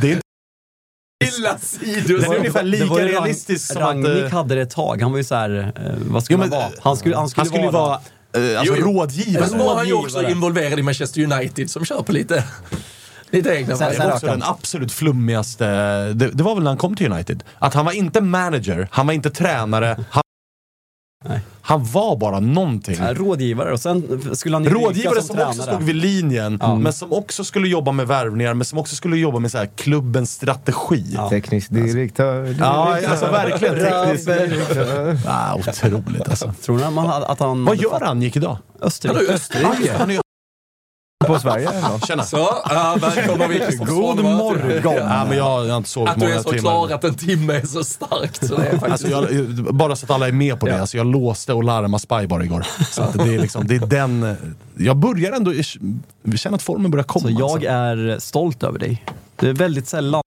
[0.00, 0.20] det är inte
[1.36, 1.56] Lilla.
[2.06, 3.88] Det är ungefär lika det var realistiskt som att...
[3.88, 5.02] Rangnick hade det ett tag.
[5.02, 5.72] Han var ju såhär,
[6.10, 6.70] vad skulle Jo, han vara?
[6.82, 8.92] Han skulle, han skulle, han skulle vara eh, alltså, Jo, jo.
[8.92, 9.40] rådgivare.
[9.40, 12.44] Men så var han ju också involverad i Manchester United som kör på lite,
[13.30, 15.64] lite egna Sen- var också den absolut flummigaste,
[16.12, 17.44] det, det var väl när han kom till United.
[17.58, 20.22] Att han var inte manager, han var inte tränare, han,
[21.28, 21.40] Nej.
[21.62, 22.96] han var bara någonting.
[23.00, 25.76] Ja, rådgivare och sen skulle han Rådgivare som, också tränare.
[25.76, 26.74] stod vid linjen, Ja.
[26.74, 29.68] men som också skulle jobba med värvningar, men som också skulle jobba med så här,
[29.76, 31.04] klubbens strategi.
[31.14, 31.30] Ja.
[31.30, 32.56] Teknisk direktör.
[32.60, 33.10] Ja, direktör.
[33.10, 34.26] alltså verkligen teknisk.
[34.26, 35.18] direktör.
[35.26, 36.52] Ah, otroligt alltså.
[36.62, 37.64] Tror ni man, att han...
[37.64, 38.56] Vad gör han gick idag?
[38.80, 39.32] Österrike.
[39.32, 40.20] Österrike.
[41.24, 41.70] Är, På Sverige
[42.06, 42.22] tjena.
[42.22, 42.36] Så,
[42.70, 43.78] ja, välkomna Viking.
[43.86, 44.96] God morgon.
[44.96, 46.60] Ja, men jag, jag har inte sovit Att du ens har timmar.
[46.70, 48.46] klarat en timme är så starkt.
[48.46, 48.90] Så det är faktiskt...
[48.92, 50.80] Alltså jag, bara så att alla är med på det, Ja.
[50.80, 52.66] alltså jag låste och larmade Spy bara igår.
[52.90, 54.36] Så att det, är liksom, det är den...
[54.76, 55.52] Jag börjar ändå
[56.36, 57.22] känna att formen börjar komma.
[57.22, 57.68] Så jag alltså.
[57.68, 59.04] är stolt över dig.
[59.36, 60.22] Det är väldigt sällan.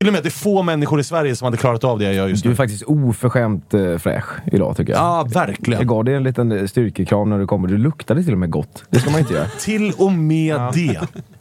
[0.00, 2.04] Till och med att det är få människor i Sverige som hade klarat av det
[2.04, 2.56] jag gör just Du är nu.
[2.56, 5.00] faktiskt oförskämt eh, fräsch idag tycker jag.
[5.02, 5.86] Ja, Jag verkligen.
[5.86, 7.68] gav dig en liten styrkekram när du kommer.
[7.68, 8.84] Du luktade till och med gott.
[8.90, 9.46] Det ska man inte göra.
[9.60, 11.00] Till och med det.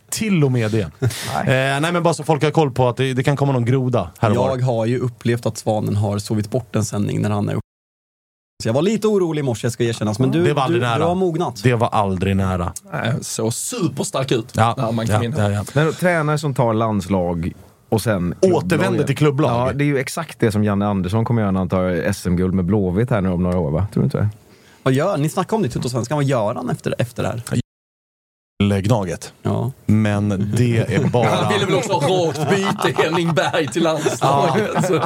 [0.10, 0.91] Till och med det.
[0.99, 1.76] Nej.
[1.76, 3.66] Eh, nej men bara så folk har koll på att det, det kan komma någon
[3.66, 4.62] groda här och Jag var.
[4.62, 7.62] har ju upplevt att Svanen har sovit bort en sändning när han är uppe.
[8.64, 10.20] Så jag var lite orolig i morse, ska erkännas.
[10.20, 10.97] Men du, Det var aldrig du, nära.
[10.97, 11.60] du har mognat.
[11.64, 12.74] Det var aldrig nära.
[12.93, 15.49] Nej, Så superstark ut Ja, när man ja, kom in här.
[15.49, 15.64] ja, ja.
[15.74, 17.51] Men tränare som tar landslag
[17.89, 18.35] och sen...
[18.41, 19.69] Återvänder till klubblag.
[19.69, 22.53] Ja, det är ju exakt det som Janne Andersson kommer göra när han tar SM-guld
[22.53, 23.88] med Blåvitt här nu om några år va?
[23.93, 24.29] Tror du inte det?
[24.83, 26.15] Vad gör Ni snackade om det i Tuttosvenskan.
[26.17, 27.41] Vad gör han efter, efter det här?
[28.81, 29.33] Gnaget.
[29.41, 29.71] Ja.
[29.85, 31.49] Men det är Han bara...
[31.49, 34.85] ville väl också ha rakt byte Henning Berg till landslaget.
[34.88, 35.01] Så-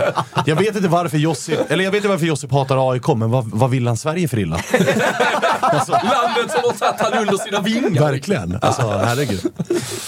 [0.45, 3.45] Jag vet inte varför Josip, eller jag vet inte varför Josip hatar AIK, men vad,
[3.51, 4.55] vad vill han Sverige för illa?
[5.89, 8.01] Landet som har tagit han under sina vingar.
[8.01, 8.59] Verkligen.
[8.61, 9.45] Alltså, herregud.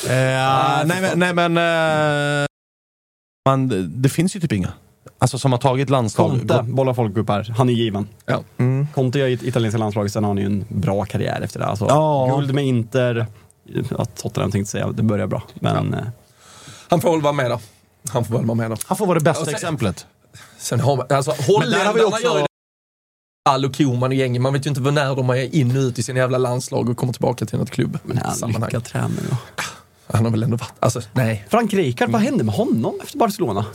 [0.08, 2.46] Eh, nej men, nej, men eh,
[3.50, 4.74] man, det finns ju typ inga.
[5.20, 6.30] Alltså som har tagit landslag.
[6.30, 7.54] Conte bollar folk upp här.
[7.58, 8.08] Han är given.
[8.26, 8.44] Ja.
[8.94, 11.66] Conte gör it- italienska landslaget, sen har han ju en bra karriär efter det.
[11.66, 12.36] Alltså, Ja.
[12.36, 13.28] Guld med Inter,
[13.98, 15.44] ja, Tottenham tänkte säga, det börjar bra.
[15.54, 16.00] Men eh,
[16.90, 17.60] Han får väl vara med då.
[18.10, 18.78] Han får väl vara med då.
[18.86, 20.06] Han får vara det bästa sen- exemplet.
[20.58, 22.48] Sen har man, alltså holländarna också- gör ju det.
[23.50, 24.42] All och Koman och gänget.
[24.42, 26.98] Man vet ju inte när de är in och ut i sina jävla landslag och
[26.98, 27.98] kommer tillbaka till något klubb.
[28.04, 29.38] men han lyckad tränare då?
[30.08, 31.46] Han har väl ändå varit, alltså nej.
[31.50, 33.66] Frank Rijkaard, vad hände med honom efter Barcelona?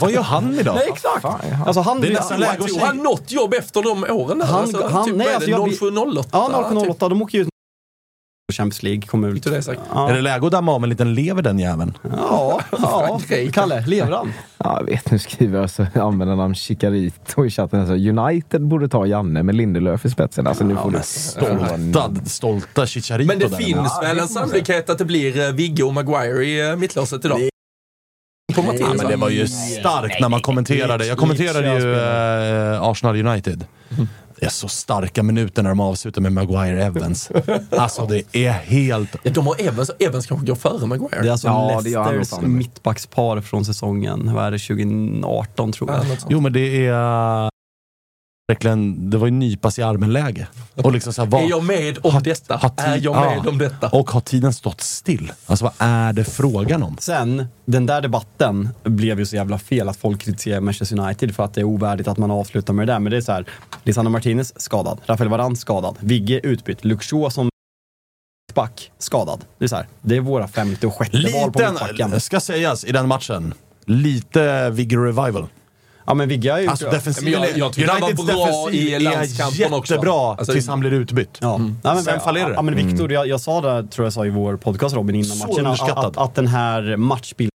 [0.00, 0.74] Vad gör han idag?
[0.74, 1.24] Nej, exakt!
[1.66, 4.40] Alltså, han, Det är nästan läge att han något jobb efter de åren?
[4.40, 6.28] Han- alltså, han- typ, nej, alltså, det, jag blir- 0708?
[6.32, 6.86] Ja, 0,08.
[6.86, 6.98] Typ.
[7.00, 7.48] De åker ju ut
[8.52, 9.42] Champions League, kommer ut.
[9.42, 9.62] Det.
[9.94, 11.98] Ja, Är det läge att damma av en liten lever den jäveln?
[12.02, 13.20] ja, ja.
[13.52, 14.32] Kalle, lever han?
[14.58, 17.80] Ja, jag vet, nu skriver jag så användarnamn Chicarito i chatten.
[17.80, 20.46] Alltså, United borde ta Janne med Lindelöf i spetsen.
[20.46, 20.98] Alltså, nu får du...
[21.02, 23.56] Stolta, stolta Chicharito Men det där.
[23.56, 27.40] finns väl en sannolikhet att det blir eh, Vigge och Maguire i eh, mittlåset idag?
[28.56, 31.06] Mattias, Ja, men det var ju starkt när man kommenterade.
[31.06, 31.94] Jag kommenterade ju
[32.74, 33.64] eh, Arsenal United.
[34.40, 37.30] Det är så starka minuter när de avslutar med Maguire Evans.
[37.70, 39.16] Alltså det är helt...
[39.22, 41.22] Ja, de har Evans, Evans kanske går före Maguire.
[41.22, 41.80] Det är alltså Ja,
[42.10, 46.04] Leicesters mittbackspar från säsongen, vad är det, 2018 tror jag.
[46.04, 46.16] Ja.
[46.28, 47.48] Jo men det är...
[48.48, 50.46] Verkligen, det var ju nypas i armen-läge.
[50.74, 52.56] Och liksom så här, vad, Är jag med om har- detta?
[52.56, 53.50] har Är jag med ja.
[53.50, 53.88] om detta?
[53.88, 55.32] Och har tiden stått still?
[55.46, 56.96] Alltså vad är det frågan om?
[57.00, 61.44] Sen, den där debatten blev ju så jävla fel att folk kritiserar Manchester United för
[61.44, 62.98] att det är ovärdigt att man avslutar med det där.
[63.00, 63.44] Men det är så här,
[63.84, 67.48] Lisandro Martinez skadad, Rafael Varane skadad, Vigge utbytt, Shaw som
[68.54, 69.44] back skadad.
[69.58, 72.06] Det är så här, det är våra femte och sjätte val på mittbacken.
[72.06, 75.46] Liten, ska sägas i den matchen, lite Vigor Revival.
[76.06, 76.94] Ja men Vigge har ju Alltså gjort...
[76.94, 79.94] defensiven, Men jag- jag tycker han var bra i landskampen är också.
[79.94, 81.38] jättebra Alltså- tills han blir utbytt.
[81.40, 81.58] Ja.
[81.58, 82.54] Nej, men, Sen fallerar det.
[82.54, 85.24] Ja, men Viktor, jag, jag sa det, tror jag sa i vår podcast Robin, innan
[85.36, 85.66] Så matchen,
[85.96, 87.50] att, att den här matchbilden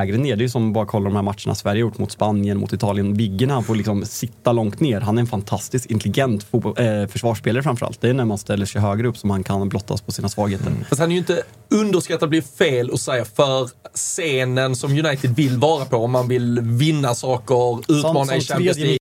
[0.00, 0.36] lägre ner.
[0.36, 3.14] Det är ju som bara kolla de här matcherna Sverige gjort mot Spanien, mot Italien.
[3.14, 5.00] Viggen han får liksom sitta långt ner.
[5.00, 8.00] Han är en fantastiskt intelligent fotboll, eh, försvarsspelare framförallt.
[8.00, 10.72] Det är när man ställer sig högre upp som han kan blottas på sina svagheter.
[10.88, 15.58] Fast han är ju inte underskattad, blir fel att säga, för scenen som United vill
[15.58, 15.96] vara på.
[15.96, 18.98] Om man vill vinna saker, utmana som i Champions League.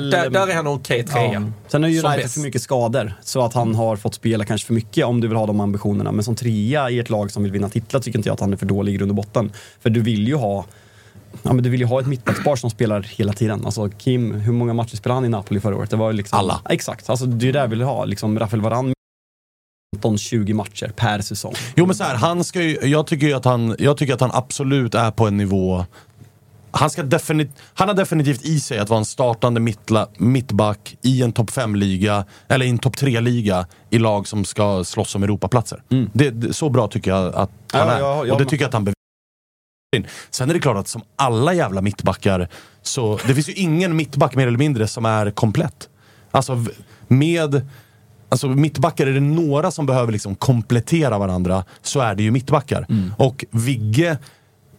[0.00, 1.32] Där, där är han okej trea.
[1.32, 1.42] Ja.
[1.68, 5.04] Sen har United för mycket skador, så att han har fått spela kanske för mycket
[5.04, 6.12] om du vill ha de ambitionerna.
[6.12, 8.52] Men som trea i ett lag som vill vinna titlar tycker inte jag att han
[8.52, 9.52] är för dålig i grund och botten.
[9.80, 10.64] För du vill ju ha
[11.42, 13.64] Ja, men du vill ju ha ett mittbackspar som spelar hela tiden.
[13.64, 15.90] Alltså Kim, hur många matcher spelade han i Napoli förra året?
[15.90, 16.60] Det var ju liksom, Alla.
[16.68, 18.04] Exakt, alltså, det är det jag vill ha.
[18.04, 18.94] Liksom Rafael Varane
[19.96, 21.54] 15-20 matcher per säsong.
[21.76, 24.20] Jo men så här, han ska ju, jag, tycker ju att han, jag tycker att
[24.20, 25.84] han absolut är på en nivå
[26.72, 31.22] han, ska definit, han har definitivt i sig att vara en startande mittla, mittback i
[31.22, 35.82] en topp 5-liga, eller i en topp 3-liga i lag som ska slåss om Europaplatser.
[36.12, 38.00] Det, det, så bra tycker jag att han Ja, är.
[38.00, 40.10] ja, ja, och det tycker jag att han bevisar.
[40.30, 42.48] Sen är det klart att som alla jävla mittbackar,
[42.82, 45.88] så det finns ju ingen mittback mer eller mindre som är komplett.
[46.30, 46.64] Alltså
[47.08, 47.66] med...
[48.32, 52.86] Alltså mittbackar, är det några som behöver liksom komplettera varandra så är det ju mittbackar.
[53.18, 54.18] Och Vigge,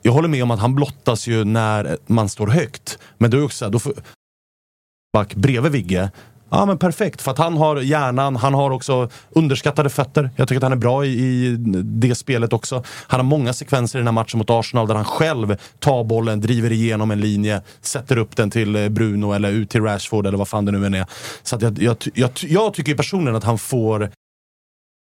[0.01, 2.99] jag håller med om att han blottas ju när man står högt.
[3.17, 3.93] Men då är också då får,
[5.13, 6.11] back bredvid Vigge.
[6.53, 10.29] Ja men perfekt, för att han har hjärnan, han har också underskattade fötter.
[10.35, 12.83] Jag tycker att han är bra i, i det spelet också.
[13.07, 16.41] Han har många sekvenser i den här matchen mot Arsenal där han själv tar bollen,
[16.41, 20.37] driver igenom en linje, sätter upp den till eh, Bruno eller ut till Rashford eller
[20.37, 21.05] vad fan det nu än är.
[21.43, 24.11] Så att jag, jag, jag, jag tycker personligen att han får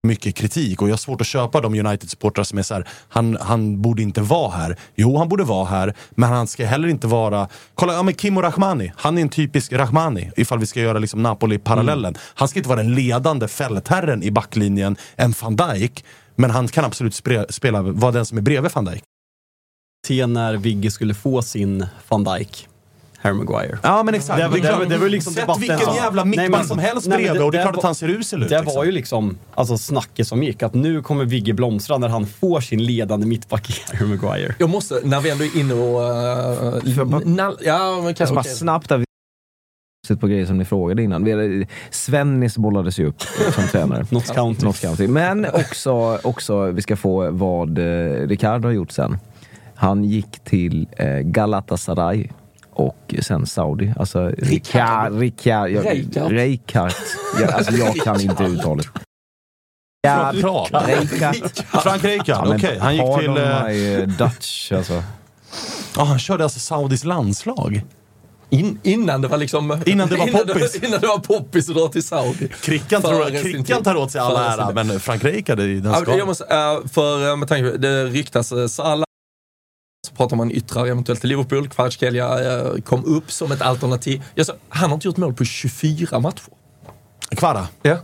[0.07, 3.38] mycket kritik och jag har svårt att köpa de United-supportrar som är så här, han,
[3.41, 4.76] han borde inte vara här.
[4.95, 7.48] Jo, han borde vara här, men han ska heller inte vara...
[7.76, 11.23] Kolla, ja, men Kimmo Rahmani, han är en typisk Rahmani, ifall vi ska göra liksom
[11.23, 12.15] Napoli-parallellen.
[12.34, 16.06] Han ska inte vara den ledande fältherren i backlinjen, en van Dijk,
[16.36, 19.03] men han kan absolut spre, spela, vara den som är bredvid van Dijk.
[20.07, 22.68] Se när Vigge skulle få sin van Dijk.
[23.22, 23.77] Harry Maguire.
[23.84, 24.39] Ja men exakt.
[24.39, 25.61] Det var- Det det var- det var liksom Sätt debatten.
[25.61, 28.10] vilken jävla mittback som helst nej, bredvid och det är klart var- att han ser
[28.10, 28.49] usel ut.
[28.49, 28.76] Det liksom.
[28.76, 32.61] var ju liksom alltså, snacket som gick, att nu kommer Vigge blomstra när han får
[32.61, 34.56] sin ledande mittback i Harry Maguire.
[34.60, 36.02] Jag måste, när vi ändå är inne och...
[36.88, 38.35] Uh, bara- nall, ja, men kanske...
[38.35, 38.53] bara okej.
[38.56, 39.06] snabbt där, vi-
[40.19, 41.27] på grejer som ni frågade innan.
[41.91, 43.22] Svennis bollades ju upp
[43.56, 44.06] som tränare.
[44.11, 44.65] Notts County.
[44.65, 45.07] Notts County.
[45.07, 49.18] Men också, också, vi ska få vad eh, Ricardo har gjort sen.
[49.76, 52.27] Han gick till eh, Galatasaray
[52.82, 53.94] och sen Saudi.
[53.98, 56.32] Alltså Ricard, Ricard, jag, Rijkaard.
[56.32, 56.94] Rijkaard.
[57.40, 58.88] Jag, alltså jag kan inte uttalet.
[60.02, 60.32] Ja.
[60.34, 60.68] Rijkaard.
[61.84, 62.80] Frank men okej.
[62.80, 63.30] Han gick till...
[63.30, 65.03] my, eh, Dutch alltså.
[65.98, 67.84] Ja, han körde alltså Saudis landslag.
[68.49, 69.82] In, innan det var liksom...
[69.86, 70.72] Innan det var innan poppis.
[70.72, 72.48] Det, innan det var poppis att dra till Saudi.
[72.62, 75.91] Krickan, tror, sin Krickan tar åt sig all ära, men Frank Rijkaard är ju den
[75.91, 76.18] Ja, ska.
[76.18, 79.06] jag måste, eh, för med tanke på, det ryktas uh, Salah,
[80.11, 81.69] så pratar man yttrar eventuellt till Liverpool.
[81.69, 84.23] Kvaratskhelia eh, kom upp som ett alternativ.
[84.35, 86.43] Jag sa, han har inte gjort mål på 24 matcher.
[87.35, 87.67] Kvara.
[87.81, 87.97] Ja.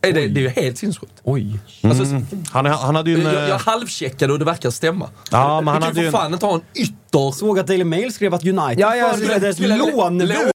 [0.00, 1.12] Det, det är ju helt sinnessjukt.
[1.22, 1.60] Oj.
[1.82, 2.04] Alltså,
[2.52, 3.22] Han, är- han hade ju en...
[3.22, 5.08] jag, jag eh, halvcheckade och det verkar stämma.
[5.30, 7.30] Ja, men han du hade kan ju en- för fan inte ha en ytter...
[7.32, 10.18] Såg att Daily Mail skrev att United Ja, ja, förberedde ett skulle- lån.
[10.18, 10.50] lån-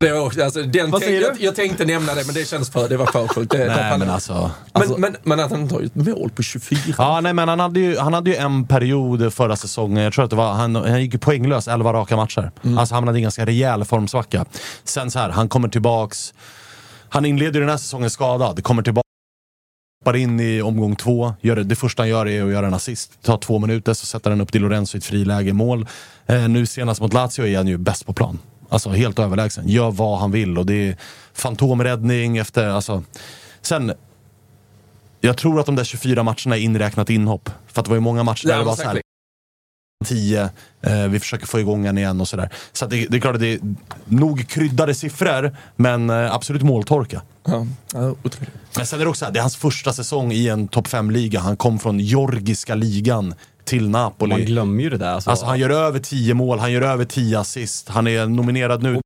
[0.00, 1.44] Det var också, alltså, den Vad säger jag, du?
[1.44, 3.50] jag tänkte nämna det, men det känns för, det var för sjukt.
[3.50, 4.50] Det, Nej, men alltså...
[4.74, 6.94] men, men, men att han har gjort mål på 24.
[6.98, 10.24] Ja, nej, men han hade, ju, han hade ju en period förra säsongen, jag tror
[10.24, 12.50] att det var, han, han gick poänglös 11 raka matcher.
[12.78, 14.44] Alltså han hade en ganska rejäl formsvacka.
[14.84, 16.34] Sen så här, han kommer tillbaks,
[17.08, 19.04] han inleder den här säsongen skadad, kommer tillbaka
[20.04, 21.34] hoppar in i omgång två.
[21.40, 23.22] Gör det, det första han gör är att göra en assist.
[23.22, 25.86] Tar två minuter, så sätter han upp Di Lorenzo i ett friläge mål.
[26.26, 28.38] Eh, nu senast mot Lazio är han ju bäst på plan.
[28.68, 29.68] Alltså helt överlägsen.
[29.68, 30.96] Gör vad han vill och det är
[31.32, 32.68] fantomräddning efter...
[32.68, 33.02] Alltså.
[33.62, 33.92] Sen,
[35.20, 37.50] jag tror att de där 24 matcherna är inräknat inhopp.
[37.66, 39.04] För att det var ju många matcher där Ja, det var men så här, säkert.
[40.04, 40.48] 10,
[40.82, 42.50] eh, vi försöker få igång den igen och sådär.
[42.72, 43.60] Så att det, det är klart att det är
[44.04, 47.22] nog kryddade siffror, men eh, absolut måltorka.
[47.44, 48.14] Ja, ja.
[48.76, 50.86] Men sen är det också så här, det är hans första säsong i en topp
[50.86, 51.40] 5-liga.
[51.40, 53.34] Han kom från georgiska ligan
[53.68, 54.30] till Napoli.
[54.30, 55.08] Man glömmer ju det där.
[55.08, 55.30] Alltså.
[55.30, 57.88] Alltså han gör över 10 mål, han gör över 10 assist.
[57.88, 59.00] Han är nominerad nu.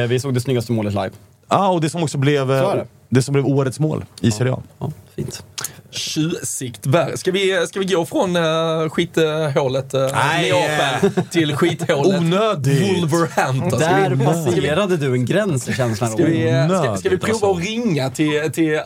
[0.00, 1.10] Eh, Vi såg det snyggaste målet live.
[1.48, 2.86] Ja, och det som också blev, eh, det.
[3.08, 4.62] det som blev årets mål i Serie A.
[4.78, 5.44] Ja, fint.
[5.90, 7.16] Tjusigt värre.
[7.16, 10.52] Ska vi, ska vi gå från uh, skithålet uh, Nej.
[10.52, 13.02] Neapel till skithålet Onödigt.
[13.02, 13.80] Wolverhampton?
[13.80, 16.10] Där vi, passerade du en gräns i känslan.
[16.10, 17.50] ska vi, ska, ska vi prova alltså.
[17.50, 18.80] att ringa till, till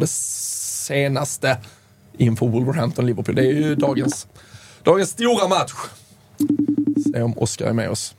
[0.00, 1.58] det senaste
[2.18, 3.34] inför Wolverhampton-Liverpool?
[3.34, 4.26] Det är ju dagens,
[4.82, 5.72] dagens stora match.
[7.12, 8.14] Se om Oskar är med oss.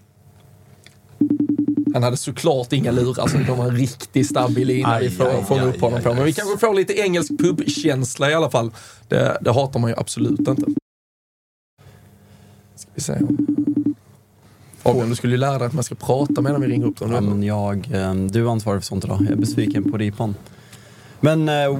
[1.93, 5.39] Han hade såklart inga lurar, så det kommer en riktigt stabil lina vi får aj,
[5.39, 6.13] upp honom på.
[6.13, 8.72] Men vi kanske får lite engelsk pubkänsla i alla fall.
[9.07, 10.63] Det, det hatar man ju absolut inte.
[12.76, 13.17] Ska vi se.
[14.77, 17.11] Fabian, du skulle ju lära dig att man ska prata medan vi ringer upp dem.
[17.11, 19.22] Ja, men jag, eh, du är ansvarig för sånt idag.
[19.22, 20.35] Jag är besviken på ripan.
[21.26, 21.80] Men eh,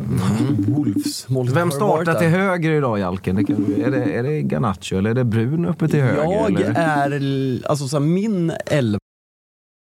[0.68, 3.36] Wolves målet Vem startar till höger idag Jalken?
[3.36, 6.24] Det kan, är, det, är det Garnacho eller är det Brun uppe till höger?
[6.24, 6.76] Jag eller?
[6.76, 9.00] är, alltså så här, min elva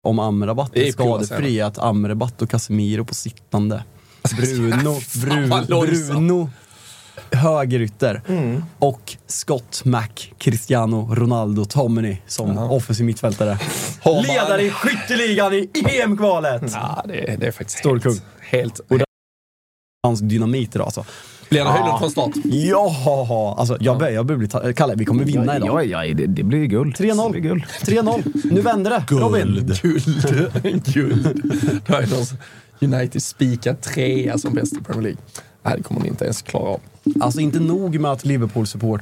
[0.08, 3.84] om Amrabat är skadefri att Amrabat och Casemiro på sittande.
[4.38, 6.10] Bruno, Fan, vad Bru, långsamt.
[6.10, 6.50] Bruno
[7.32, 8.64] högerytter Mm.
[8.80, 10.08] och Scott Mac,
[10.38, 12.70] Cristiano Ronaldo, Tommy som Ja.
[12.70, 13.58] offensiv mittfältare.
[14.28, 16.62] Ledare i skytteligan i EM-kvalet!
[16.74, 18.14] Ja, det, är- det är faktiskt Storkung.
[18.40, 18.80] helt...
[18.90, 19.04] helt
[20.04, 21.06] Hans dynamit idag alltså.
[21.50, 22.32] Blir det Höjlund från start?
[22.44, 25.86] Ja, alltså jag börjar, jag börjar bli Kalle, vi kommer vinna idag.
[25.86, 26.96] Ja, ja, det, det blir ju guld.
[26.96, 27.24] 3-0.
[27.26, 27.64] Det blir guld.
[27.82, 28.32] 3-0.
[28.52, 29.16] Nu vänder det.
[29.16, 29.70] Robin.
[29.82, 30.86] Guld.
[30.94, 31.42] Guld.
[32.10, 32.38] Som-
[32.80, 35.18] United spikar trea som bäst i Premier League.
[35.64, 36.80] Nej, det kommer ni inte ens klara av.
[37.20, 39.02] Alltså inte nog med att Liverpool-support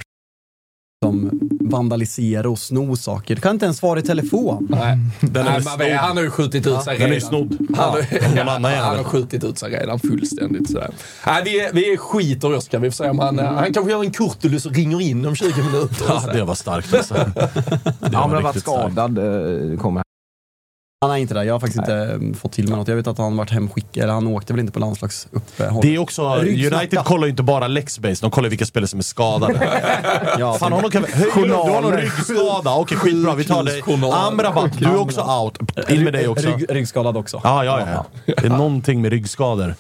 [1.12, 3.36] liksom vandalisera och sno saker.
[3.36, 4.68] Du kan inte ens svara i telefon.
[4.70, 7.14] Nej, Den är Nej vet, han har ju skjutit ut sig Den är redan.
[7.14, 7.58] ju snodd.
[7.78, 8.06] Han, har-
[8.36, 10.72] Ja, annan han har skjutit ut sig redan fullständigt.
[10.72, 10.84] Så.
[11.28, 12.80] Nej, vi, vi skiter i Oskar.
[12.80, 15.64] Vi får se om han, han kanske gör en Kurtulus och ringer in om 20
[15.64, 16.06] minuter.
[16.08, 17.14] Ja, det var starkt alltså.
[17.36, 17.50] Det
[18.02, 19.18] Ja, men var har varit skadad.
[19.18, 20.04] eh, Kommer.
[21.02, 21.44] Han är inte där.
[21.44, 22.88] Jag har faktiskt inte eh, fått till mig något.
[22.88, 25.82] Jag vet att han varit hemskickad, eller han åkte väl inte på landslagsuppehåll.
[25.82, 26.78] Det är också, Ryggsmärta.
[26.78, 29.54] United kollar ju inte bara Lexbase, de kollar vilka spelare som är skadade.
[30.40, 32.76] Ja, Fan, har någon, höj, du har någon ryggskada?
[32.76, 33.36] Okej, skitbra.
[33.36, 33.84] Vi tar dig.
[34.14, 35.58] Amrabat, du är också out.
[35.90, 36.48] In med dig också.
[36.48, 37.42] Rygg, ryggskadad också.
[37.44, 38.06] Ja, ja, ja.
[38.26, 39.76] Det är någonting med ryggskador.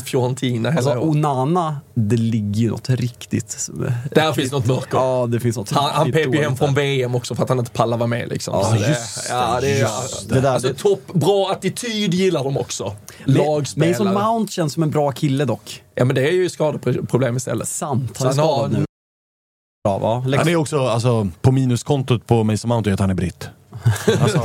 [0.00, 1.08] Fiorentina hela Alltså.
[1.08, 3.68] Onana, det ligger ju något riktigt...
[4.14, 4.96] Där finns något mörker.
[4.98, 6.74] Ja, det finns något Han, han riktigt pep ju hem från.
[6.74, 8.28] VM också för att han inte pallar vara med.
[8.28, 8.54] Liksom.
[8.54, 10.34] Ja, just det, ja, det, är, just det.
[10.34, 12.96] Det där- alltså, topp, bra attityd gillar de också.
[13.24, 13.94] Men Lagspelare.
[13.94, 15.82] som Mount känns som en bra kille dock.
[15.94, 17.68] ja, men det är ju skadeproblem istället.
[17.68, 18.16] Sant.
[18.18, 18.84] Så Han är skadad nu.
[19.84, 20.24] Bra va?
[20.26, 23.48] Lex- Han är också, alltså, på minuskontot på Mason Mount är att han är britt.
[24.20, 24.42] Alltså,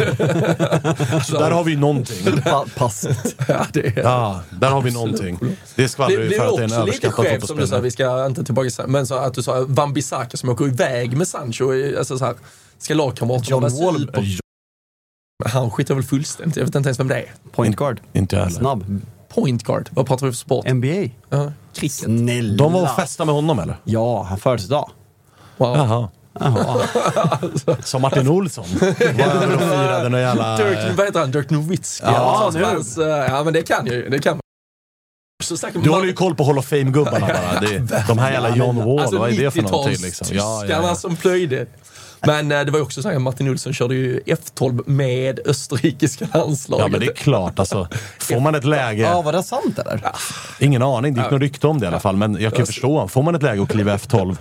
[1.31, 2.41] så där har vi någonting.
[2.43, 3.35] Pa- passet.
[3.47, 5.39] Ja, det är, Ja, där har vi någonting.
[5.75, 7.57] Det skvallrar Det ju blir för att det är en också lite överskattad skevt som
[7.57, 7.81] du sa, fotbollsspelare.
[7.81, 11.27] vi ska inte tillbaka till men så att du sa Wan-Bissaka som åker iväg med
[11.27, 11.71] Sancho.
[11.97, 12.35] Alltså så här,
[12.79, 14.39] ska lagkamraterna vara super?
[15.45, 17.31] Han skiter väl fullständigt, jag vet inte ens vem det är.
[17.51, 18.01] Point guard.
[18.13, 18.59] Inte jag heller.
[18.59, 19.01] Snabb.
[19.29, 20.65] Point guard, vad pratar vi för sport?
[20.73, 20.87] NBA.
[21.29, 21.91] Ja, cricket.
[21.97, 22.57] Snälla.
[22.57, 23.75] De var och festade med honom eller?
[23.83, 24.89] Ja, han födelsedag.
[25.57, 25.77] Wow.
[25.77, 26.09] Jaha.
[27.83, 28.65] Som Martin Olsson.
[28.97, 30.57] Firade någon jävla...
[30.57, 31.31] Dirk, vad heter han?
[31.31, 32.03] Dirk Nowitzki?
[32.05, 32.83] Ja, nu.
[32.83, 33.07] sånt.
[33.27, 34.09] Ja, men det kan ju.
[34.09, 34.39] Det kan.
[35.83, 37.59] Du håller ju koll på Hall of Fame-gubbarna bara.
[37.61, 40.27] Det, de här jävla John Wall, Alltså vad är det för någonting liksom?
[40.31, 40.95] Ja, ja, ja.
[40.95, 41.65] som plöjde.
[42.25, 46.27] Men eh, det var ju också så här, Martin Olsson körde ju F12 med österrikiska
[46.33, 46.85] landslaget.
[46.85, 47.87] ja men det är klart alltså.
[48.19, 50.01] Får man ett läge, Ja, var det sant eller?
[50.59, 52.15] ingen aning, det gick något rykte om det i alla fall.
[52.15, 54.37] Men jag kan ju förstå, får man ett läge att kliva F12,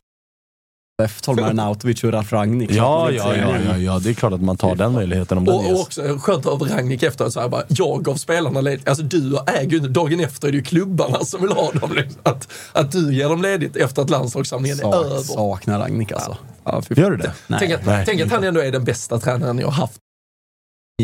[1.03, 2.71] F12 med Arnautovic och Ralf Rangnick.
[2.71, 5.55] ja, ja, ja, ja, ja, det är klart att man tar den möjligheten om den
[5.55, 5.81] Och, och ges.
[5.81, 8.89] också skönt av Rangnick efter så här bara, jag gav spelarna ledigt.
[8.89, 11.93] Alltså du äger ju dagen efter är det ju klubbarna som vill ha dem.
[11.93, 12.21] Liksom.
[12.23, 15.19] Att, att du ger dem ledigt efter att landslagssamlingen är Sak, över.
[15.19, 16.37] saknar Rangnick alltså.
[16.65, 16.97] Ja, fan.
[16.97, 17.33] Gör du det?
[17.47, 17.59] Nej.
[17.61, 18.07] Tänk, att, Nej.
[18.07, 19.97] tänk att han ändå är den bästa tränaren jag har haft.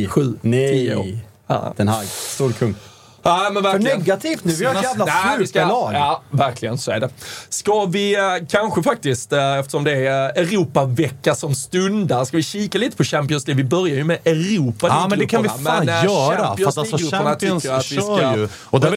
[0.08, 1.02] Sju, tio år.
[1.04, 1.24] Nej.
[1.46, 1.74] Ja.
[1.76, 2.74] Den här, stor kung.
[3.22, 5.06] Ja, men För negativt nu, vi har ett jävla
[5.46, 5.94] superlag.
[5.94, 7.08] Ja, verkligen så är det.
[7.48, 12.42] Ska vi eh, kanske faktiskt, eh, eftersom det är eh, Europavecka som stundar, ska vi
[12.42, 13.62] kika lite på Champions League?
[13.62, 16.46] Vi börjar ju med Europa Ja men det kan vi fan men, göra.
[16.46, 18.48] Champions alltså Champions kör ju.
[18.54, 18.90] Och där är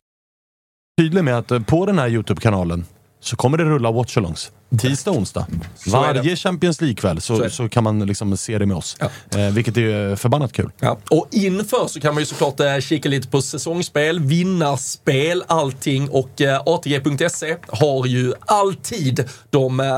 [0.98, 2.86] jag tydlig med att på den här YouTube-kanalen
[3.26, 4.52] så kommer det rulla watchalongs.
[4.82, 5.48] Tisdag och onsdag.
[5.88, 8.98] Varje Champions League-kväll Så så, så kan man liksom se det med oss.
[9.00, 9.40] Ja.
[9.40, 10.72] Eh, vilket är förbannat kul.
[10.80, 10.98] Ja.
[11.10, 16.42] Och inför så kan man ju såklart eh, kika lite på säsongsspel, vinnarspel, allting och
[16.42, 19.98] eh, ATG.se har ju alltid de eh,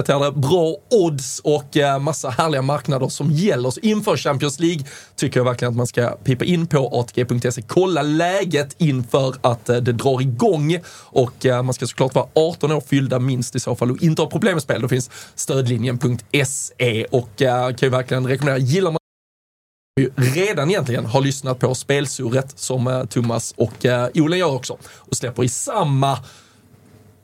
[0.00, 3.70] uppdaterade bra odds och eh, massa härliga marknader som gäller.
[3.70, 4.84] Så inför Champions League
[5.16, 9.76] tycker jag verkligen att man ska pipa in på ATG.se, kolla läget inför att eh,
[9.76, 13.76] det drar igång och eh, man ska såklart vara 18 år fyllda minst i så
[13.76, 14.82] fall och inte ha problem med spel.
[14.82, 18.98] Då finns stödlinjen.se och kan ju verkligen rekommendera, gillar man
[20.00, 25.44] ju redan egentligen har lyssnat på spelsurret som Thomas och Olen gör också och släpper
[25.44, 26.18] i samma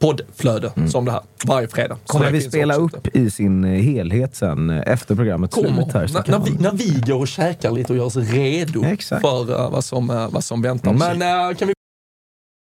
[0.01, 1.97] poddflöde som det här varje fredag.
[2.05, 5.93] Så Kommer vi spela upp i sin eh, helhet sen eh, efter programmet Kommer.
[5.93, 6.07] här?
[6.07, 9.23] så När, vi, när vi går och käkar lite och gör oss redo Exakt.
[9.23, 10.91] för eh, vad, som, eh, vad som väntar.
[10.91, 11.19] Mm.
[11.19, 11.75] Men eh, kan vi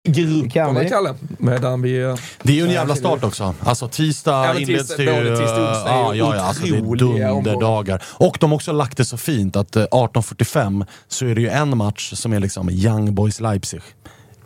[0.08, 0.88] grupperna, vi.
[0.88, 1.14] Kalle?
[1.38, 2.16] Medan vi...
[2.42, 3.54] Det är ju en jävla start också.
[3.60, 5.24] Alltså tisdag Ja, inleds tisdag- det ju...
[5.24, 8.02] både tisdag och onsdag är ja, ja, ja, alltså det är dunderdagar.
[8.06, 11.48] Och de har också lagt det så fint att eh, 18.45 så är det ju
[11.48, 13.80] en match som är liksom Young Boys Leipzig.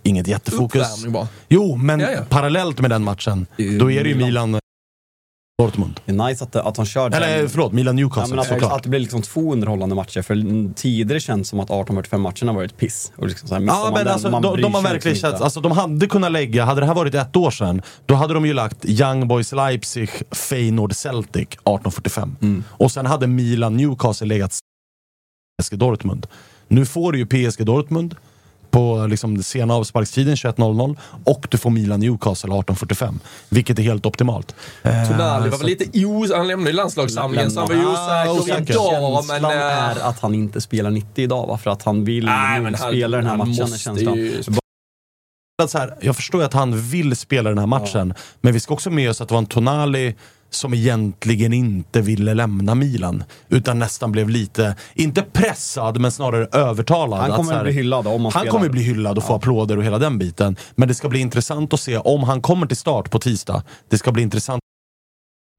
[0.07, 1.05] Inget jättefokus.
[1.49, 2.21] Jo, men Ja, ja.
[2.29, 3.47] parallellt med den matchen,
[3.79, 4.27] då är det ju Milan.
[4.51, 4.61] Milan
[5.63, 6.01] Dortmund.
[6.05, 8.47] Det är nice att, att de kör Eller den- förlåt, Milan Ja, Newcastle men att,
[8.49, 8.73] såklart.
[8.73, 10.23] att det blir liksom två underhållande matcher.
[10.23, 13.13] För tidigare känns som att 1845 matcherna varit piss.
[13.17, 15.35] Och liksom så här, Ja men den, alltså, man de, de har verkligen liksom känt,
[15.35, 15.45] inte.
[15.45, 18.47] alltså de hade kunnat lägga, hade det här varit ett år sedan, då hade de
[18.47, 22.37] ju lagt Young Boys Leipzig, Feyenoord Celtic 1845.
[22.43, 22.65] Mm.
[22.69, 24.59] Och sen hade Milan Newcastle legat
[25.63, 26.27] PSG Dortmund.
[26.69, 28.15] Nu får du ju PSG Dortmund
[28.77, 33.15] på liksom sena avsparkstiden 21.00 och du får Milan Newcastle 18.45.
[33.49, 34.55] Vilket är helt optimalt.
[34.83, 36.33] Eh, Tonali var så väl lite os...
[36.37, 39.13] Han lämnade ju landslagssamlingen så han var ju Ah, osäker idag.
[39.13, 41.59] Men, Känslan eh, är att han inte spelar 90 idag va?
[41.59, 43.69] För att han vill Nej, men han- spela den här han matchen.
[43.79, 44.15] känslan.
[44.17, 44.43] ju-
[45.63, 48.61] att så här, jag förstår ju att han vill spela den här matchen, men vi
[48.61, 50.15] ska också med oss att det var en Tonali
[50.51, 53.25] som egentligen inte ville lämna Milan.
[53.49, 57.21] Utan nästan blev lite, inte pressad, men snarare övertalad.
[57.21, 59.35] Han att kommer så här- bli hyllad om han Han kommer bli hyllad och få
[59.35, 60.57] applåder och hela den biten.
[60.75, 63.63] Men det ska bli intressant att se om han kommer till start på tisdag.
[63.89, 64.61] Det ska bli intressant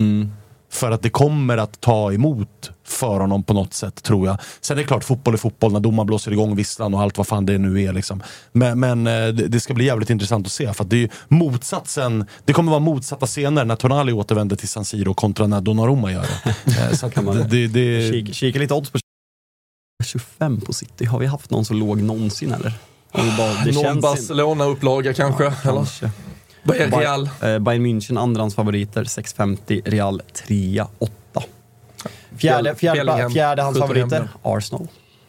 [0.04, 0.32] Mm.
[0.70, 4.38] För att det kommer att ta emot för honom på något sätt, tror jag.
[4.62, 7.28] Sen är det klart, fotboll är fotboll när domaren blåser igång visslan och allt vad
[7.28, 7.94] fan det nu är.
[7.94, 8.24] Liksom.
[8.52, 11.10] Men, men eh, det, ska bli jävligt intressant att se, för att det är ju
[11.28, 12.26] motsatsen.
[12.46, 16.26] Det kommer vara motsatta scener när Tonali återvänder till San Siro kontra när Donnarumma gör
[16.44, 16.98] det.
[16.98, 19.00] Så man- det, det, det Kika, kika lite odds på
[20.06, 21.06] 25 på City.
[21.06, 22.74] Har vi haft någon så låg någonsin eller?
[23.12, 25.44] Bara, det Någon Barcelona-upplaga kanske?
[25.46, 25.74] eller?
[25.74, 26.12] Kanske.
[26.64, 27.30] Vad är Real?
[27.42, 29.82] Eh, Bayern München, andrahandsfavoriter, 6,50.
[29.86, 30.84] Real, 3,
[32.38, 32.42] 8.
[32.42, 34.28] Fjärde, fjärde, Bellingham, fjärdehandsfavoriter, 75.
[34.44, 34.88] Arsenal.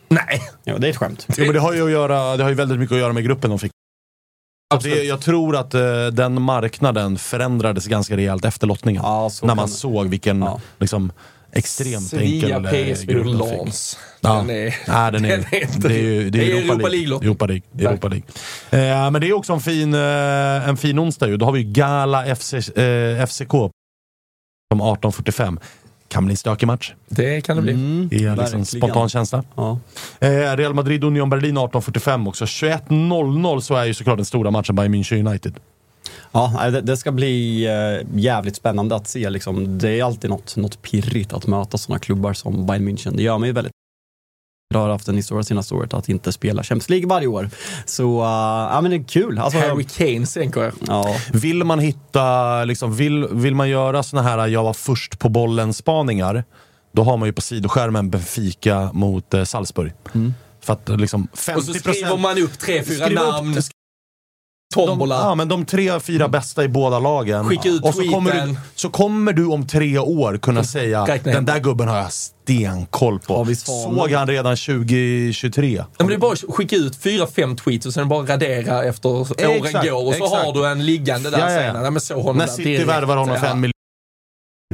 [0.08, 0.40] Nej!
[0.64, 1.26] Ja, det är ett skämt.
[1.36, 3.24] Jo, men det, har ju att göra, det har ju väldigt mycket att göra med
[3.24, 3.72] gruppen de fick.
[4.82, 9.02] Det, jag tror att eh, den marknaden förändrades ganska rejält efter lottningen.
[9.02, 10.60] Ja, så när man såg vilken Ja.
[10.78, 11.12] liksom,
[11.52, 13.74] extremt Sevilla, enkel eh, PSV grupp de fick.
[14.20, 14.34] Ja.
[14.34, 14.74] Den är...
[14.88, 17.18] Nej, den är, den är inte- det är ju det är Europa, Europa League.
[17.22, 17.62] Europa League.
[17.90, 18.26] Europa League.
[19.04, 21.36] Eh, men det är också en fin, eh, en fin onsdag ju.
[21.36, 23.52] Då har vi Gala FC, eh, FCK
[24.72, 25.58] som 18.45.
[26.08, 26.92] Kan bli en stökig match.
[27.08, 27.72] Det kan det bli.
[27.72, 29.44] Mm, Det är liksom spontan känsla.
[29.56, 29.78] Ja.
[30.20, 32.44] Eh, Real Madrid Union Berlin 18.45 också.
[32.44, 35.54] 21.00 så är ju såklart den stora matchen Bayern München United.
[36.32, 39.30] Ja, det, det ska bli eh, jävligt spännande att se.
[39.30, 39.78] Liksom.
[39.78, 43.16] Det är alltid något, något pirrigt att möta sådana klubbar som Bayern München.
[43.16, 43.72] Det gör mig väldigt
[44.74, 47.50] jag har haft en historia senaste året att inte spela Champions League varje år.
[47.86, 48.26] Så, uh,
[48.72, 49.38] ja men det är kul.
[49.38, 50.72] Alltså, Harry Kane sänker jag.
[50.86, 55.28] ja, Vill man hitta, liksom, vill, vill man göra såna här jag var först på
[55.28, 56.44] bollen spaningar,
[56.92, 59.92] då har man ju på sidoskärmen Benfica mot eh, Salzburg.
[60.60, 61.54] För att liksom 50%...
[61.56, 63.64] Och så skriver man upp tre, fyra Skriv upp-
[64.86, 64.88] namn.
[64.88, 65.14] de, Tombola.
[65.14, 67.44] ja, men de tre, fyra bästa i båda lagen.
[67.48, 71.44] Skicka ut och så kommer, du, så kommer du om tre år kunna säga den
[71.44, 73.44] där gubben har jag stenkoll på.
[73.54, 73.56] Svanen?
[73.98, 75.76] Såg han redan 2023?
[75.76, 78.84] Ja, men det är bara att skicka ut fyra, fem tweets och sen bara radera
[78.84, 80.06] efter åren Exakt, går.
[80.06, 80.44] Och så exakt.
[80.44, 81.60] har du en liggande där Ja, ja, ja.
[81.60, 81.82] senare.
[81.82, 83.40] Nej, men så honom När City värvar honom Ja.
[83.40, 83.72] för en miljon.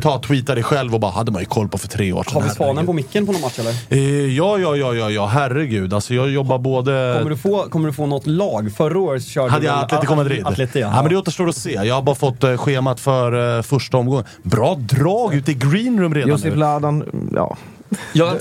[0.04, 2.34] Ta, tweeta dig själv och bara, hade man ju koll på för tre år sedan.
[2.42, 2.54] har vi.
[2.54, 3.70] Svanen på micken på någon match eller?
[3.88, 5.94] Eh, ja, ja, ja, ja, ja, herregud.
[5.94, 7.14] Alltså jag jobbar både...
[7.18, 8.72] Kommer du få, kommer du få något lag?
[8.76, 10.46] Förra året körde Hade jag väl- Atletico Madrid?
[10.46, 11.02] Atleti, ja.
[11.02, 11.72] men det återstår att se.
[11.72, 14.24] Jag har bara fått eh, schemat för eh, första omgången.
[14.42, 16.54] Bra drag ute i greenroom redan nu.
[16.54, 17.04] Ladan,
[17.34, 17.56] ja.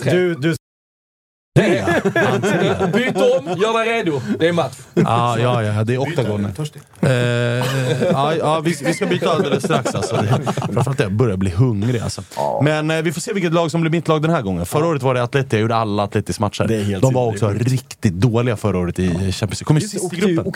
[0.01, 0.11] Tre.
[0.11, 0.55] Du, du,
[2.93, 4.21] Byt om, gör dig redo.
[4.39, 4.77] Det är match.
[4.93, 6.45] Ja, ja, ja, det är oktagon.
[7.01, 10.15] Eh, ja, ja, vi, vi ska byta alldeles strax alltså.
[10.15, 12.23] Det- Framförallt jag börjar bli hungrig alltså.
[12.63, 14.65] Men eh, vi får se vilket lag som blir mitt lag den här gången.
[14.65, 16.99] Förra året var det Atleti, jag gjorde alla Atletis matcher.
[17.01, 19.63] De var också riktigt dåliga förra året i Champions League.
[19.65, 20.53] Kom ju sist i gruppen.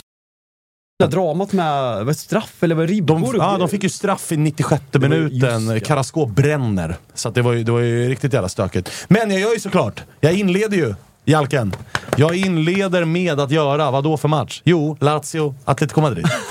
[0.99, 3.15] det där dramat med vad, straff eller vad, ribbor?
[3.33, 5.49] De, ja, de fick ju straff i 96 var ju- minuten.
[5.61, 5.79] just det.
[5.79, 6.95] Carrasco bränner.
[7.13, 8.91] Så att det, var ju, det var ju riktigt jävla stökigt.
[9.07, 10.95] Men jag gör ju såklart, jag inleder ju
[11.29, 11.73] Jalken.
[12.15, 14.61] Jag inleder med att göra, vad då för match?
[14.65, 16.25] Jo, Lazio, Atletico Madrid.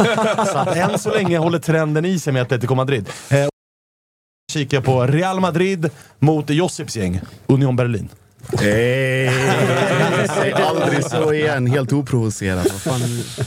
[0.53, 3.09] så att än så länge håller trenden i sig med Atletico Madrid.
[3.31, 3.47] Eh,
[4.53, 8.09] kikar på Real Madrid mot Josips gäng, Union Berlin.
[8.61, 9.31] Hey,
[10.29, 12.67] säg aldrig så igen, helt oprovocerat.
[12.73, 13.01] Vad fan,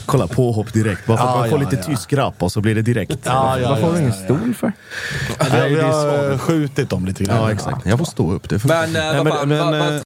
[0.06, 1.94] kolla påhopp direkt, bara för att Ja, man får ja, lite ja.
[1.96, 3.18] tysk rap och så blir det direkt.
[3.24, 4.72] Ja, ja, Varför har du ingen ja, stol för?
[5.38, 5.44] ja.
[5.50, 6.40] Vi har, Nej, svagt.
[6.42, 7.36] skjutit dem lite grann.
[7.36, 7.86] Ja, exakt.
[7.86, 8.48] Jag får stå upp.
[8.48, 10.00] Det Men, eh, vad men- men, eh,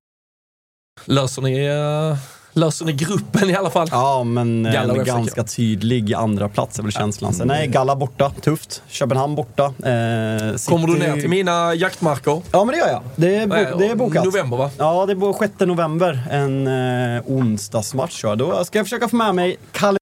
[1.04, 2.16] löser, ni, eh,
[2.52, 3.88] löser ni gruppen i alla fall?
[3.90, 5.14] Ja, men Galla och en FCK.
[5.14, 7.34] ganska tydlig andra plats är väl känslan.
[7.34, 8.82] Sen är Galla borta, tufft.
[8.88, 9.64] Köpenhamn borta.
[9.64, 10.56] Eh.
[10.68, 12.42] Kommer du ner till mina jaktmarker?
[12.52, 13.02] Ja, men det gör jag.
[13.16, 14.24] Det är, bo- det är bokat.
[14.24, 14.70] November va?
[14.78, 16.22] Ja, det är på 6 november.
[16.30, 16.66] En
[17.16, 18.20] eh, onsdagsmatch.
[18.20, 19.98] Så då ska jag försöka få med mig Kalle.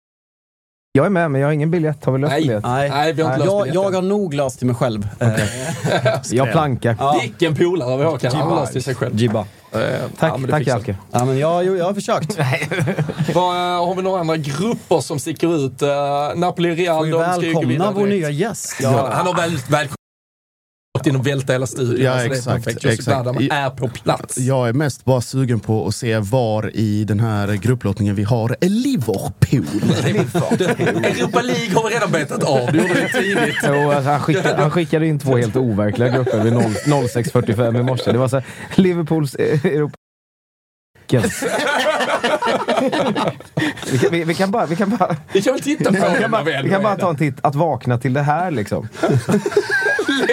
[0.95, 2.05] Jag är med, men jag har ingen biljett.
[2.05, 2.63] Har vi löst biljett?
[2.65, 5.09] Nej, Nej, vi har inte jag, jag har nog löst det mig själv.
[5.21, 5.31] Eh,
[6.31, 6.97] Jag plankar.
[7.01, 7.19] ja.
[7.23, 9.17] Vilken polare vi har kan han löst till sig själv.
[9.17, 9.47] Jibba.
[9.75, 9.81] Eh,
[10.19, 10.97] Tack, ja, tack fixar Jalke.
[11.11, 12.39] Ja, men jag, jag har försökt.
[13.35, 15.83] Vad, eh, har vi några andra grupper som sticker ut?
[15.83, 15.89] Uh,
[16.35, 18.77] Napoli, Real, Får ju de ska ju gå välkomna vår nya gäst.
[18.81, 19.59] Ja, han har väl
[21.03, 22.05] välkomnat in och välta hela studion.
[22.05, 22.85] Ja, alltså, det är exakt, perfekt.
[22.85, 23.53] Josip exakt.
[23.53, 24.39] Är på plats.
[24.39, 28.57] Jag är mest bara sugen på att se var i den här grupplottningen vi har
[30.07, 30.63] Liverpool.
[31.05, 32.73] Europa League har vi redan betat av.
[32.73, 33.57] Det gjorde vi tidigt.
[33.67, 37.83] Jo, alltså, han, skickade, han skickade in två helt overkliga grupper vid 0 06.45 i
[37.83, 38.13] morse.
[38.13, 39.95] Det var så här, Liverpools eh, Europa...
[43.91, 44.67] vi, kan, vi, vi kan bara...
[44.67, 47.11] Vi kan bara Vi kan väl titta på vi kan bara, vi kan bara ta
[47.11, 48.89] en titt, att vakna till det här liksom.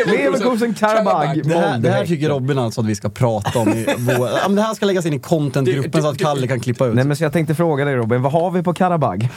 [0.05, 3.85] Leverkusen, Karabag, Det här, det här tycker Robin alltså att vi ska prata om i
[3.97, 4.27] vår...
[4.41, 6.95] Ja, men det här ska läggas in i contentgruppen så att Kalle kan klippa ut.
[6.95, 9.29] Nej men så jag tänkte fråga dig Robin, vad har vi på Karabag?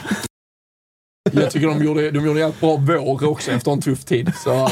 [1.31, 4.31] Jag tycker de gjorde, de gjorde jävligt bra vår också efter en tuff tid.
[4.43, 4.69] Så,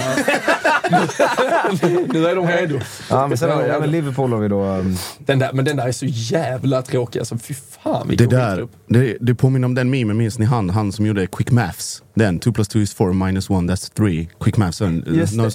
[2.14, 2.80] nu är de redo.
[3.10, 4.64] Ja, men, sen, ja, men Liverpool har vi då...
[4.64, 7.20] um, Den där, men den där är så jävla tråkig.
[7.20, 8.72] Alltså, fy fan Det vilken där, skitgrupp.
[8.88, 12.04] det, det påminner om den memen, minns ni han, han som gjorde Quick Maths?
[12.16, 14.28] Den, 2 plus 2 is 4 minus 1 that's 3.
[14.44, 14.78] Quick Maths.
[14.78, 14.88] Det.
[15.36, 15.52] någon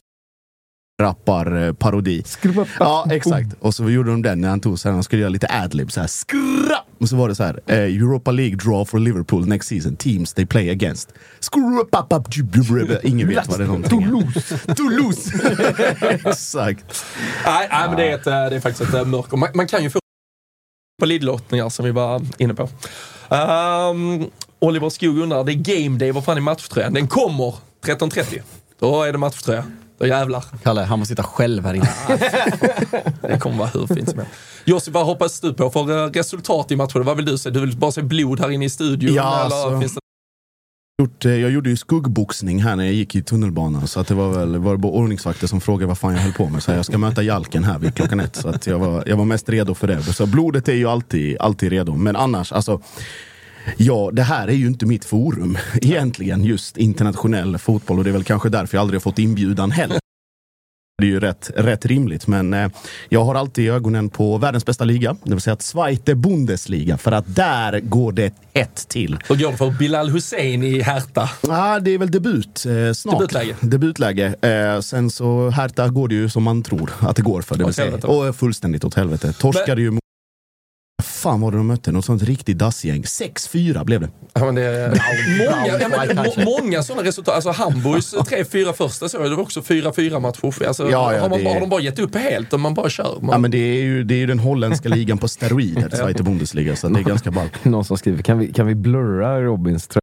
[1.03, 2.23] rappar-parodi.
[2.79, 3.49] Ja, exakt.
[3.61, 5.93] Och så gjorde de den när han tog så här, han skulle göra lite adlib
[5.93, 6.07] så här.
[6.07, 6.79] Skrra!
[7.01, 7.61] Och så var det så här.
[7.67, 9.97] eh, Europa League draw for Liverpool next season.
[9.97, 11.09] Teams they play against.
[13.03, 14.03] Ingen vet vad det är någonting.
[14.03, 14.59] Toulouse.
[14.75, 15.31] Toulouse!
[16.31, 17.05] exakt.
[17.47, 19.37] Nej, nej, men det är, ett, eh, det är faktiskt ett eh, mörker.
[19.37, 19.99] Man, man kan ju få
[21.01, 22.69] på Lidlottningar som vi var inne på.
[23.35, 26.93] Um, Oliver Skog undrar, det är game day, vad fan är matchtröjan?
[26.95, 27.55] Den kommer
[27.85, 28.41] 13.30.
[28.79, 29.65] Då är det matchtröja.
[29.99, 30.45] Då jävlar.
[30.63, 31.89] Kalle, han måste sitta själv här inne.
[33.21, 34.35] Det kommer vara hur fint som helst.
[34.65, 37.05] Josip, vad hoppas du på för eh, resultat i matchen?
[37.05, 37.51] Vad vill du se?
[37.51, 39.15] Du vill bara se blod här inne i studion?
[39.15, 39.81] Ja, eller alltså.
[39.81, 40.01] finns det...
[41.03, 43.87] Gjort, eh, jag gjorde ju skuggboxning här när jag gick i tunnelbanan.
[43.87, 46.33] Så att det var väl var det bara ordningsvakter som frågade vad fan jag höll
[46.33, 46.63] på med.
[46.63, 48.37] Så jag ska möta Jalken här vid klockan ett.
[48.37, 50.03] Så att jag, var, jag var mest redo för det.
[50.03, 51.95] Så blodet är ju alltid, alltid redo.
[51.95, 52.81] Men annars, alltså.
[53.77, 57.99] Ja, det här är ju inte mitt forum egentligen, just internationell fotboll.
[57.99, 59.99] Och det är väl kanske därför jag aldrig har fått inbjudan heller.
[61.03, 62.69] Det är ju rätt, rätt rimligt, men eh,
[63.09, 67.35] jag har alltid ögonen på världens bästa liga, det vill säga Zweite Bundesliga, för att
[67.35, 69.19] där går det ett till.
[69.29, 71.31] Hur går det för Bilal Hussein i Hertha?
[71.49, 73.15] Ah, det är väl debut eh, snart.
[73.19, 73.57] Debutläge.
[73.61, 74.35] Debutläge.
[74.41, 77.55] Eh, sen så Hertha går det ju som man tror att det går för.
[77.55, 77.85] Det vill Åt säga.
[77.85, 78.07] helvete.
[78.07, 79.33] Och fullständigt åt helvete.
[79.33, 80.01] Torskade ju mot...
[81.17, 81.93] fan var det de mötte?
[81.93, 83.03] Något sånt riktigt dassgäng.
[83.03, 84.09] 6-4 blev det.
[84.33, 84.93] Ja, men det
[85.39, 87.35] många, ja, men, må, många sådana resultat.
[87.35, 90.67] Alltså Hamburgs tre, fyra första så är det var också 4-4 matcher.
[90.67, 92.75] Alltså, Ja, ja, har, man, det- bara- har de bara gett upp helt och man
[92.75, 93.19] bara kör?
[93.21, 96.23] Man, Ja, men det, är ju, det är ju den holländska ligan på steroider, Zweite
[96.23, 97.65] Bundesliga, så det är ganska ballt.
[97.65, 100.01] Någon som skriver, kan vi, kan vi blurra Robins tröja?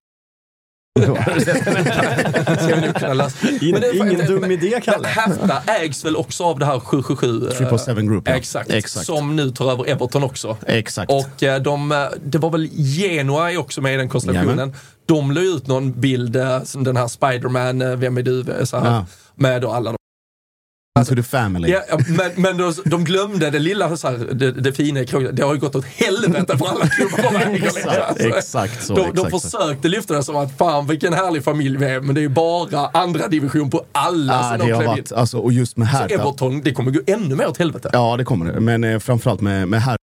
[3.81, 5.07] Det Ingen dum idé, Kalle.
[5.07, 7.47] Hertha ägs väl också av det här 777?
[7.47, 8.33] eh, Triple Seven Group, ja.
[8.35, 9.05] Exakt, Exakt.
[9.05, 10.57] Som nu tar över Everton också.
[10.67, 11.11] Exakt.
[11.11, 14.57] Och eh, de, eh, det var väl Genoa också med i den konstellationen.
[14.57, 14.75] Jajamän.
[15.05, 18.39] De la ut någon bild, eh, som den här Spiderman, eh, vem är du?
[18.39, 19.05] eh, Så här, Ja.
[19.35, 19.97] Med då alla de
[21.01, 21.69] to the family.
[21.71, 25.35] Ja, men men de, de glömde det lilla, så här, det, det fina i krogen.
[25.35, 27.17] Det har ju gått åt helvete för alla klubbar.
[27.31, 27.77] de äger, liksom.
[27.91, 29.57] Exakt, Alltså, exakt så, De, de exakt så.
[29.59, 32.29] försökte lyfta det som att fan vilken härlig familj vi är, men det är ju
[32.29, 35.97] bara andra division på alla Ah, det de har varit, alltså, och just med Så
[35.97, 36.13] Hertha.
[36.15, 37.89] Everton, det kommer gå ännu mer åt helvete.
[37.93, 38.59] Ja, det kommer det.
[38.59, 39.97] Men eh, framförallt med, med här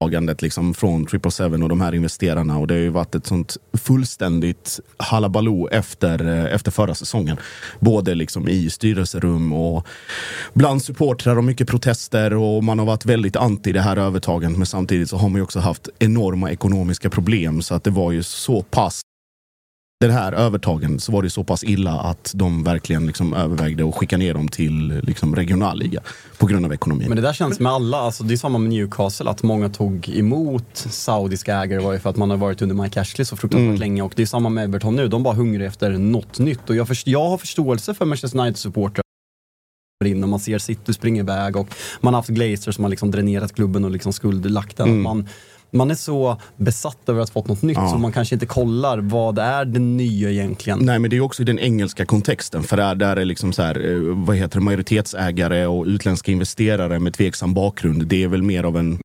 [0.00, 2.58] tagandet liksom från Triple Seven och de här investerarna.
[2.58, 7.36] Och det har ju varit ett sånt fullständigt halabaloo efter, eh, efter förra säsongen.
[7.80, 9.86] Både liksom i styrelserum och
[10.54, 12.34] bland supportrar och mycket protester.
[12.34, 14.58] Och man har varit väldigt anti det här övertagandet.
[14.58, 17.62] Men samtidigt så har man ju också haft enorma ekonomiska problem.
[17.62, 19.00] Så att det var ju så pass
[20.00, 23.94] den här övertagen så var det så pass illa att de verkligen liksom övervägde att
[23.94, 26.00] skicka ner dem till liksom regionalliga
[26.38, 27.08] på grund av ekonomin.
[27.08, 30.08] Men det där känns med alla, alltså det är samma med Newcastle, att många tog
[30.08, 33.68] emot saudiska ägare var ju för att man har varit under Mike Ashley så fruktansvärt
[33.68, 33.80] Mm.
[33.80, 36.76] länge och det är samma med Everton nu, de bara hungrar efter något nytt och
[36.76, 39.02] jag, först, jag har förståelse för Manchester United-supportrar
[40.04, 43.10] in och man ser City springa iväg och man har haft Glazer som har liksom
[43.10, 44.88] dränerat klubben och liksom skuldlagt den.
[44.88, 45.02] Mm.
[45.02, 45.28] Man,
[45.72, 47.88] man är så besatt över att ha fått något nytt Ja.
[47.90, 50.78] så man kanske inte kollar vad är det nya egentligen.
[50.82, 53.62] Nej men det är också i den engelska kontexten för där, där är liksom så
[53.62, 58.06] här, eh, vad heter det, majoritetsägare och utländska investerare med tveksam bakgrund.
[58.06, 58.98] Det är väl mer av en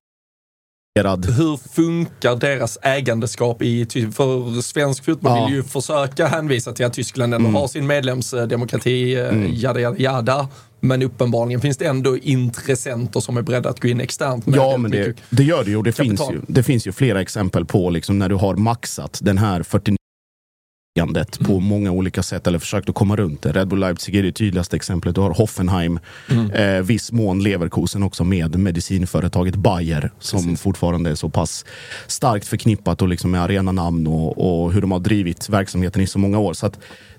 [1.37, 5.45] Hur funkar deras ägandeskap i För svensk fotboll Ja.
[5.45, 7.55] vill ju försöka hänvisa till att Tyskland ändå Mm.
[7.61, 9.51] har sin medlemsdemokrati, eh, Mm.
[9.53, 10.47] jada, jada, jada.
[10.85, 14.77] Men uppenbarligen finns det ändå intressenter som är beredda att gå in externt med Ja,
[14.77, 15.77] men det, det gör det ju.
[15.77, 19.19] Och det finns ju, det finns ju flera exempel på liksom när du har maxat
[19.23, 19.97] den här 49
[20.99, 21.63] ägandet på Mm.
[21.63, 23.51] många olika sätt eller försökt att komma runt det.
[23.51, 25.15] Red Bull Leipzig är det tydligaste exemplet.
[25.15, 25.99] Du har Hoffenheim,
[26.31, 26.51] Mm.
[26.51, 31.65] eh, viss mån Leverkusen också med medicinföretaget Bayer som fortfarande är så pass
[32.07, 36.19] starkt förknippat och liksom med arenanamn och, och hur de har drivit verksamheten i så
[36.19, 36.53] många år.
[36.53, 36.71] Så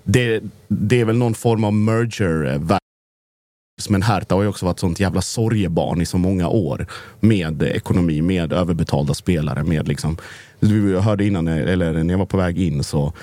[0.03, 2.77] det, det är väl någon form av merger eh,
[3.89, 6.87] men Hertha har ju också varit sånt jävla sorgebarn i så många år.
[7.19, 10.17] Med ekonomi, med överbetalda spelare, med liksom...
[10.59, 13.13] Jag hörde innan, eller när jag var på väg in, så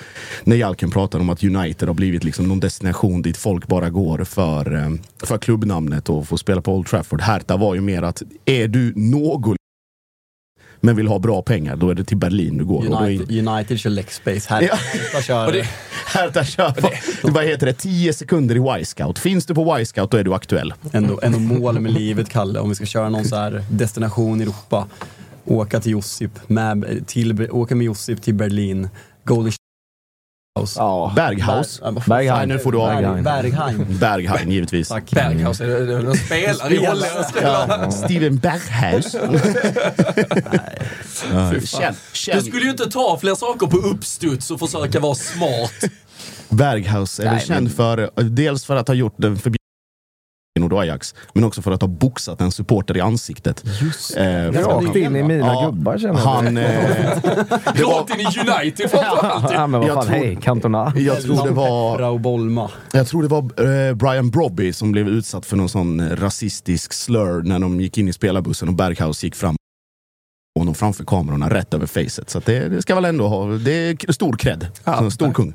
[0.43, 4.23] när Jalken pratade om att United har blivit liksom någon destination dit folk bara går
[4.23, 4.89] för, eh,
[5.23, 7.21] för klubbnamnet och får spela på Old Trafford.
[7.21, 9.55] Hertha var ju mer att, är du någon
[10.85, 12.77] men vill ha bra pengar, då är det till Berlin du går.
[12.79, 14.75] Och då är, United, United kör Lexbase, Ja.
[14.75, 15.51] Hertha kör...
[15.51, 15.67] Det-
[16.05, 16.89] Hertha kör på,
[17.31, 19.19] vad heter det, 10 sekunder i Y-scout.
[19.19, 20.73] Finns du på Y-scout, då är du aktuell.
[20.91, 22.59] ändå, ändå mål med livet, Kalle.
[22.59, 24.87] Om vi ska köra någon så här destination i Europa.
[25.45, 28.89] Åka till Josip, med, till, åka med Josip till Berlin.
[29.25, 29.51] Golden
[30.59, 30.79] House.
[30.79, 31.13] Ja.
[31.15, 31.79] Berghaus.
[31.81, 32.47] Ber- vad fan- Berghain.
[32.47, 32.89] Nej, nu får du av.
[32.89, 33.97] Berg- Berghain.
[33.99, 34.87] Berghain, givetvis.
[34.87, 35.11] Tack.
[35.11, 36.83] Berghaus, är det, en spelare i?
[37.41, 39.11] Ja, Steven Berghaus.
[41.51, 41.61] Fy fan.
[41.63, 42.41] Känn, Du känn.
[42.43, 45.83] skulle ju inte ta fler saker på uppstuds och försöka vara smart.
[46.49, 49.57] Berghaus är väl Nej, känd men- för, dels för att ha gjort den förbjudna
[50.63, 51.15] Feyenoord och Ajax.
[51.33, 53.63] Men också för att ha boxat en supporter i ansiktet.
[53.81, 56.25] Just eh, Rakt in i mina Ja, gubbar känner jag.
[56.25, 56.57] Han...
[56.57, 56.63] Eh,
[57.75, 59.51] det var, Rakt in i United framförallt.
[59.53, 60.93] Ja, men vad Jag fan, tror- hej, Cantona.
[60.95, 62.17] jag tror det var...
[62.19, 62.71] Bolma.
[62.93, 63.39] Jag tror det var
[63.89, 67.97] eh, Brian Brobby som blev utsatt för någon sån eh, rasistisk slur när de gick
[67.97, 69.55] in i spelarbussen och Berghaus gick fram
[70.55, 72.29] och honom framför kamerorna rätt över facet.
[72.29, 74.67] Så att det, det ska väl ändå ha, det är stor cred.
[74.99, 75.53] Så, stor kung.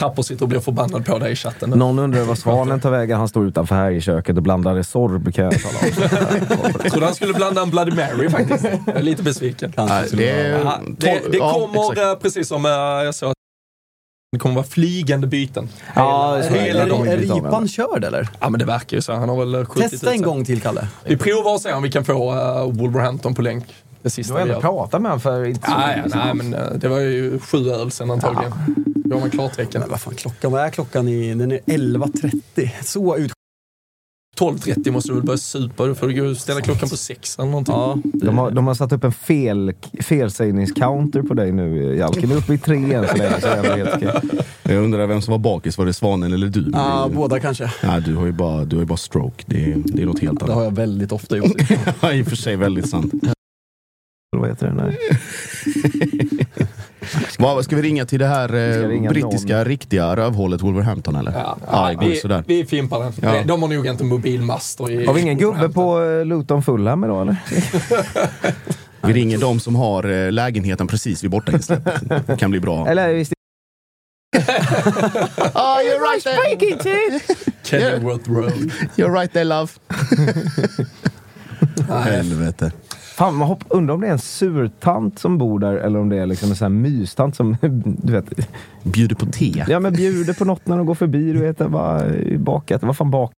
[0.00, 1.70] Tapper sitter och blir förbannad på dig i chatten.
[1.70, 3.18] Någon undrar var Svanen tar vägen.
[3.18, 6.08] Han står utanför här i köket och blandar Resorb kan jag tala om.
[6.82, 8.64] Jag trodde han skulle blanda en Bloody Mary faktiskt.
[8.86, 9.72] Jag är lite besviken.
[9.76, 10.24] Nej, det,
[10.64, 11.98] Ja, det, det ja, kommer, exakt.
[12.00, 13.32] eh, precis som eh, jag sa,
[14.32, 15.68] det kommer vara flygande byten.
[15.94, 18.28] Ja, Hela- hela har Är ripan körd eller?
[18.40, 19.12] Ja men det verkar ju så.
[19.12, 20.88] Han har väl skjutit Testa en gång till Kalle.
[21.04, 23.64] Vi provar och ser om vi kan få uh, Wolverhampton på länk.
[24.02, 26.54] Det Du sista har vi ändå pratat med honom för inte så Nej, nej, men
[26.54, 28.52] eh, det var ju sju öl sen antagligen.
[28.86, 29.80] Då har man klartecken.
[29.80, 31.08] Men vad fan, klockan, vad är klockan?
[31.08, 32.70] I, den är 11.30.
[32.84, 33.32] Så ut...
[34.40, 35.86] 12.30 måste du väl börja supa.
[35.86, 37.74] Då får du gå och ställa klockan på sex eller någonting.
[37.74, 42.28] Ja, De har, de har satt upp en fel, felsägningscounter på dig nu, Jalken.
[42.28, 43.84] Du är uppe i tre än så länge.
[43.84, 44.22] Det.
[44.62, 46.70] Jag undrar vem som var bakis, var det Svanen eller du?
[46.74, 47.72] ah, Det- båda kanske.
[47.82, 49.44] Nej, du har ju bara, du har ju bara stroke.
[49.46, 50.56] Det är, det är något helt Det annat.
[50.56, 51.52] har jag väldigt ofta gjort.
[52.00, 53.12] Ja, I och för sig väldigt sant.
[54.50, 54.74] Heter det?
[54.74, 54.98] Nej.
[57.38, 59.64] Vad, ska vi ringa till det här eh, brittiska någon?
[59.64, 61.32] riktiga rövhålet Wolverhampton eller?
[61.32, 62.44] Ja, Ja, det går vi, sådär.
[62.46, 63.12] vi fimpar den.
[63.22, 63.42] Ja.
[63.46, 65.06] De har nog inte mobilmaster i...
[65.06, 67.36] Har vi ingen gubbe på eh, Luton Fulham idag eller?
[69.02, 72.26] Vi ringer de som har eh, lägenheten precis vid bortainsläppet.
[72.26, 72.86] Det kan bli bra.
[72.88, 73.32] Eller visst
[75.54, 77.20] Ah, you're right there.
[77.62, 78.72] Kenilworth Road.
[78.96, 79.68] You're right there love.
[81.88, 82.72] Helvete.
[83.20, 86.16] Fan, man hopp, undrar om det är en surtant som bor där eller om det
[86.16, 87.56] är liksom en sån här mystant som
[88.02, 88.24] du vet,
[88.82, 89.64] Bjuder på te.
[89.68, 91.32] ja, men bjuder på något när de går förbi.
[91.32, 92.82] Du vet, bara i baket.
[92.82, 93.32] Vad fan bak?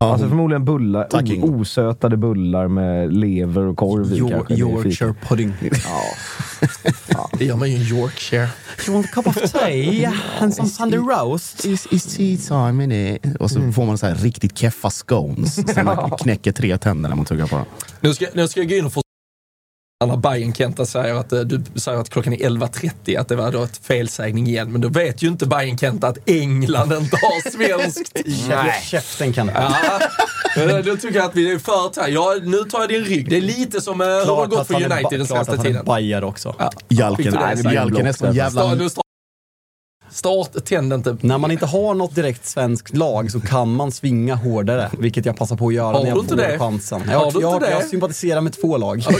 [0.00, 1.60] Ja, Alltså förmodligen bullar, Tack, Ingo.
[1.60, 4.54] osötade bullar med lever och korv i kanske.
[4.54, 5.52] Yorkshire pudding.
[7.38, 8.48] Det gör man ju i Yorkshire.
[8.86, 11.64] You want a cup of tea and some Sunday roast?
[11.66, 12.36] It's, it's tea
[12.68, 13.36] time innit?
[13.40, 15.74] Och så får man så här riktigt keffa scones.
[15.74, 17.64] Så man knäcker tre tänder när man tuggar på dem.
[18.00, 19.02] Nu ska, nu ska jag gå in och få
[20.06, 23.52] när Bayern Kenta säger att eh, du säger att klockan är 11.30, att det var
[23.52, 24.72] då ett felsägning igen.
[24.72, 28.44] Men då vet ju inte Bayern Kenta att England inte har svensk tid.
[28.48, 28.82] Nej.
[28.84, 29.72] Käften kan Ja,
[30.56, 32.14] eh, då tycker jag att vi är för tajt.
[32.14, 33.30] Ja, nu tar jag din rygg.
[33.30, 35.84] Det är lite som eh, hur det har gått för United den senaste tiden.
[35.84, 36.54] Bajar också.
[36.58, 36.70] Ja.
[36.88, 38.76] Jalken, Nej, det blir Jalken är som jävla...
[40.10, 41.16] Start, nu start, start, tänd inte.
[41.20, 45.36] När man inte har något direkt svenskt lag så kan man svinga hårdare, vilket jag
[45.36, 46.58] passar på att göra Har när jag inte får det?
[46.58, 47.08] chansen.
[47.08, 47.86] Har Jag, du jag, inte jag, det?
[47.88, 49.02] sympatiserar med två lag.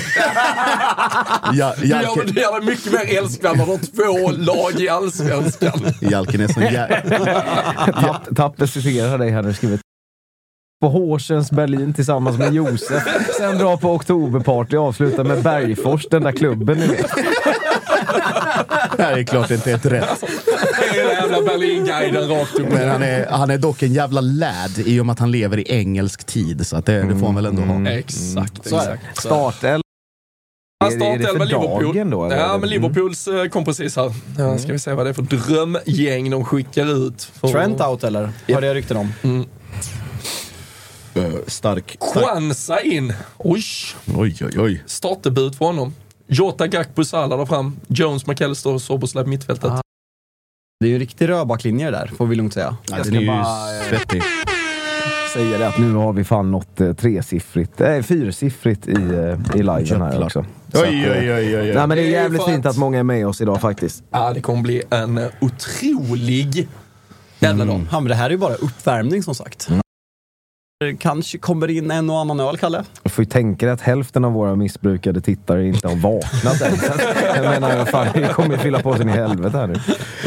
[1.52, 4.80] Ja, Du gör, Jalken, du gör dig mycket mer älskvärd när du har två lag
[4.80, 5.80] i Allsvenskan.
[6.00, 7.02] Jalken är som jä...
[8.02, 9.80] Tapp, Tappe citerar dig här nu skrivit
[10.80, 13.02] på Horsens Berlin tillsammans med Josef.
[13.38, 17.10] Sen dra på oktoberparty och avsluta med Bergfors, den där klubben ni vet.
[18.96, 20.24] Det här är klart inte ett rätt.
[21.30, 22.68] Jävla Berlin-guiden rakt upp.
[22.72, 25.58] Men han är, han är dock en jävla lad i och med att han lever
[25.58, 26.66] i engelsk tid.
[26.66, 27.90] Så att det, det får han väl ändå ha.
[27.90, 28.92] Exakt, Så är det.
[28.94, 29.18] exakt.
[29.20, 29.82] Startelva.
[30.84, 32.10] Han startelva för Liverpool.
[32.10, 34.12] då, ja, men Liverpools eh, kom precis här.
[34.38, 37.22] Ja, ska vi se vad det är för drömgäng de skickar ut.
[37.22, 38.30] För- Trent out eller?
[38.48, 39.12] Hörde jag rykten om.
[41.14, 41.96] Eh, Stark.
[41.96, 41.98] stark.
[42.12, 43.12] Kwanza in.
[43.38, 43.62] Oj,
[44.16, 44.82] Oj, oj, oj.
[44.86, 45.94] startdebut för honom.
[46.26, 47.76] Jota, Gakpo, Salah där fram.
[47.88, 49.70] Jones, McAllister och Soboslaj på mittfältet.
[49.70, 49.80] Ah.
[50.80, 52.76] Det är ju en riktig rödbacklinje där, får vi lugnt säga.
[52.90, 53.44] Ja, den är ju bara,
[53.88, 54.22] svettig.
[55.34, 59.58] Säger det att nu har vi fan nått eh, tresiffrigt, eh, fyrsiffrigt i, eh, i
[59.58, 59.76] liven här
[60.10, 60.22] Jävlar.
[60.24, 60.44] också.
[60.72, 61.72] Så Oj, eh, oj, oj, oj.
[61.74, 64.02] Nej men det är jävligt fint att- att många är med oss idag faktiskt.
[64.10, 66.68] Ja, det kommer bli en eh, otrolig
[67.38, 67.80] jävla dag.
[67.90, 69.68] Ja, men det här är ju bara uppvärmning som sagt.
[70.80, 72.84] Det kanske kommer in en och annan öl, Kalle.
[73.02, 76.78] Jag får ju tänka dig att hälften av våra missbrukade tittare inte har vaknat än.
[77.36, 79.74] Jag menar, fan, vi kommer ju fylla på sin i helvete här nu.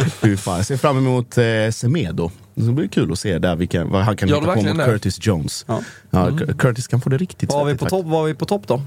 [0.10, 2.32] Fy fan, jag ser fram emot eh, Semedo.
[2.54, 4.86] Det blir kul att se där vilka, vad han kan du hitta på mot det?
[4.86, 5.66] Curtis Jones.
[5.68, 5.82] Ja.
[6.10, 8.28] Ja, Cur- Curtis kan få det riktigt Vad har vi svettigt på topp, vad har
[8.28, 8.74] vi på topp då?
[8.74, 8.82] Eh,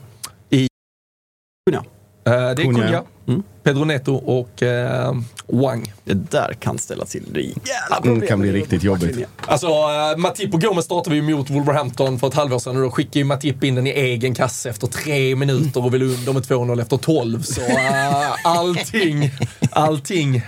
[2.24, 3.02] det är Cunha.
[3.26, 3.42] Mm.
[3.62, 5.14] Pedro Neto och eh,
[5.46, 5.92] Wang.
[6.04, 7.56] Det där kan ställa till rejäla
[7.90, 8.28] Mm, problem.
[8.28, 9.28] kan bli riktigt jobbigt.
[9.46, 12.90] Alltså, uh, Matip och Gomes startade vi mot Wolverhampton för ett halvår sedan och då
[12.90, 16.42] skickade ju Matip in den i egen kasse efter tre minuter och ville under med
[16.42, 17.42] 2-0 efter 12.
[17.42, 19.30] Så uh, allting,
[19.70, 20.42] allting.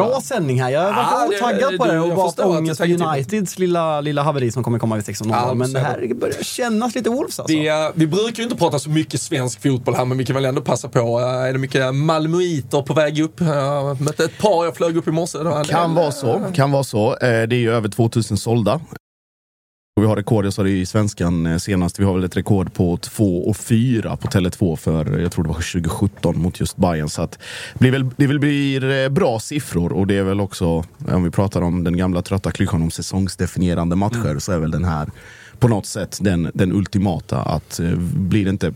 [0.00, 0.70] Bra sändning här.
[0.70, 0.92] Jag Ja,
[1.26, 3.06] var det- taggad på det och förstår att ångest det för.
[3.06, 5.30] Uniteds lilla, lilla haveri som kommer komma vid 16.00.
[5.30, 7.56] Ja, men det är här börjar kännas lite Wolves alltså.
[7.56, 10.34] Vi, eh, vi brukar ju inte prata så mycket svensk fotboll här, men vi kan
[10.34, 11.18] väl ändå passa på.
[11.20, 13.40] Uh, är det mycket malmöiter på väg upp?
[13.40, 15.38] Jag mötte ett par, jag flög upp i morse.
[15.38, 16.42] Det var Kan vara så.
[16.54, 17.10] Kan vara så.
[17.10, 18.80] Eh, det är ju över 2000 sålda.
[19.96, 22.36] Och vi har rekord, jag sa det i svenskan eh, senast, vi har väl ett
[22.36, 26.76] rekord på 2 och 4 på Tele2 för, jag tror det var 2017 mot just
[26.76, 27.08] Bayern.
[27.08, 27.38] Så att
[27.72, 31.30] det blir väl, det blir eh, bra siffror och det är väl också, om vi
[31.30, 35.10] pratar om den gamla trötta klyschan om säsongsdefinierande matcher, så är väl den här
[35.58, 37.42] på något sätt den, den ultimata.
[37.42, 38.74] Att eh, blir det inte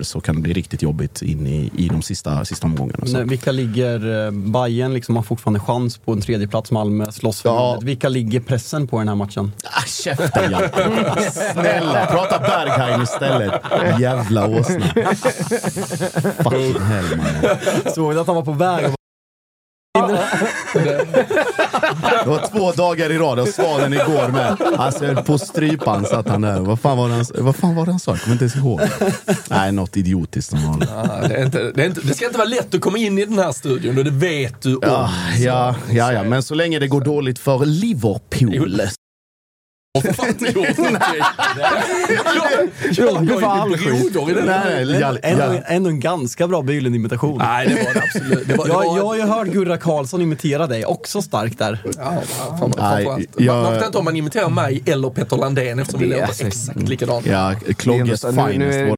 [0.00, 3.06] så kan det bli riktigt jobbigt in i, i de sista, sista omgångarna.
[3.06, 3.12] Så.
[3.12, 7.42] Nej, vilka ligger, eh, Bayern liksom har fortfarande chans på en tredje plats Malmö slåss
[7.42, 7.78] för Ja.
[7.82, 9.52] Vilka ligger pressen på den här matchen?
[9.64, 11.30] Ah, käften Hjalte!
[11.52, 13.52] Snälla, prata Berghain istället.
[14.00, 14.86] Jävla åsna.
[16.42, 17.56] Fucking hell man.
[17.94, 18.86] Såg du att han var på väg?
[20.04, 20.82] Och-
[22.24, 24.56] Det var två dagar i rad, och svanen igår med.
[24.76, 26.60] Alltså jag höll på att strypa han satt han där.
[26.60, 28.10] Vad fan var det han, vad fan var det han sa?
[28.10, 28.80] Jag kommer inte ens ihåg.
[29.50, 30.88] Nej, något idiotiskt som vanligt.
[30.94, 33.18] Ja, det, är inte, det, är inte, det ska inte vara lätt att komma in
[33.18, 34.80] i den här studion och det vet du om.
[34.82, 38.80] Ja, ja, ja, ja, men så länge det går dåligt för Liverpool.
[39.94, 41.00] Och för fan inte gjort någonting.
[42.96, 43.76] Jag, all ju
[44.10, 47.38] broder i den Nej, Ändå, en ganska bra Bylund-imitation.
[47.38, 48.48] Nej, det var det absolut.
[48.48, 51.58] Det var, det Jag, var, jag har ju hört Gurra Karlsson imitera dig, också starkt
[51.58, 51.78] där.
[51.98, 52.22] Ja,
[52.58, 53.04] fan, Nej,
[53.36, 56.46] jag- Man, man vet inte om man imiterar mig eller Petter Landén eftersom vi låter
[56.46, 57.26] exakt likadant.
[57.26, 58.24] Ja, Klogges finest.
[58.24, 58.94] är- var- och, eh,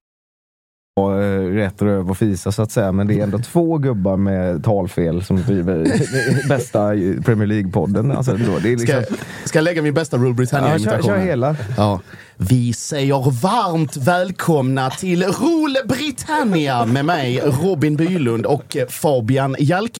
[1.54, 2.92] rätt röv och fisa så att säga.
[2.92, 6.88] Men det är ändå två gubbar med talfel som driver bästa
[7.24, 8.16] Premier League-podden.
[8.16, 11.02] Alltså, är Ska, liksom, ska jag lägga min bästa Rule ja, kör, Britannia-imitation?
[11.02, 11.26] kör här?
[11.26, 11.56] hela.
[11.76, 12.00] Ja.
[12.36, 19.92] Vi säger varmt välkomna till Rule Britannia med mig Robin Bylund och Fabian Jalk.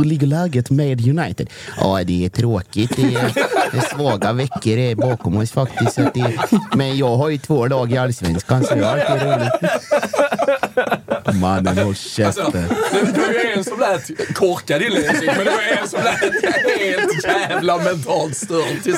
[0.00, 1.50] Hur ligger läget med United?
[1.80, 2.96] Ja, det är tråkigt.
[2.96, 3.34] Det är,
[3.72, 5.98] det är svaga veckor är bakom oss faktiskt.
[5.98, 6.38] Att det,
[6.76, 9.52] men jag har ju två lag i Allsvenskan så det är alltid roligt.
[11.40, 12.44] Mannen, håll käften.
[12.44, 12.58] Alltså,
[12.92, 16.20] det det var ju en som lät korkad inledningsvis, men det var en som lät
[16.80, 18.96] helt jävla mentalt störd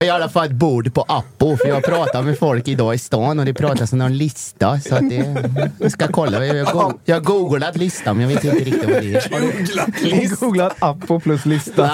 [0.00, 2.98] till i alla fall ett bord på Appo, för jag pratar med folk idag i
[2.98, 4.80] stan och det pratas om någon lista.
[4.80, 5.36] Så att det,
[5.78, 6.46] jag ska kolla.
[6.46, 9.28] Jag har go- jag har googlat listan, men jag vet inte riktigt vad det är.
[10.08, 11.90] Googlat googlat Appo plus lista.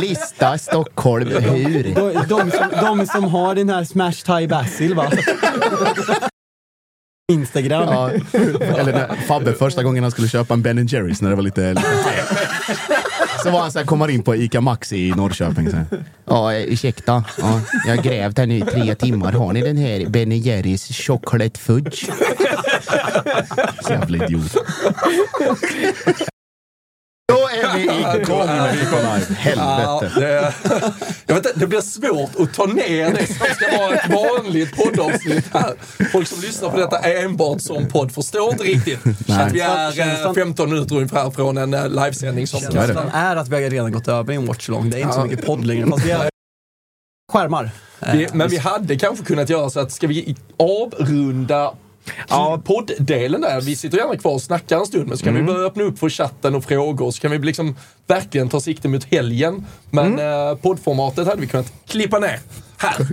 [0.00, 1.82] Lista Stockholm, hur?
[1.94, 5.12] De, de, som, de som har den här Smash Thai Basil va?
[7.32, 7.82] Instagram.
[7.88, 8.10] Ja,
[8.60, 11.74] eller när Fabbe första gången han skulle köpa en Ben Jerrys när det var lite...
[13.46, 15.70] Så var han så här, kommer in på Ica Maxi i Norrköping.
[15.70, 15.86] Så här.
[16.24, 17.24] Ja, ursäkta.
[17.38, 19.32] Ja, jag har grävt här nu i tre timmar.
[19.32, 22.08] Har ni den här Ben Jerrys chocolate fudge?
[23.88, 24.56] Jävla idiot.
[28.26, 29.22] Då är vi igång med Nikolaj.
[29.56, 30.20] Ja, Helvete.
[30.20, 30.54] det,
[31.26, 34.76] jag vet inte, det blir svårt att ta ner det som ska vara ett vanligt
[34.76, 35.74] poddavsnitt här.
[36.12, 40.32] Folk som lyssnar på detta enbart som podd förstår inte riktigt att vi är eh,
[40.34, 44.08] 15 minuter ungefär från en eh, livesändning som Känslan är att vi har redan gått
[44.08, 44.90] över i en watchlong.
[44.90, 45.86] Det är inte så mycket podd längre.
[45.86, 46.28] Fast vi är
[47.32, 47.70] skärmar.
[48.12, 51.74] Vi, men vi hade kanske kunnat göra så att ska vi avrunda
[52.28, 52.62] Ja.
[52.64, 55.66] podddelen där, vi sitter gärna kvar och snackar en stund, men så kan vi börja
[55.66, 57.76] öppna upp för chatten och frågor, så kan vi liksom
[58.06, 59.66] verkligen ta sikte mot helgen.
[59.90, 62.40] Men eh, poddformatet hade vi kunnat klippa ner
[62.76, 63.06] här.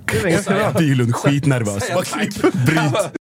[0.78, 1.84] Bylund skitnervös.
[2.66, 3.23] bryt.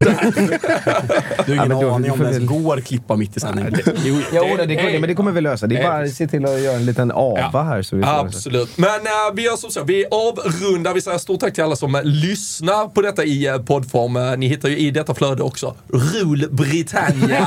[0.00, 3.64] Du har ingen då- aning om det ens går att klippa mitt i sändning.
[4.04, 5.66] Jo, det, det, kommer- men det kommer vi lösa.
[5.66, 7.82] Det är bara att se till att göra en liten ava här.
[7.82, 8.78] Så vi Absolut.
[8.78, 10.94] Men äh, vi gör som så, vi avrundar.
[10.94, 14.40] Vi säger stort tack till alla som äh, lyssnar på detta i äh, poddform.
[14.40, 17.46] Ni hittar ju i detta flöde också Rule Britannia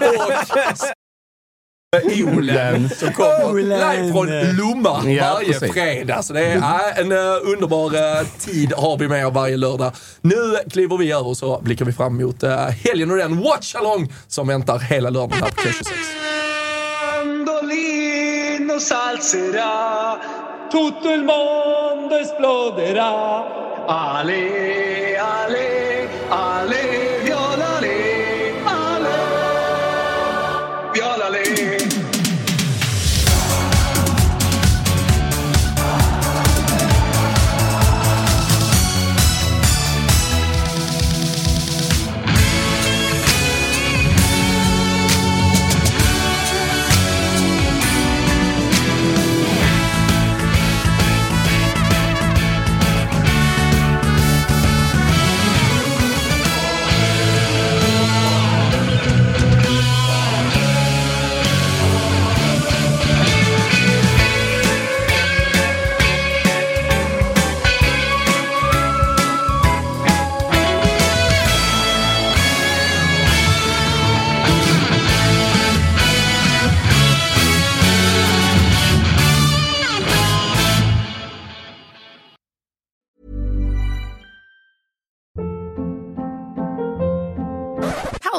[0.00, 0.32] och
[1.96, 5.72] Olen som kommer live från Lomma Ja, varje precis.
[5.72, 6.22] fredag.
[6.22, 9.92] Så det är äh, en äh, underbar äh, tid har vi med varje lördag.
[10.20, 12.42] Nu kliver vi över och så blickar vi fram emot
[12.84, 15.90] helgen och den watch-along som väntar hela lördagen här på K26.
[17.24, 20.18] Mandolino salzerà,
[20.72, 23.44] tutto il mondo esploderà.
[23.88, 26.89] Ale, ale, ale,